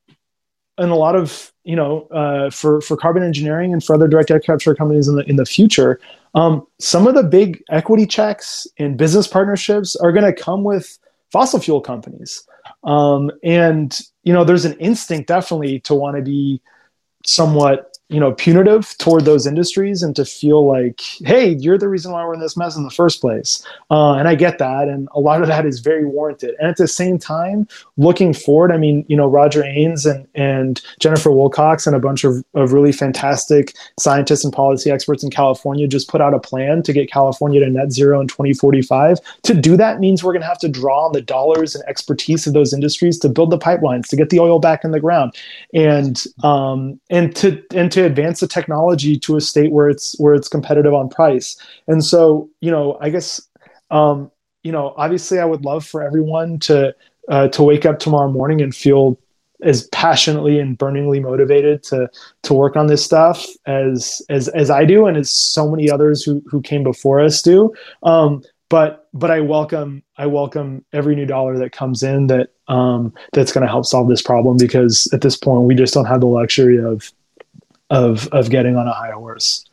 in 0.78 0.90
a 0.90 0.96
lot 0.96 1.16
of 1.16 1.52
you 1.64 1.76
know, 1.76 2.08
uh, 2.08 2.50
for 2.50 2.82
for 2.82 2.98
carbon 2.98 3.24
engineering 3.24 3.74
and 3.74 3.84
for 3.84 3.96
other 3.96 4.08
direct 4.08 4.32
air 4.32 4.40
capture 4.40 4.74
companies 4.74 5.08
in 5.08 5.16
the 5.16 5.24
in 5.30 5.36
the 5.36 5.46
future, 5.46 6.00
um, 6.36 6.66
some 6.80 7.08
of 7.08 7.16
the 7.16 7.24
big 7.24 7.64
equity 7.70 8.06
checks 8.06 8.68
and 8.78 8.98
business 8.98 9.28
partnerships 9.28 9.96
are 9.96 10.12
going 10.12 10.26
to 10.26 10.34
come 10.34 10.64
with 10.64 10.98
fossil 11.32 11.60
fuel 11.60 11.82
companies. 11.82 12.44
Um, 12.84 13.32
and, 13.44 13.98
you 14.24 14.34
know, 14.34 14.44
there's 14.44 14.66
an 14.66 14.78
instinct 14.80 15.28
definitely 15.28 15.80
to 15.82 15.94
want 15.94 16.18
to 16.18 16.22
be 16.22 16.62
somewhat, 17.26 17.91
you 18.12 18.20
know 18.20 18.34
punitive 18.34 18.96
toward 18.98 19.26
those 19.26 19.48
industries 19.48 20.04
and 20.04 20.16
to 20.16 20.26
feel 20.26 20.66
like 20.66 21.02
hey 21.22 21.50
you're 21.60 21.78
the 21.78 21.88
reason 21.88 22.12
why 22.12 22.26
we're 22.26 22.34
in 22.34 22.40
this 22.40 22.58
mess 22.58 22.76
in 22.76 22.84
the 22.84 22.90
first 22.90 23.22
place. 23.22 23.66
Uh, 23.90 24.14
and 24.14 24.28
i 24.28 24.36
get 24.36 24.58
that. 24.60 24.88
And 24.88 25.08
a 25.14 25.20
lot 25.20 25.42
of 25.42 25.48
that 25.48 25.66
is 25.66 25.80
very 25.80 26.06
warranted. 26.06 26.56
And 26.60 26.68
at 26.68 26.78
the 26.78 26.88
same 26.88 27.18
time 27.18 27.68
looking 27.98 28.34
forward 28.34 28.72
i 28.72 28.78
mean 28.78 29.06
you 29.08 29.16
know 29.16 29.28
roger 29.28 29.64
Aines 29.64 30.06
and, 30.06 30.28
and 30.36 30.82
jennifer 31.00 31.32
wilcox 31.32 31.88
and 31.88 31.96
a 31.96 32.00
bunch 32.00 32.24
of, 32.24 32.44
of 32.54 32.74
really 32.74 32.92
fantastic 32.92 33.74
scientists 34.00 34.44
and 34.44 34.54
policy 34.54 34.92
experts 34.92 35.24
in 35.24 35.30
california 35.30 35.88
just 35.88 36.08
put 36.08 36.22
out 36.22 36.34
a 36.34 36.40
plan 36.40 36.84
to 36.84 36.94
get 36.94 37.12
california 37.12 37.60
to 37.60 37.70
net 37.70 37.92
zero 37.92 38.20
in 38.20 38.28
2045 38.28 39.20
to 39.44 39.54
do 39.54 39.78
that 39.78 40.00
means 40.00 40.24
we're 40.24 40.34
going 40.34 40.42
to 40.42 40.48
have 40.48 40.60
to 40.60 40.70
draw 40.70 41.06
on 41.06 41.14
the 41.14 41.22
dollars 41.22 41.76
and 41.76 41.84
expertise 41.88 42.46
of 42.48 42.54
those 42.54 42.74
industries 42.74 43.18
to 43.20 43.30
build 43.30 43.52
the 43.52 43.58
pipelines 43.58 44.08
to 44.08 44.16
get 44.16 44.30
the 44.30 44.40
oil 44.40 44.60
back 44.60 44.84
in 44.84 44.92
the 44.92 45.00
ground. 45.00 45.34
And 45.74 46.22
um, 46.44 47.00
and 47.10 47.36
to 47.38 47.64
and 47.74 47.92
to 47.92 48.01
advance 48.06 48.40
the 48.40 48.48
technology 48.48 49.18
to 49.20 49.38
a 49.38 49.42
state 49.42 49.72
where 49.72 49.90
it's 49.90 50.18
where 50.20 50.34
it's 50.34 50.48
competitive 50.48 50.94
on 50.94 51.10
price. 51.10 51.58
And 51.88 52.04
so, 52.04 52.50
you 52.62 52.72
know, 52.72 52.98
I 53.02 53.10
guess, 53.10 53.42
um, 53.90 54.32
you 54.64 54.72
know, 54.72 54.94
obviously, 54.98 55.40
I 55.40 55.46
would 55.46 55.66
love 55.66 55.86
for 55.86 56.04
everyone 56.04 56.60
to 56.60 56.96
uh, 57.30 57.48
to 57.50 57.64
wake 57.64 57.86
up 57.86 58.00
tomorrow 58.00 58.32
morning 58.32 58.62
and 58.62 58.76
feel 58.76 59.20
as 59.64 59.88
passionately 59.90 60.60
and 60.60 60.78
burningly 60.78 61.20
motivated 61.20 61.84
to 61.84 62.10
to 62.44 62.54
work 62.54 62.76
on 62.76 62.88
this 62.88 63.04
stuff 63.04 63.46
as 63.66 64.22
as 64.30 64.48
as 64.50 64.70
I 64.70 64.86
do, 64.86 65.06
and 65.06 65.18
as 65.18 65.30
so 65.30 65.70
many 65.70 65.90
others 65.90 66.24
who 66.24 66.42
who 66.48 66.62
came 66.62 66.84
before 66.84 67.22
us 67.22 67.42
do. 67.42 67.74
Um, 68.04 68.44
but 68.70 69.10
but 69.14 69.30
I 69.30 69.42
welcome 69.42 70.02
I 70.18 70.28
welcome 70.28 70.86
every 70.94 71.16
new 71.16 71.26
dollar 71.26 71.58
that 71.58 71.74
comes 71.74 72.04
in 72.04 72.28
that 72.28 72.50
um, 72.68 73.14
that's 73.34 73.52
going 73.52 73.66
to 73.66 73.70
help 73.70 73.86
solve 73.86 74.08
this 74.08 74.22
problem 74.22 74.58
because 74.58 75.10
at 75.14 75.22
this 75.22 75.36
point 75.36 75.64
we 75.64 75.76
just 75.76 75.94
don't 75.94 76.06
have 76.06 76.22
the 76.22 76.28
luxury 76.28 76.82
of 76.82 77.12
of 77.92 78.28
of 78.30 78.50
getting 78.50 78.76
on 78.78 78.88
a 78.88 78.94
high 78.94 79.12
horse? 79.12 79.66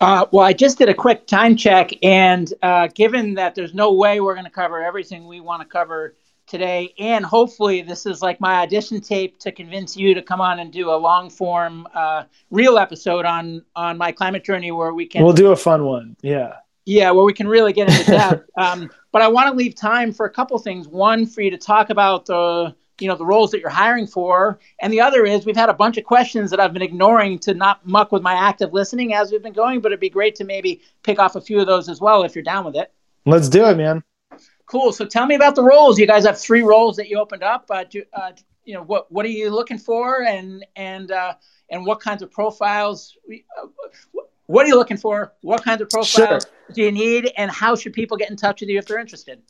Uh, 0.00 0.26
well, 0.32 0.44
I 0.44 0.52
just 0.52 0.78
did 0.78 0.88
a 0.88 0.94
quick 0.94 1.26
time 1.26 1.56
check, 1.56 1.90
and 2.02 2.52
uh, 2.62 2.88
given 2.94 3.34
that 3.34 3.54
there's 3.54 3.74
no 3.74 3.92
way 3.92 4.20
we're 4.20 4.34
going 4.34 4.44
to 4.44 4.50
cover 4.50 4.82
everything 4.82 5.26
we 5.26 5.40
want 5.40 5.62
to 5.62 5.68
cover 5.68 6.14
today, 6.46 6.92
and 6.98 7.24
hopefully 7.24 7.80
this 7.80 8.06
is 8.06 8.20
like 8.20 8.40
my 8.40 8.62
audition 8.62 9.00
tape 9.00 9.38
to 9.38 9.50
convince 9.50 9.96
you 9.96 10.14
to 10.14 10.22
come 10.22 10.40
on 10.40 10.58
and 10.58 10.72
do 10.72 10.90
a 10.90 10.96
long 10.96 11.30
form, 11.30 11.86
uh, 11.94 12.24
real 12.50 12.78
episode 12.78 13.24
on 13.24 13.64
on 13.74 13.98
my 13.98 14.12
climate 14.12 14.44
journey, 14.44 14.70
where 14.70 14.94
we 14.94 15.06
can. 15.06 15.24
We'll 15.24 15.32
do 15.32 15.52
a 15.52 15.56
fun 15.56 15.84
one, 15.84 16.16
yeah. 16.22 16.56
Yeah, 16.86 17.12
where 17.12 17.24
we 17.24 17.32
can 17.32 17.48
really 17.48 17.72
get 17.72 17.88
into 17.88 18.10
depth. 18.10 18.50
um, 18.58 18.90
but 19.10 19.22
I 19.22 19.28
want 19.28 19.48
to 19.48 19.56
leave 19.56 19.74
time 19.74 20.12
for 20.12 20.26
a 20.26 20.30
couple 20.30 20.58
things. 20.58 20.86
One, 20.86 21.24
for 21.24 21.40
you 21.40 21.50
to 21.50 21.56
talk 21.56 21.88
about 21.88 22.26
the 22.26 22.74
you 23.00 23.08
know 23.08 23.16
the 23.16 23.26
roles 23.26 23.50
that 23.50 23.60
you're 23.60 23.70
hiring 23.70 24.06
for. 24.06 24.58
And 24.80 24.92
the 24.92 25.00
other 25.00 25.24
is 25.24 25.44
we've 25.44 25.56
had 25.56 25.68
a 25.68 25.74
bunch 25.74 25.96
of 25.96 26.04
questions 26.04 26.50
that 26.50 26.60
i've 26.60 26.72
been 26.72 26.82
ignoring 26.82 27.38
to 27.40 27.54
not 27.54 27.86
muck 27.86 28.12
with 28.12 28.22
my 28.22 28.34
active 28.34 28.72
listening 28.72 29.14
as 29.14 29.32
we've 29.32 29.42
been 29.42 29.52
going 29.52 29.80
but 29.80 29.92
it'd 29.92 30.00
be 30.00 30.10
great 30.10 30.34
to 30.36 30.44
maybe 30.44 30.82
pick 31.02 31.18
off 31.18 31.36
a 31.36 31.40
few 31.40 31.60
of 31.60 31.66
those 31.66 31.88
as 31.88 32.00
well 32.00 32.22
if 32.22 32.34
you're 32.34 32.44
down 32.44 32.64
with 32.64 32.76
it. 32.76 32.92
Let's 33.26 33.48
do 33.48 33.64
it 33.66 33.76
man. 33.76 34.02
Cool. 34.66 34.92
So 34.92 35.04
tell 35.04 35.26
me 35.26 35.34
about 35.34 35.54
the 35.54 35.62
roles. 35.62 35.98
You 35.98 36.06
guys 36.06 36.24
have 36.24 36.38
three 36.38 36.62
roles 36.62 36.96
that 36.96 37.08
you 37.08 37.18
opened 37.18 37.42
up. 37.42 37.66
Uh, 37.68 37.84
do, 37.84 38.02
uh, 38.12 38.32
you 38.64 38.74
know 38.74 38.82
what 38.82 39.10
what 39.12 39.26
are 39.26 39.30
you 39.30 39.50
looking 39.50 39.78
for? 39.78 40.22
And 40.22 40.64
and 40.76 41.10
uh, 41.10 41.34
and 41.70 41.84
what 41.84 42.00
kinds 42.00 42.22
of 42.22 42.30
profiles 42.30 43.16
uh, 43.30 43.66
what 44.46 44.66
are 44.66 44.68
you 44.68 44.76
looking 44.76 44.96
for? 44.96 45.32
What 45.40 45.64
kinds 45.64 45.80
of 45.80 45.88
profiles 45.88 46.44
sure. 46.44 46.74
do 46.74 46.82
you 46.82 46.92
need? 46.92 47.32
And 47.36 47.50
how 47.50 47.76
should 47.76 47.92
people 47.92 48.16
get 48.16 48.30
in 48.30 48.36
touch 48.36 48.60
with 48.60 48.68
you 48.68 48.78
if 48.78 48.86
they're 48.86 48.98
interested 48.98 49.40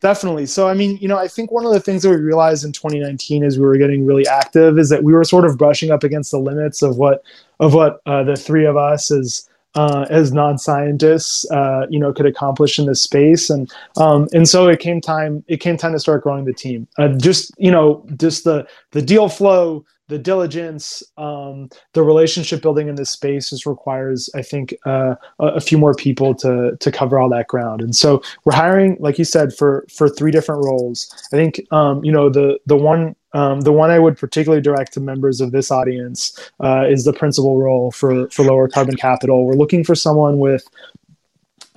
Definitely. 0.00 0.46
So, 0.46 0.68
I 0.68 0.74
mean, 0.74 0.96
you 0.98 1.08
know, 1.08 1.18
I 1.18 1.26
think 1.26 1.50
one 1.50 1.66
of 1.66 1.72
the 1.72 1.80
things 1.80 2.02
that 2.02 2.10
we 2.10 2.16
realized 2.16 2.64
in 2.64 2.70
2019 2.70 3.42
as 3.42 3.58
we 3.58 3.64
were 3.64 3.76
getting 3.76 4.06
really 4.06 4.26
active 4.28 4.78
is 4.78 4.90
that 4.90 5.02
we 5.02 5.12
were 5.12 5.24
sort 5.24 5.44
of 5.44 5.58
brushing 5.58 5.90
up 5.90 6.04
against 6.04 6.30
the 6.30 6.38
limits 6.38 6.82
of 6.82 6.98
what 6.98 7.24
of 7.58 7.74
what 7.74 8.00
uh, 8.06 8.22
the 8.22 8.36
three 8.36 8.64
of 8.64 8.76
us 8.76 9.10
as 9.10 9.48
uh, 9.74 10.06
as 10.08 10.32
non-scientists, 10.32 11.48
uh, 11.50 11.86
you 11.90 11.98
know, 11.98 12.12
could 12.12 12.26
accomplish 12.26 12.78
in 12.78 12.86
this 12.86 13.02
space, 13.02 13.50
and 13.50 13.70
um, 13.96 14.28
and 14.32 14.48
so 14.48 14.68
it 14.68 14.80
came 14.80 15.00
time 15.00 15.44
it 15.48 15.58
came 15.58 15.76
time 15.76 15.92
to 15.92 15.98
start 15.98 16.22
growing 16.22 16.44
the 16.44 16.52
team. 16.52 16.86
Uh, 16.96 17.08
just 17.08 17.52
you 17.58 17.70
know, 17.70 18.04
just 18.16 18.44
the 18.44 18.66
the 18.92 19.02
deal 19.02 19.28
flow 19.28 19.84
the 20.08 20.18
diligence, 20.18 21.02
um, 21.18 21.68
the 21.92 22.02
relationship 22.02 22.62
building 22.62 22.88
in 22.88 22.94
this 22.94 23.10
space 23.10 23.50
just 23.50 23.66
requires, 23.66 24.30
I 24.34 24.42
think, 24.42 24.74
uh, 24.86 25.14
a, 25.38 25.60
few 25.60 25.76
more 25.76 25.94
people 25.94 26.34
to 26.36 26.76
to 26.80 26.90
cover 26.90 27.18
all 27.18 27.28
that 27.28 27.46
ground. 27.46 27.82
And 27.82 27.94
so 27.94 28.22
we're 28.44 28.54
hiring, 28.54 28.96
like 29.00 29.18
you 29.18 29.24
said, 29.24 29.54
for 29.54 29.84
for 29.94 30.08
three 30.08 30.30
different 30.30 30.64
roles. 30.64 31.14
I 31.32 31.36
think 31.36 31.60
um, 31.72 32.02
you 32.04 32.10
know 32.10 32.30
the 32.30 32.58
the 32.66 32.76
one 32.76 33.14
um, 33.34 33.60
the 33.60 33.72
one 33.72 33.90
I 33.90 33.98
would 33.98 34.16
particularly 34.16 34.62
direct 34.62 34.94
to 34.94 35.00
members 35.00 35.42
of 35.42 35.52
this 35.52 35.70
audience 35.70 36.50
uh, 36.60 36.86
is 36.88 37.04
the 37.04 37.12
principal 37.12 37.58
role 37.58 37.90
for 37.90 38.30
for 38.30 38.44
lower 38.44 38.68
carbon 38.68 38.96
capital. 38.96 39.44
We're 39.44 39.54
looking 39.54 39.84
for 39.84 39.94
someone 39.94 40.38
with 40.38 40.66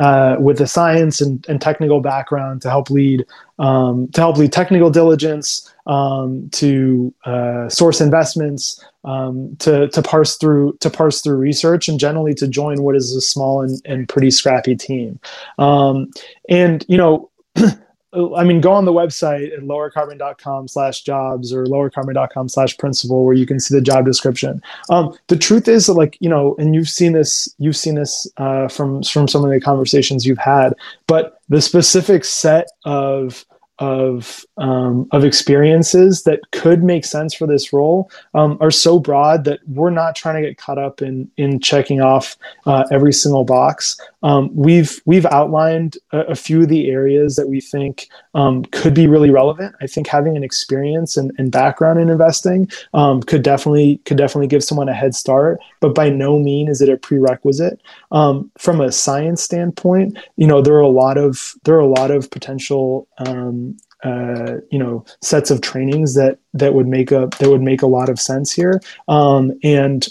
uh, 0.02 0.36
with 0.40 0.60
a 0.60 0.68
science 0.68 1.22
and, 1.22 1.46
and, 1.48 1.62
technical 1.62 2.02
background 2.02 2.60
to 2.60 2.70
help 2.70 2.90
lead 2.90 3.24
um, 3.60 4.08
to 4.08 4.22
help 4.22 4.36
lead 4.36 4.52
technical 4.52 4.90
diligence, 4.90 5.72
um, 5.92 6.50
to 6.52 7.14
uh, 7.26 7.68
source 7.68 8.00
investments, 8.00 8.84
um, 9.04 9.56
to 9.58 9.90
to 9.90 10.02
parse 10.02 10.38
through 10.38 10.78
to 10.80 10.90
parse 10.90 11.22
through 11.22 11.36
research, 11.36 11.90
and 11.90 12.00
generally 12.00 12.34
to 12.36 12.48
join 12.48 12.82
what 12.82 12.96
is 12.96 13.14
a 13.14 13.22
small 13.22 13.62
and, 13.62 13.82
and 13.86 14.08
pretty 14.08 14.32
scrappy 14.32 14.76
team. 14.76 15.20
Um, 15.60 16.10
and 16.50 16.86
you 16.88 16.98
know. 16.98 17.30
I 18.14 18.44
mean, 18.44 18.60
go 18.60 18.74
on 18.74 18.84
the 18.84 18.92
website 18.92 19.54
at 19.54 19.62
lowercarbon.com 19.62 20.68
slash 20.68 21.02
jobs 21.02 21.54
or 21.54 21.64
lowercarbon.com 21.64 22.50
slash 22.50 22.78
principal 22.78 23.24
where 23.24 23.34
you 23.34 23.46
can 23.46 23.58
see 23.58 23.74
the 23.74 23.80
job 23.80 24.04
description. 24.04 24.62
Um, 24.90 25.18
the 25.28 25.38
truth 25.38 25.70
is 25.70 25.86
that 25.86 25.94
like, 25.94 26.18
you 26.20 26.28
know, 26.28 26.58
and 26.60 26.76
you've 26.76 26.90
seen 26.90 27.14
this, 27.14 27.48
you've 27.58 27.78
seen 27.78 27.96
this 27.96 28.28
uh, 28.36 28.68
from, 28.68 29.02
from 29.04 29.30
some 29.30 29.46
of 29.46 29.50
the 29.50 29.62
conversations 29.62 30.26
you've 30.26 30.38
had, 30.38 30.74
but 31.08 31.40
the 31.48 31.62
specific 31.62 32.26
set 32.26 32.68
of 32.84 33.46
of 33.82 34.46
um, 34.58 35.08
of 35.12 35.26
experiences 35.26 36.24
that 36.24 36.40
could 36.52 36.84
make 36.84 37.04
sense 37.04 37.34
for 37.34 37.48
this 37.48 37.74
role 37.74 38.12
um, 38.36 38.58
are 38.62 38.70
so 38.70 39.00
broad 39.00 39.44
that 39.46 39.60
we're 39.68 39.90
not 39.90 40.16
trying 40.16 40.36
to 40.36 40.48
get 40.48 40.58
caught 40.58 40.78
up 40.78 41.02
in 41.02 41.30
in 41.38 41.60
checking 41.60 42.00
off 42.00 42.38
uh, 42.68 42.86
every 42.92 43.12
single 43.12 43.44
box. 43.44 44.00
Um, 44.24 44.52
we've 44.54 45.02
we've 45.06 45.26
outlined 45.26 45.98
a, 46.12 46.20
a, 46.20 46.36
few 46.36 46.62
of 46.62 46.70
the 46.70 46.92
areas 46.92 47.36
that 47.38 47.50
we 47.50 47.60
think 47.60 48.08
um, 48.36 48.64
could 48.66 48.94
be 48.94 49.08
really 49.08 49.32
relevant. 49.32 49.74
I 49.82 49.88
think 49.88 50.06
having 50.06 50.38
an 50.38 50.44
experience 50.44 51.18
and, 51.18 51.32
and 51.40 51.52
background 51.52 52.00
in 52.00 52.12
investing 52.12 52.70
um, 52.94 53.24
could 53.24 53.42
definitely 53.42 53.98
could 54.06 54.18
definitely 54.18 54.46
give 54.46 54.64
someone 54.64 54.90
a 54.90 54.94
head 54.94 55.16
start, 55.16 55.60
but 55.80 55.96
by 55.96 56.10
no 56.10 56.38
mean 56.38 56.68
is 56.70 56.82
it 56.82 56.90
a 56.90 56.98
prerequisite. 56.98 57.82
Um, 58.12 58.52
from 58.60 58.80
a 58.80 58.92
science 58.92 59.42
standpoint, 59.42 60.20
you 60.36 60.46
know 60.46 60.62
there 60.62 60.76
are 60.76 60.82
a 60.82 60.88
lot 60.88 61.18
of 61.18 61.56
there 61.64 61.76
are 61.76 61.80
a 61.80 61.88
lot 61.88 62.12
of 62.12 62.30
potential 62.30 63.08
um, 63.18 63.71
uh, 64.04 64.58
you 64.72 64.80
know 64.80 65.06
sets 65.22 65.52
of 65.52 65.62
trainings 65.62 66.16
that 66.16 66.40
that 66.54 66.74
would 66.74 66.88
make 66.88 67.12
a 67.12 67.30
that 67.40 67.50
would 67.50 67.62
make 67.62 67.82
a 67.82 67.88
lot 67.88 68.10
of 68.10 68.20
sense 68.20 68.52
here. 68.52 68.82
Um, 69.08 69.52
and 69.64 70.08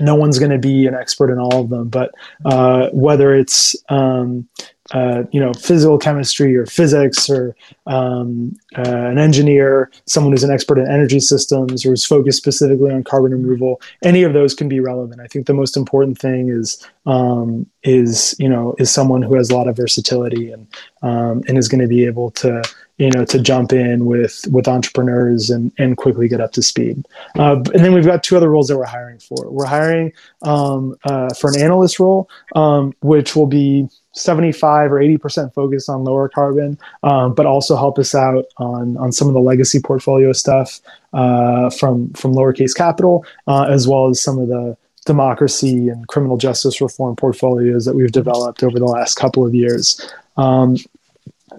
no 0.00 0.14
one's 0.14 0.38
going 0.38 0.50
to 0.50 0.58
be 0.58 0.86
an 0.86 0.94
expert 0.94 1.30
in 1.30 1.38
all 1.38 1.60
of 1.60 1.70
them 1.70 1.88
but 1.88 2.12
uh, 2.46 2.88
whether 2.92 3.34
it's 3.34 3.76
um, 3.90 4.48
uh, 4.92 5.22
you 5.30 5.40
know 5.40 5.52
physical 5.54 5.98
chemistry 5.98 6.56
or 6.56 6.66
physics 6.66 7.30
or 7.30 7.56
um, 7.86 8.54
uh, 8.76 8.82
an 8.82 9.18
engineer 9.18 9.90
someone 10.06 10.32
who's 10.32 10.44
an 10.44 10.50
expert 10.50 10.78
in 10.78 10.90
energy 10.90 11.20
systems 11.20 11.86
or 11.86 11.92
is 11.92 12.04
focused 12.04 12.38
specifically 12.38 12.90
on 12.90 13.02
carbon 13.04 13.32
removal 13.32 13.80
any 14.02 14.22
of 14.22 14.32
those 14.32 14.54
can 14.54 14.68
be 14.68 14.80
relevant. 14.80 15.20
I 15.20 15.26
think 15.26 15.46
the 15.46 15.54
most 15.54 15.76
important 15.76 16.18
thing 16.18 16.48
is 16.48 16.86
um, 17.06 17.66
is 17.82 18.34
you 18.38 18.48
know 18.48 18.74
is 18.78 18.90
someone 18.90 19.22
who 19.22 19.34
has 19.36 19.50
a 19.50 19.56
lot 19.56 19.68
of 19.68 19.76
versatility 19.76 20.50
and 20.50 20.66
um, 21.02 21.42
and 21.48 21.56
is 21.56 21.68
going 21.68 21.80
to 21.80 21.88
be 21.88 22.04
able 22.04 22.30
to 22.32 22.62
you 22.98 23.10
know 23.10 23.24
to 23.24 23.40
jump 23.40 23.72
in 23.72 24.06
with 24.06 24.46
with 24.50 24.68
entrepreneurs 24.68 25.50
and 25.50 25.72
and 25.78 25.96
quickly 25.96 26.28
get 26.28 26.40
up 26.40 26.52
to 26.52 26.62
speed. 26.62 27.06
Uh, 27.38 27.56
and 27.56 27.84
then 27.84 27.92
we've 27.92 28.04
got 28.04 28.22
two 28.22 28.36
other 28.36 28.50
roles 28.50 28.68
that 28.68 28.78
we're 28.78 28.84
hiring 28.84 29.18
for. 29.18 29.50
We're 29.50 29.66
hiring 29.66 30.12
um, 30.42 30.96
uh, 31.04 31.34
for 31.34 31.50
an 31.50 31.60
analyst 31.60 31.98
role 31.98 32.28
um, 32.54 32.94
which 33.00 33.34
will 33.34 33.46
be 33.46 33.88
75 34.12 34.92
or 34.92 35.00
80% 35.00 35.52
focused 35.54 35.88
on 35.88 36.04
lower 36.04 36.28
carbon 36.28 36.78
um, 37.02 37.34
but 37.34 37.46
also 37.46 37.76
help 37.76 37.98
us 37.98 38.14
out 38.14 38.44
on 38.58 38.96
on 38.96 39.10
some 39.10 39.26
of 39.26 39.34
the 39.34 39.40
legacy 39.40 39.80
portfolio 39.80 40.32
stuff 40.32 40.80
uh, 41.12 41.70
from 41.70 42.12
from 42.12 42.32
lowercase 42.32 42.76
capital 42.76 43.24
uh, 43.48 43.64
as 43.64 43.88
well 43.88 44.08
as 44.08 44.22
some 44.22 44.38
of 44.38 44.48
the 44.48 44.76
democracy 45.04 45.88
and 45.88 46.06
criminal 46.08 46.36
justice 46.36 46.80
reform 46.80 47.16
portfolios 47.16 47.84
that 47.84 47.94
we've 47.94 48.12
developed 48.12 48.62
over 48.62 48.78
the 48.78 48.86
last 48.86 49.16
couple 49.16 49.46
of 49.46 49.54
years. 49.54 50.00
Um, 50.36 50.76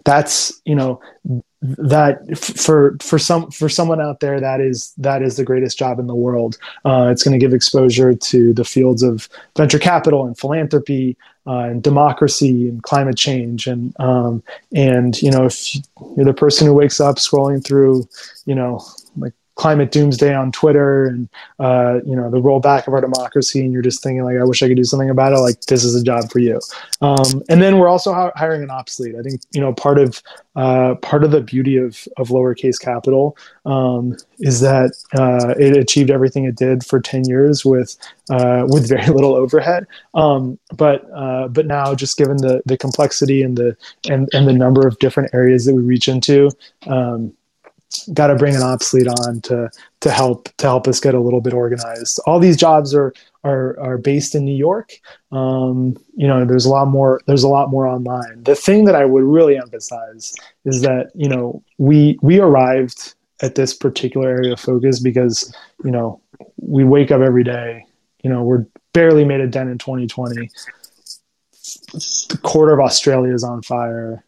that's 0.06 0.62
you 0.66 0.76
know 0.76 1.02
that 1.62 2.38
for 2.38 2.96
for 3.02 3.18
some 3.18 3.50
for 3.52 3.68
someone 3.68 4.00
out 4.00 4.20
there 4.20 4.40
that 4.40 4.62
is 4.62 4.94
that 4.98 5.22
is 5.22 5.36
the 5.36 5.44
greatest 5.44 5.78
job 5.78 6.00
in 6.00 6.08
the 6.08 6.16
world. 6.16 6.58
Uh, 6.86 7.10
it's 7.12 7.24
going 7.24 7.38
to 7.38 7.44
give 7.44 7.54
exposure 7.54 8.14
to 8.14 8.54
the 8.54 8.64
fields 8.64 9.04
of 9.04 9.28
venture 9.58 9.80
capital 9.80 10.26
and 10.26 10.38
philanthropy 10.38 11.18
uh, 11.48 11.60
and 11.60 11.84
democracy 11.84 12.70
and 12.70 12.84
climate 12.84 13.18
change. 13.18 13.68
And 13.68 14.00
um, 14.00 14.44
and 14.74 15.20
you 15.22 15.32
know 15.32 15.46
if 15.46 15.76
you're 16.16 16.26
the 16.26 16.34
person 16.34 16.68
who 16.68 16.74
wakes 16.74 17.00
up 17.00 17.18
scrolling 17.18 17.64
through 17.66 18.08
you 18.46 18.56
know 18.56 18.86
climate 19.56 19.92
doomsday 19.92 20.34
on 20.34 20.52
Twitter 20.52 21.06
and 21.06 21.30
uh, 21.60 22.00
you 22.06 22.16
know 22.16 22.30
the 22.30 22.42
rollback 22.42 22.88
of 22.88 22.94
our 22.94 23.02
democracy, 23.02 23.62
and 23.62 23.74
you're 23.74 23.82
just 23.82 24.04
thinking 24.04 24.24
like, 24.24 24.38
I 24.38 24.44
wish 24.44 24.62
I 24.62 24.68
could 24.68 24.78
do 24.78 24.84
something 24.84 25.10
about 25.10 25.34
it. 25.34 25.38
Like 25.38 25.62
this 25.62 25.84
is 25.84 25.96
a 25.96 26.04
job 26.04 26.30
for 26.32 26.40
you. 26.40 26.60
Um, 27.02 27.42
and 27.50 27.62
then 27.62 27.80
we're 27.80 27.88
also 27.88 28.32
hiring 28.36 28.64
an 28.64 28.70
ops 28.70 29.00
lead. 29.00 29.16
I 29.16 29.22
think 29.22 29.42
you 29.52 29.62
know 29.62 29.74
part 29.74 29.98
of 29.98 30.22
uh, 30.56 30.96
part 30.96 31.24
of 31.24 31.32
the 31.32 31.42
beauty 31.42 31.78
of 31.78 32.08
of 32.18 32.30
lowercase 32.30 32.80
capital 32.80 33.38
um, 33.66 34.16
is 34.40 34.60
that 34.60 34.92
uh, 35.18 35.56
it 35.58 35.76
achieved 35.78 36.12
everything 36.12 36.46
it 36.46 36.56
did 36.56 36.86
for 36.86 37.00
ten 37.00 37.24
years 37.26 37.66
with 37.66 37.98
uh, 38.30 38.66
with 38.68 38.90
very 38.90 39.08
little 39.14 39.36
overhead. 39.36 39.88
Um, 40.14 40.60
but 40.76 41.10
uh, 41.14 41.48
but 41.48 41.66
now, 41.66 41.96
just 41.96 42.18
given 42.18 42.38
the 42.38 42.62
the 42.66 42.78
complexity 42.78 43.42
and 43.42 43.58
the 43.58 43.78
and 44.10 44.28
and 44.34 44.48
the 44.48 44.54
number 44.54 44.86
of 44.86 45.00
different 45.00 45.34
areas 45.34 45.66
that 45.66 45.74
we 45.74 45.82
reach 45.82 46.08
into. 46.08 46.52
Got 48.14 48.28
to 48.28 48.36
bring 48.36 48.56
an 48.56 48.62
ops 48.62 48.94
lead 48.94 49.08
on 49.08 49.42
to 49.42 49.70
to 50.02 50.12
help 50.12 50.50
to 50.58 50.68
help 50.68 50.88
us 50.88 51.00
get 51.00 51.14
a 51.14 51.20
little 51.20 51.42
bit 51.42 51.54
organized. 51.54 52.20
All 52.26 52.40
these 52.40 52.58
jobs 52.58 52.94
are 52.94 53.14
are 53.44 53.80
are 53.80 53.98
based 53.98 54.36
in 54.36 54.46
New 54.46 54.56
York. 54.56 54.94
Um, 55.32 55.98
you 56.16 56.28
know, 56.28 56.46
there's 56.46 56.66
a 56.66 56.70
lot 56.70 56.88
more 56.88 57.22
there's 57.28 57.44
a 57.44 57.48
lot 57.50 57.70
more 57.70 57.88
online. 57.88 58.44
The 58.44 58.56
thing 58.56 58.86
that 58.86 58.96
I 58.96 59.06
would 59.06 59.24
really 59.24 59.58
emphasize 59.58 60.36
is 60.66 60.82
that 60.82 61.12
you 61.16 61.30
know 61.30 61.64
we 61.78 62.18
we 62.22 62.40
arrived 62.40 63.16
at 63.42 63.56
this 63.56 63.74
particular 63.74 64.30
area 64.30 64.54
of 64.54 64.60
focus 64.60 65.00
because 65.00 65.54
you 65.84 65.92
know 65.92 66.22
we 66.58 66.84
wake 66.84 67.12
up 67.12 67.22
every 67.22 67.44
day. 67.44 67.86
You 68.24 68.30
know, 68.30 68.44
we're 68.44 68.66
barely 68.94 69.26
made 69.26 69.42
a 69.42 69.48
dent 69.48 69.70
in 69.70 69.78
2020. 69.78 70.50
The 71.94 72.40
quarter 72.42 72.74
of 72.74 72.80
Australia 72.80 73.34
is 73.34 73.44
on 73.44 73.62
fire. 73.62 74.24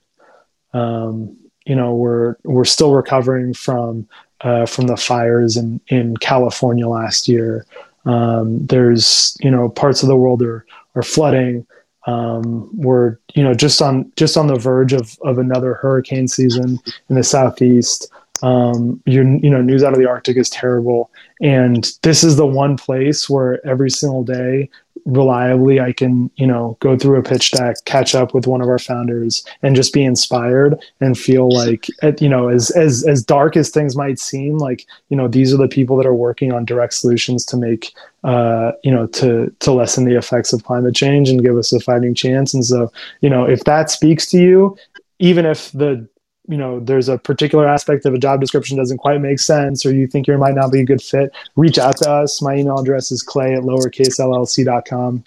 Um, 0.74 1.38
you 1.68 1.76
know 1.76 1.93
we're 1.93 2.36
we're 2.43 2.65
still 2.65 2.93
recovering 2.93 3.53
from 3.53 4.07
uh, 4.41 4.65
from 4.65 4.88
the 4.88 4.97
fires 4.97 5.57
in 5.57 5.82
in 5.88 6.18
California 6.18 6.88
last 6.88 7.28
year. 7.28 7.65
Um, 8.05 8.65
there's 8.65 9.38
you 9.41 9.51
know 9.51 9.70
parts 9.70 10.01
of 10.01 10.07
the 10.07 10.15
world 10.15 10.41
are 10.41 10.65
are 10.95 11.03
flooding. 11.03 11.68
Um, 12.05 12.70
we're 12.74 13.18
you 13.36 13.43
know 13.43 13.53
just 13.53 13.82
on 13.82 14.11
just 14.15 14.38
on 14.38 14.47
the 14.47 14.57
verge 14.57 14.93
of 14.93 15.18
of 15.24 15.38
another 15.38 15.74
hurricane 15.76 16.28
season 16.28 16.80
in 17.09 17.15
the 17.15 17.24
southeast. 17.24 18.09
Um, 18.43 19.01
you 19.05 19.39
you 19.43 19.49
know 19.49 19.61
news 19.61 19.84
out 19.84 19.93
of 19.93 19.99
the 19.99 20.07
Arctic 20.07 20.38
is 20.38 20.49
terrible, 20.49 21.11
and 21.41 21.89
this 22.03 22.24
is 22.24 22.38
the 22.38 22.45
one 22.45 22.78
place 22.78 23.30
where 23.30 23.65
every 23.68 23.89
single 23.89 24.24
day 24.24 24.70
reliably 25.08 25.80
i 25.80 25.93
can 25.93 26.30
you 26.36 26.45
know 26.45 26.76
go 26.82 26.97
through 26.97 27.18
a 27.18 27.24
pitch 27.24 27.51
deck 27.51 27.78
catch 27.86 28.14
up 28.14 28.34
with 28.34 28.45
one 28.45 28.62
of 28.62 28.68
our 28.68 28.78
founders 28.78 29.45
and 29.64 29.74
just 29.74 29.93
be 29.93 30.03
inspired 30.03 30.78
and 30.99 31.18
feel 31.18 31.49
like 31.49 31.88
you 32.20 32.28
know 32.28 32.49
as 32.49 32.72
as 32.72 33.05
as 33.08 33.24
dark 33.24 33.55
as 33.55 33.70
things 33.70 33.95
might 33.95 34.20
seem 34.20 34.58
like 34.58 34.86
you 35.08 35.16
know 35.16 35.30
these 35.30 35.53
are 35.53 35.58
the 35.58 35.68
people 35.68 35.95
that 35.95 36.05
are 36.05 36.14
working 36.14 36.51
on 36.51 36.66
direct 36.66 36.93
solutions 36.93 37.45
to 37.45 37.55
make 37.55 37.93
uh 38.26 38.74
you 38.84 38.91
know 38.91 39.08
to 39.08 39.49
to 39.60 39.72
lessen 39.72 40.03
the 40.03 40.18
effects 40.18 40.51
of 40.51 40.66
climate 40.66 40.93
change 40.93 41.30
and 41.30 41.41
give 41.41 41.58
us 41.58 41.72
a 41.72 41.80
fighting 41.80 42.14
chance. 42.14 42.53
And 42.53 42.66
so 42.66 42.91
you 43.22 43.30
know 43.30 43.45
if 43.45 43.64
that 43.64 43.89
speaks 43.89 44.30
to 44.32 44.38
you 44.38 44.78
even 45.20 45.45
if 45.45 45.72
the 45.72 46.08
you 46.48 46.58
know 46.58 46.80
there's 46.80 47.10
a 47.10 47.18
particular 47.18 47.68
aspect 47.68 48.06
of 48.06 48.14
a 48.14 48.18
job 48.18 48.39
description 48.39 48.78
doesn't 48.78 48.98
quite 48.98 49.22
make 49.22 49.39
sense 49.39 49.86
or 49.86 49.93
you 49.93 50.08
think 50.08 50.28
you 50.28 50.38
might 50.38 50.56
not 50.56 50.72
be 50.72 50.82
a 50.82 50.86
good 50.86 51.02
fit 51.02 51.32
reach 51.56 51.78
out 51.78 51.98
to 51.98 52.10
us. 52.10 52.41
My 52.41 52.56
email 52.56 52.80
address 52.80 53.12
is 53.12 53.22
clay 53.22 53.54
at 53.54 53.64
lowercasellc.com 53.64 55.24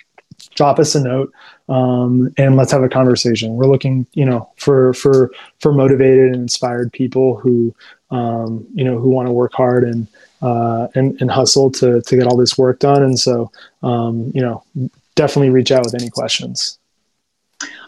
drop 0.54 0.78
us 0.78 0.94
a 0.94 1.02
note 1.02 1.32
um, 1.68 2.32
and 2.36 2.56
let's 2.56 2.72
have 2.72 2.82
a 2.82 2.88
conversation. 2.88 3.54
We're 3.54 3.66
looking 3.66 4.06
you 4.14 4.24
know 4.24 4.50
for 4.56 4.92
for 4.94 5.30
for 5.60 5.72
motivated 5.72 6.32
and 6.32 6.36
inspired 6.36 6.92
people 6.92 7.36
who 7.36 7.74
um, 8.10 8.66
you 8.74 8.84
know 8.84 8.98
who 8.98 9.10
want 9.10 9.28
to 9.28 9.32
work 9.32 9.52
hard 9.52 9.84
and 9.84 10.06
uh, 10.42 10.88
and, 10.94 11.20
and 11.20 11.30
hustle 11.30 11.70
to 11.72 12.00
to 12.02 12.16
get 12.16 12.26
all 12.26 12.36
this 12.36 12.58
work 12.58 12.80
done. 12.80 13.02
And 13.02 13.18
so 13.18 13.50
um, 13.82 14.32
you 14.34 14.42
know 14.42 14.64
definitely 15.14 15.50
reach 15.50 15.70
out 15.70 15.84
with 15.84 15.94
any 15.94 16.10
questions 16.10 16.79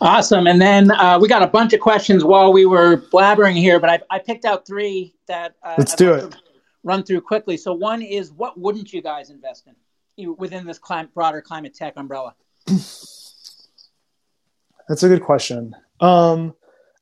Awesome. 0.01 0.47
And 0.47 0.61
then 0.61 0.91
uh, 0.91 1.19
we 1.21 1.29
got 1.29 1.43
a 1.43 1.47
bunch 1.47 1.73
of 1.73 1.81
questions 1.81 2.25
while 2.25 2.53
we 2.53 2.67
were 2.67 2.97
blabbering 2.97 3.55
here, 3.55 3.81
but 3.81 3.91
I, 3.91 4.01
I 4.11 4.19
picked 4.19 4.45
out 4.45 4.67
three 4.67 5.15
that 5.29 5.55
uh, 5.63 5.77
let's 5.79 5.93
I'd 5.93 5.99
do 5.99 6.15
like 6.15 6.25
it. 6.25 6.37
Run 6.85 7.05
through 7.05 7.21
quickly. 7.21 7.57
So 7.57 7.73
one 7.73 8.03
is, 8.03 8.33
what 8.33 8.59
wouldn't 8.59 8.93
you 8.93 9.03
guys 9.03 9.31
invest 9.31 9.67
in 9.67 10.37
within 10.37 10.67
this 10.67 10.79
climate, 10.79 11.15
broader 11.15 11.41
climate 11.41 11.75
tech 11.75 11.95
umbrella? 11.97 12.35
That's 12.67 13.69
a 15.03 15.09
good 15.09 15.23
question. 15.23 15.75
Um, 16.01 16.55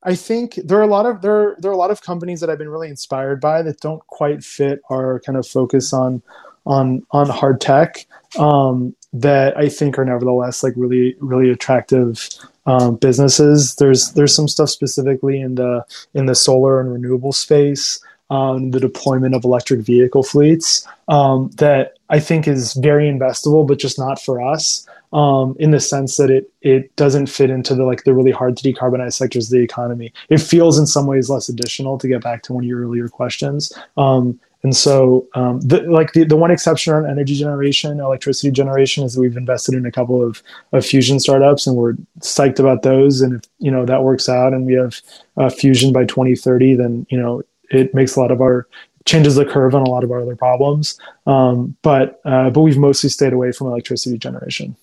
I 0.02 0.14
think 0.14 0.54
there 0.54 0.78
are 0.78 0.82
a 0.82 0.86
lot 0.86 1.06
of 1.06 1.20
there 1.20 1.56
there 1.58 1.70
are 1.70 1.74
a 1.74 1.78
lot 1.78 1.90
of 1.90 2.02
companies 2.02 2.40
that 2.40 2.48
I've 2.48 2.58
been 2.58 2.70
really 2.70 2.88
inspired 2.88 3.40
by 3.40 3.62
that 3.62 3.80
don't 3.80 4.04
quite 4.06 4.42
fit 4.42 4.80
our 4.90 5.20
kind 5.20 5.36
of 5.36 5.46
focus 5.46 5.92
on 5.92 6.22
on 6.64 7.06
on 7.10 7.28
hard 7.28 7.60
tech 7.60 8.06
um, 8.38 8.94
that 9.12 9.56
I 9.58 9.68
think 9.68 9.98
are 9.98 10.04
nevertheless 10.04 10.62
like 10.62 10.72
really 10.76 11.16
really 11.20 11.50
attractive 11.50 12.28
um, 12.70 12.96
businesses. 12.96 13.74
There's 13.76 14.12
there's 14.12 14.34
some 14.34 14.48
stuff 14.48 14.70
specifically 14.70 15.40
in 15.40 15.56
the 15.56 15.84
in 16.14 16.26
the 16.26 16.34
solar 16.34 16.80
and 16.80 16.92
renewable 16.92 17.32
space, 17.32 18.00
um, 18.30 18.70
the 18.70 18.80
deployment 18.80 19.34
of 19.34 19.44
electric 19.44 19.80
vehicle 19.80 20.22
fleets 20.22 20.86
um, 21.08 21.50
that 21.56 21.98
I 22.08 22.20
think 22.20 22.46
is 22.46 22.74
very 22.74 23.10
investable, 23.10 23.66
but 23.66 23.78
just 23.78 23.98
not 23.98 24.22
for 24.22 24.40
us. 24.40 24.86
Um, 25.12 25.56
in 25.58 25.72
the 25.72 25.80
sense 25.80 26.18
that 26.18 26.30
it 26.30 26.52
it 26.62 26.94
doesn't 26.94 27.26
fit 27.26 27.50
into 27.50 27.74
the 27.74 27.82
like 27.82 28.04
the 28.04 28.14
really 28.14 28.30
hard 28.30 28.56
to 28.56 28.72
decarbonize 28.72 29.14
sectors 29.14 29.48
of 29.48 29.58
the 29.58 29.64
economy. 29.64 30.12
It 30.28 30.38
feels 30.38 30.78
in 30.78 30.86
some 30.86 31.08
ways 31.08 31.28
less 31.28 31.48
additional. 31.48 31.98
To 31.98 32.06
get 32.06 32.22
back 32.22 32.44
to 32.44 32.52
one 32.52 32.62
of 32.62 32.68
your 32.68 32.82
earlier 32.82 33.08
questions, 33.08 33.72
um, 33.96 34.38
and 34.62 34.76
so, 34.76 35.26
um, 35.34 35.61
the, 35.61 35.80
like 35.82 36.12
the, 36.12 36.24
the 36.24 36.36
one 36.36 36.50
exception 36.50 36.92
on 36.92 37.08
energy 37.08 37.34
generation, 37.34 37.98
electricity 37.98 38.50
generation, 38.50 39.04
is 39.04 39.14
that 39.14 39.20
we've 39.20 39.36
invested 39.36 39.74
in 39.74 39.86
a 39.86 39.92
couple 39.92 40.22
of, 40.22 40.42
of 40.72 40.84
fusion 40.84 41.18
startups, 41.18 41.66
and 41.66 41.76
we're 41.76 41.94
psyched 42.20 42.58
about 42.58 42.82
those. 42.82 43.22
And 43.22 43.36
if 43.36 43.42
you 43.58 43.70
know 43.70 43.86
that 43.86 44.02
works 44.02 44.28
out, 44.28 44.52
and 44.52 44.66
we 44.66 44.74
have 44.74 45.00
uh, 45.38 45.48
fusion 45.48 45.92
by 45.92 46.04
2030, 46.04 46.74
then 46.74 47.06
you 47.08 47.18
know 47.18 47.42
it 47.70 47.94
makes 47.94 48.16
a 48.16 48.20
lot 48.20 48.30
of 48.30 48.42
our 48.42 48.66
changes 49.06 49.34
the 49.34 49.46
curve 49.46 49.74
on 49.74 49.82
a 49.82 49.88
lot 49.88 50.04
of 50.04 50.11
our 50.11 50.20
other 50.20 50.36
problems. 50.36 50.98
Um, 51.26 51.76
but 51.80 52.20
uh, 52.26 52.50
but 52.50 52.61
we've 52.61 52.78
mostly 52.78 53.08
stayed 53.08 53.32
away 53.32 53.52
from 53.52 53.68
electricity 53.68 54.18
generation. 54.18 54.76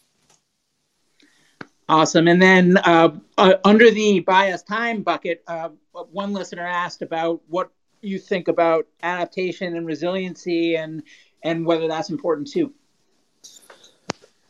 Awesome. 1.89 2.27
And 2.27 2.41
then 2.41 2.77
uh, 2.77 3.15
uh 3.37 3.53
under 3.63 3.91
the 3.91 4.21
bias 4.21 4.63
time 4.63 5.03
bucket, 5.03 5.43
uh, 5.47 5.69
one 6.11 6.33
listener 6.33 6.65
asked 6.65 7.01
about 7.01 7.41
what 7.47 7.71
you 8.01 8.19
think 8.19 8.47
about 8.47 8.87
adaptation 9.03 9.75
and 9.75 9.85
resiliency 9.85 10.75
and 10.75 11.03
and 11.43 11.65
whether 11.65 11.87
that's 11.87 12.09
important 12.09 12.47
too. 12.47 12.73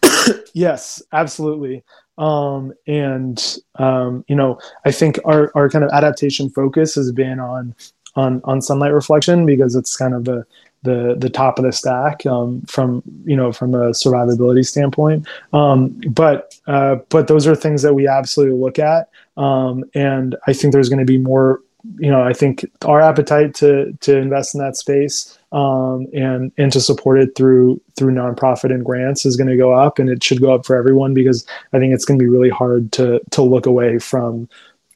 Yes 0.54 1.02
absolutely. 1.14 1.84
Um, 2.18 2.74
and 2.88 3.58
um, 3.76 4.26
you 4.28 4.36
know 4.36 4.60
i 4.86 4.92
think 4.92 5.20
our, 5.24 5.52
our 5.54 5.70
kind 5.70 5.86
of 5.86 5.92
adaptation 5.92 6.50
focus 6.50 6.96
has 6.96 7.12
been 7.12 7.40
on 7.40 7.76
on 8.16 8.42
on 8.44 8.62
sunlight 8.62 8.92
reflection 8.92 9.46
because 9.46 9.76
it's 9.76 9.96
kind 9.96 10.14
of 10.16 10.26
the 10.26 10.46
the 10.84 11.16
the 11.18 11.30
top 11.30 11.60
of 11.60 11.66
the 11.66 11.72
stack 11.72 12.26
um, 12.26 12.62
from 12.62 13.04
you 13.26 13.36
know 13.36 13.52
from 13.52 13.74
a 13.74 13.92
survivability 13.92 14.66
standpoint. 14.66 15.28
Um, 15.54 16.00
but 16.10 16.56
uh, 16.68 16.98
but 17.10 17.28
those 17.28 17.48
are 17.48 17.56
things 17.56 17.82
that 17.82 17.94
we 17.94 18.08
absolutely 18.08 18.58
look 18.58 18.80
at, 18.80 19.10
um, 19.38 19.84
and 19.94 20.36
I 20.48 20.54
think 20.54 20.74
there's 20.74 20.90
going 20.90 21.00
to 21.00 21.06
be 21.06 21.18
more 21.18 21.62
you 22.00 22.12
know, 22.12 22.22
I 22.22 22.34
think 22.34 22.66
our 22.86 23.02
appetite 23.02 23.54
to 23.56 23.94
to 24.02 24.18
invest 24.18 24.54
in 24.54 24.62
that 24.62 24.76
space 24.76 25.38
um, 25.52 26.08
and 26.14 26.52
and 26.58 26.72
to 26.72 26.82
support 26.82 27.20
it 27.20 27.36
through 27.36 27.82
through 27.96 28.14
nonprofit 28.14 28.72
and 28.72 28.84
grants 28.84 29.26
is 29.26 29.36
going 29.36 29.50
to 29.50 29.58
go 29.58 29.74
up, 29.74 30.00
and 30.00 30.10
it 30.10 30.24
should 30.24 30.42
go 30.42 30.54
up 30.54 30.66
for 30.66 30.76
everyone 30.76 31.14
because 31.14 31.46
I 31.74 31.80
think 31.80 31.94
it's 31.94 32.06
going 32.06 32.20
to 32.20 32.24
be 32.24 32.30
really 32.30 32.50
hard 32.50 32.92
to 32.94 33.22
to 33.32 33.42
look 33.42 33.66
away 33.66 34.00
from, 34.00 34.50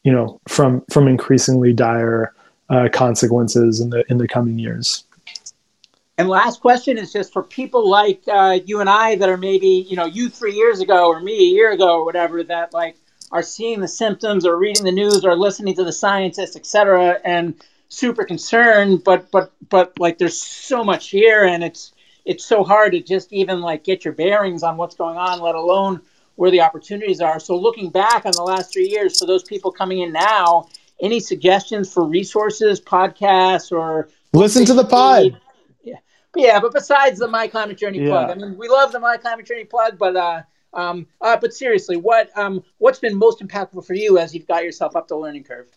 you 0.03 0.11
know, 0.11 0.39
from 0.47 0.81
from 0.89 1.07
increasingly 1.07 1.73
dire 1.73 2.33
uh, 2.69 2.89
consequences 2.91 3.79
in 3.79 3.89
the 3.89 4.03
in 4.09 4.17
the 4.17 4.27
coming 4.27 4.59
years. 4.59 5.03
And 6.17 6.29
last 6.29 6.61
question 6.61 6.97
is 6.97 7.11
just 7.11 7.33
for 7.33 7.41
people 7.41 7.89
like 7.89 8.21
uh, 8.27 8.59
you 8.65 8.79
and 8.79 8.89
I 8.89 9.15
that 9.15 9.29
are 9.29 9.37
maybe 9.37 9.85
you 9.89 9.95
know 9.95 10.05
you 10.05 10.29
three 10.29 10.53
years 10.53 10.79
ago 10.79 11.07
or 11.07 11.19
me 11.19 11.33
a 11.33 11.51
year 11.53 11.71
ago 11.71 11.95
or 11.95 12.05
whatever 12.05 12.43
that 12.43 12.73
like 12.73 12.97
are 13.32 13.43
seeing 13.43 13.79
the 13.79 13.88
symptoms 13.88 14.45
or 14.45 14.57
reading 14.57 14.84
the 14.84 14.91
news 14.91 15.23
or 15.23 15.36
listening 15.36 15.75
to 15.75 15.84
the 15.84 15.93
scientists, 15.93 16.55
etc., 16.55 17.19
and 17.23 17.55
super 17.89 18.25
concerned. 18.25 19.03
But 19.03 19.32
but 19.32 19.51
but 19.69 19.97
like 19.99 20.17
there's 20.17 20.41
so 20.41 20.84
much 20.84 21.09
here, 21.09 21.43
and 21.43 21.63
it's 21.63 21.93
it's 22.25 22.45
so 22.45 22.63
hard 22.63 22.91
to 22.93 23.01
just 23.01 23.32
even 23.32 23.61
like 23.61 23.84
get 23.84 24.05
your 24.05 24.13
bearings 24.13 24.63
on 24.63 24.77
what's 24.77 24.95
going 24.95 25.17
on, 25.17 25.39
let 25.39 25.55
alone 25.55 26.01
where 26.36 26.51
the 26.51 26.61
opportunities 26.61 27.21
are. 27.21 27.39
So 27.39 27.55
looking 27.55 27.89
back 27.89 28.25
on 28.25 28.32
the 28.32 28.43
last 28.43 28.73
three 28.73 28.88
years, 28.88 29.19
for 29.19 29.25
those 29.25 29.43
people 29.43 29.71
coming 29.71 29.99
in 29.99 30.11
now, 30.11 30.67
any 30.99 31.19
suggestions 31.19 31.91
for 31.91 32.03
resources, 32.03 32.79
podcasts, 32.79 33.71
or 33.71 34.09
listen 34.34 34.65
to 34.65 34.73
the 34.73 34.86
pod? 34.86 35.39
Yeah, 35.84 35.95
but 36.34 36.41
yeah. 36.41 36.59
But 36.59 36.73
besides 36.73 37.19
the 37.19 37.27
My 37.27 37.47
Climate 37.47 37.77
Journey 37.77 37.99
yeah. 37.99 38.09
plug, 38.09 38.29
I 38.32 38.36
mean, 38.36 38.57
we 38.57 38.69
love 38.69 38.91
the 38.91 38.99
My 38.99 39.17
Climate 39.17 39.45
Journey 39.45 39.65
plug, 39.65 39.97
but 39.97 40.15
uh, 40.15 40.41
um, 40.74 41.07
uh, 41.22 41.38
but 41.38 41.53
seriously, 41.53 41.97
what 41.97 42.36
um, 42.38 42.63
what's 42.78 42.99
been 42.99 43.17
most 43.17 43.39
impactful 43.39 43.86
for 43.86 43.93
you 43.93 44.17
as 44.17 44.34
you've 44.34 44.47
got 44.47 44.63
yourself 44.63 44.95
up 44.95 45.07
the 45.07 45.15
learning 45.15 45.43
curve? 45.43 45.67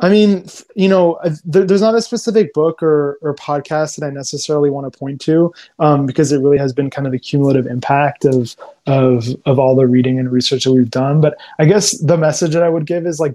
I 0.00 0.08
mean, 0.08 0.46
you 0.76 0.88
know, 0.88 1.18
there, 1.44 1.64
there's 1.64 1.80
not 1.80 1.96
a 1.96 2.00
specific 2.00 2.52
book 2.54 2.82
or, 2.84 3.18
or 3.20 3.34
podcast 3.34 3.96
that 3.96 4.06
I 4.06 4.10
necessarily 4.10 4.70
want 4.70 4.92
to 4.92 4.96
point 4.96 5.20
to 5.22 5.52
um, 5.80 6.06
because 6.06 6.30
it 6.30 6.38
really 6.38 6.58
has 6.58 6.72
been 6.72 6.88
kind 6.88 7.06
of 7.06 7.12
the 7.12 7.18
cumulative 7.18 7.66
impact 7.66 8.24
of 8.24 8.54
of 8.86 9.26
of 9.44 9.58
all 9.58 9.74
the 9.74 9.86
reading 9.86 10.18
and 10.18 10.30
research 10.30 10.64
that 10.64 10.72
we've 10.72 10.90
done. 10.90 11.20
But 11.20 11.36
I 11.58 11.64
guess 11.64 11.98
the 11.98 12.16
message 12.16 12.52
that 12.52 12.62
I 12.62 12.68
would 12.68 12.86
give 12.86 13.06
is 13.06 13.18
like 13.18 13.34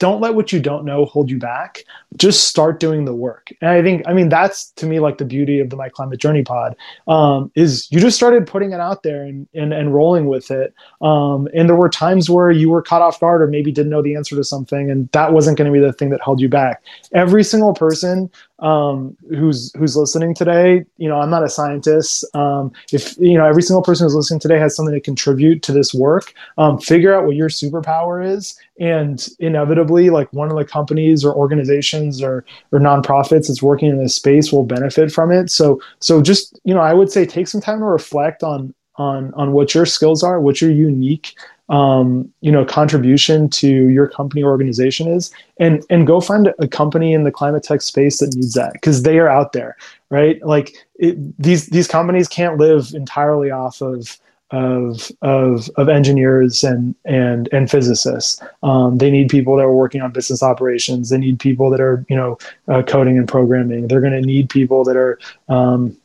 don't 0.00 0.20
let 0.20 0.34
what 0.34 0.50
you 0.50 0.58
don't 0.58 0.84
know 0.84 1.04
hold 1.04 1.30
you 1.30 1.38
back. 1.38 1.84
Just 2.16 2.48
start 2.48 2.80
doing 2.80 3.04
the 3.04 3.14
work. 3.14 3.52
And 3.60 3.70
I 3.70 3.82
think, 3.82 4.02
I 4.08 4.14
mean, 4.14 4.30
that's 4.30 4.70
to 4.72 4.86
me 4.86 4.98
like 4.98 5.18
the 5.18 5.24
beauty 5.26 5.60
of 5.60 5.70
the 5.70 5.76
My 5.76 5.90
Climate 5.90 6.18
Journey 6.18 6.42
pod 6.42 6.74
um, 7.06 7.52
is 7.54 7.86
you 7.92 8.00
just 8.00 8.16
started 8.16 8.46
putting 8.46 8.72
it 8.72 8.80
out 8.80 9.02
there 9.02 9.22
and, 9.22 9.46
and, 9.54 9.72
and 9.74 9.94
rolling 9.94 10.26
with 10.26 10.50
it. 10.50 10.74
Um, 11.02 11.48
and 11.54 11.68
there 11.68 11.76
were 11.76 11.90
times 11.90 12.30
where 12.30 12.50
you 12.50 12.70
were 12.70 12.82
caught 12.82 13.02
off 13.02 13.20
guard 13.20 13.42
or 13.42 13.46
maybe 13.46 13.70
didn't 13.70 13.90
know 13.90 14.02
the 14.02 14.16
answer 14.16 14.34
to 14.36 14.42
something, 14.42 14.90
and 14.90 15.08
that 15.12 15.32
wasn't 15.32 15.58
going 15.58 15.70
to 15.70 15.78
be 15.78 15.84
the 15.84 15.92
thing 15.92 16.08
that 16.10 16.20
held 16.24 16.40
you 16.40 16.48
back. 16.48 16.82
Every 17.12 17.44
single 17.44 17.74
person 17.74 18.30
um, 18.60 19.16
who's 19.30 19.72
who's 19.74 19.96
listening 19.96 20.34
today, 20.34 20.84
you 20.98 21.08
know, 21.08 21.20
I'm 21.20 21.30
not 21.30 21.42
a 21.42 21.48
scientist. 21.48 22.24
Um, 22.34 22.72
if 22.92 23.16
you 23.18 23.36
know, 23.38 23.46
every 23.46 23.62
single 23.62 23.82
person 23.82 24.04
who's 24.04 24.14
listening 24.14 24.40
today 24.40 24.58
has 24.58 24.76
something 24.76 24.94
to 24.94 25.00
contribute 25.00 25.62
to 25.62 25.72
this 25.72 25.94
work. 25.94 26.34
Um, 26.58 26.78
figure 26.78 27.14
out 27.14 27.24
what 27.24 27.36
your 27.36 27.48
superpower 27.48 28.24
is, 28.24 28.58
and 28.78 29.26
inevitably, 29.38 29.89
like 29.90 30.32
one 30.32 30.50
of 30.50 30.56
the 30.56 30.64
companies 30.64 31.24
or 31.24 31.34
organizations 31.34 32.22
or 32.22 32.44
or 32.70 32.78
nonprofits 32.78 33.48
that's 33.48 33.62
working 33.62 33.88
in 33.88 33.98
this 33.98 34.14
space 34.14 34.52
will 34.52 34.64
benefit 34.64 35.10
from 35.10 35.32
it. 35.32 35.50
So 35.50 35.80
so 35.98 36.22
just 36.22 36.60
you 36.64 36.74
know, 36.74 36.80
I 36.80 36.94
would 36.94 37.10
say 37.10 37.26
take 37.26 37.48
some 37.48 37.60
time 37.60 37.80
to 37.80 37.84
reflect 37.84 38.42
on 38.42 38.72
on 38.96 39.34
on 39.34 39.52
what 39.52 39.74
your 39.74 39.86
skills 39.86 40.22
are, 40.22 40.40
what 40.40 40.60
your 40.60 40.70
unique 40.70 41.34
um, 41.70 42.30
you 42.40 42.50
know 42.50 42.64
contribution 42.64 43.48
to 43.48 43.68
your 43.68 44.08
company 44.08 44.42
or 44.42 44.50
organization 44.50 45.08
is 45.08 45.30
and 45.58 45.84
and 45.88 46.06
go 46.06 46.20
find 46.20 46.52
a 46.58 46.66
company 46.66 47.14
in 47.14 47.22
the 47.22 47.30
climate 47.30 47.62
tech 47.62 47.80
space 47.80 48.18
that 48.18 48.34
needs 48.34 48.54
that 48.54 48.72
because 48.72 49.04
they 49.04 49.18
are 49.18 49.28
out 49.28 49.52
there 49.52 49.76
right 50.10 50.44
like 50.44 50.74
it, 50.96 51.16
these 51.40 51.66
these 51.66 51.86
companies 51.86 52.26
can't 52.26 52.58
live 52.58 52.92
entirely 52.92 53.52
off 53.52 53.80
of 53.80 54.18
of 54.50 55.10
of 55.22 55.70
of 55.76 55.88
engineers 55.88 56.64
and 56.64 56.94
and 57.04 57.48
and 57.52 57.70
physicists. 57.70 58.42
Um, 58.62 58.98
they 58.98 59.10
need 59.10 59.28
people 59.28 59.56
that 59.56 59.62
are 59.62 59.74
working 59.74 60.02
on 60.02 60.12
business 60.12 60.42
operations. 60.42 61.10
They 61.10 61.18
need 61.18 61.38
people 61.38 61.70
that 61.70 61.80
are 61.80 62.04
you 62.08 62.16
know 62.16 62.38
uh, 62.68 62.82
coding 62.82 63.18
and 63.18 63.28
programming. 63.28 63.88
They're 63.88 64.00
going 64.00 64.12
to 64.12 64.20
need 64.20 64.50
people 64.50 64.84
that 64.84 64.96
are 64.96 65.18
um, 65.48 65.96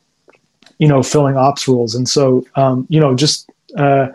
you 0.77 0.87
know 0.87 1.01
filling 1.01 1.37
ops 1.37 1.67
roles. 1.67 1.95
And 1.95 2.07
so 2.07 2.45
um, 2.55 2.85
you 2.89 2.99
know 2.99 3.15
just 3.15 3.49
uh, 3.77 4.07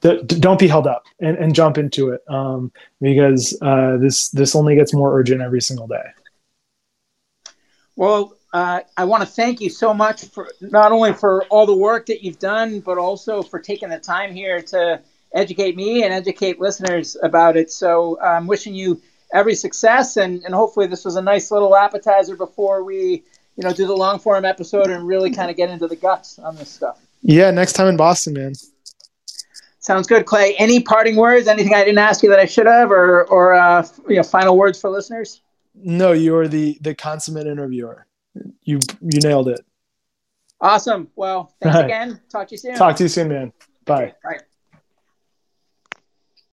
don't 0.00 0.58
be 0.58 0.68
held 0.68 0.86
up 0.86 1.04
and, 1.20 1.36
and 1.38 1.54
jump 1.54 1.78
into 1.78 2.10
it 2.10 2.22
um, 2.28 2.72
because 3.00 3.56
uh, 3.62 3.96
this 3.98 4.28
this 4.30 4.54
only 4.54 4.74
gets 4.74 4.92
more 4.92 5.18
urgent 5.18 5.40
every 5.40 5.62
single 5.62 5.86
day. 5.86 6.04
Well, 7.96 8.34
uh, 8.52 8.80
I 8.96 9.04
want 9.04 9.22
to 9.22 9.26
thank 9.26 9.60
you 9.60 9.70
so 9.70 9.94
much 9.94 10.26
for 10.26 10.48
not 10.60 10.92
only 10.92 11.12
for 11.14 11.44
all 11.44 11.66
the 11.66 11.76
work 11.76 12.06
that 12.06 12.22
you've 12.22 12.38
done, 12.38 12.80
but 12.80 12.98
also 12.98 13.42
for 13.42 13.58
taking 13.58 13.88
the 13.88 13.98
time 13.98 14.34
here 14.34 14.60
to 14.60 15.00
educate 15.34 15.74
me 15.76 16.04
and 16.04 16.12
educate 16.12 16.60
listeners 16.60 17.16
about 17.22 17.56
it. 17.56 17.70
So 17.70 18.20
I'm 18.20 18.46
wishing 18.46 18.74
you 18.74 19.00
every 19.32 19.54
success, 19.54 20.18
and, 20.18 20.44
and 20.44 20.54
hopefully 20.54 20.86
this 20.86 21.04
was 21.04 21.16
a 21.16 21.22
nice 21.22 21.50
little 21.50 21.74
appetizer 21.74 22.36
before 22.36 22.84
we, 22.84 23.24
you 23.56 23.64
know, 23.64 23.72
do 23.72 23.86
the 23.86 23.96
long 23.96 24.18
form 24.18 24.44
episode 24.44 24.90
and 24.90 25.06
really 25.06 25.30
kind 25.30 25.50
of 25.50 25.56
get 25.56 25.70
into 25.70 25.88
the 25.88 25.96
guts 25.96 26.38
on 26.38 26.54
this 26.56 26.68
stuff. 26.68 27.00
Yeah, 27.22 27.50
next 27.50 27.72
time 27.72 27.88
in 27.88 27.96
Boston, 27.96 28.34
man. 28.34 28.52
Sounds 29.78 30.06
good, 30.06 30.26
Clay. 30.26 30.54
Any 30.58 30.80
parting 30.80 31.16
words? 31.16 31.48
Anything 31.48 31.74
I 31.74 31.84
didn't 31.84 31.98
ask 31.98 32.22
you 32.22 32.28
that 32.28 32.38
I 32.38 32.44
should 32.44 32.66
have, 32.66 32.92
or 32.92 33.24
or 33.24 33.54
uh, 33.54 33.84
you 34.08 34.16
know, 34.16 34.22
final 34.22 34.56
words 34.56 34.80
for 34.80 34.90
listeners? 34.90 35.40
No, 35.74 36.12
you 36.12 36.36
are 36.36 36.46
the 36.46 36.78
the 36.82 36.94
consummate 36.94 37.48
interviewer. 37.48 38.06
You 38.62 38.78
you 39.00 39.20
nailed 39.20 39.48
it. 39.48 39.60
Awesome. 40.60 41.08
Well, 41.16 41.54
thanks 41.60 41.78
again. 41.78 42.20
Talk 42.30 42.48
to 42.48 42.54
you 42.54 42.58
soon. 42.58 42.76
Talk 42.76 42.96
to 42.96 43.04
you 43.04 43.08
soon, 43.08 43.28
man. 43.28 43.52
Bye. 43.84 44.14
Right. 44.24 44.42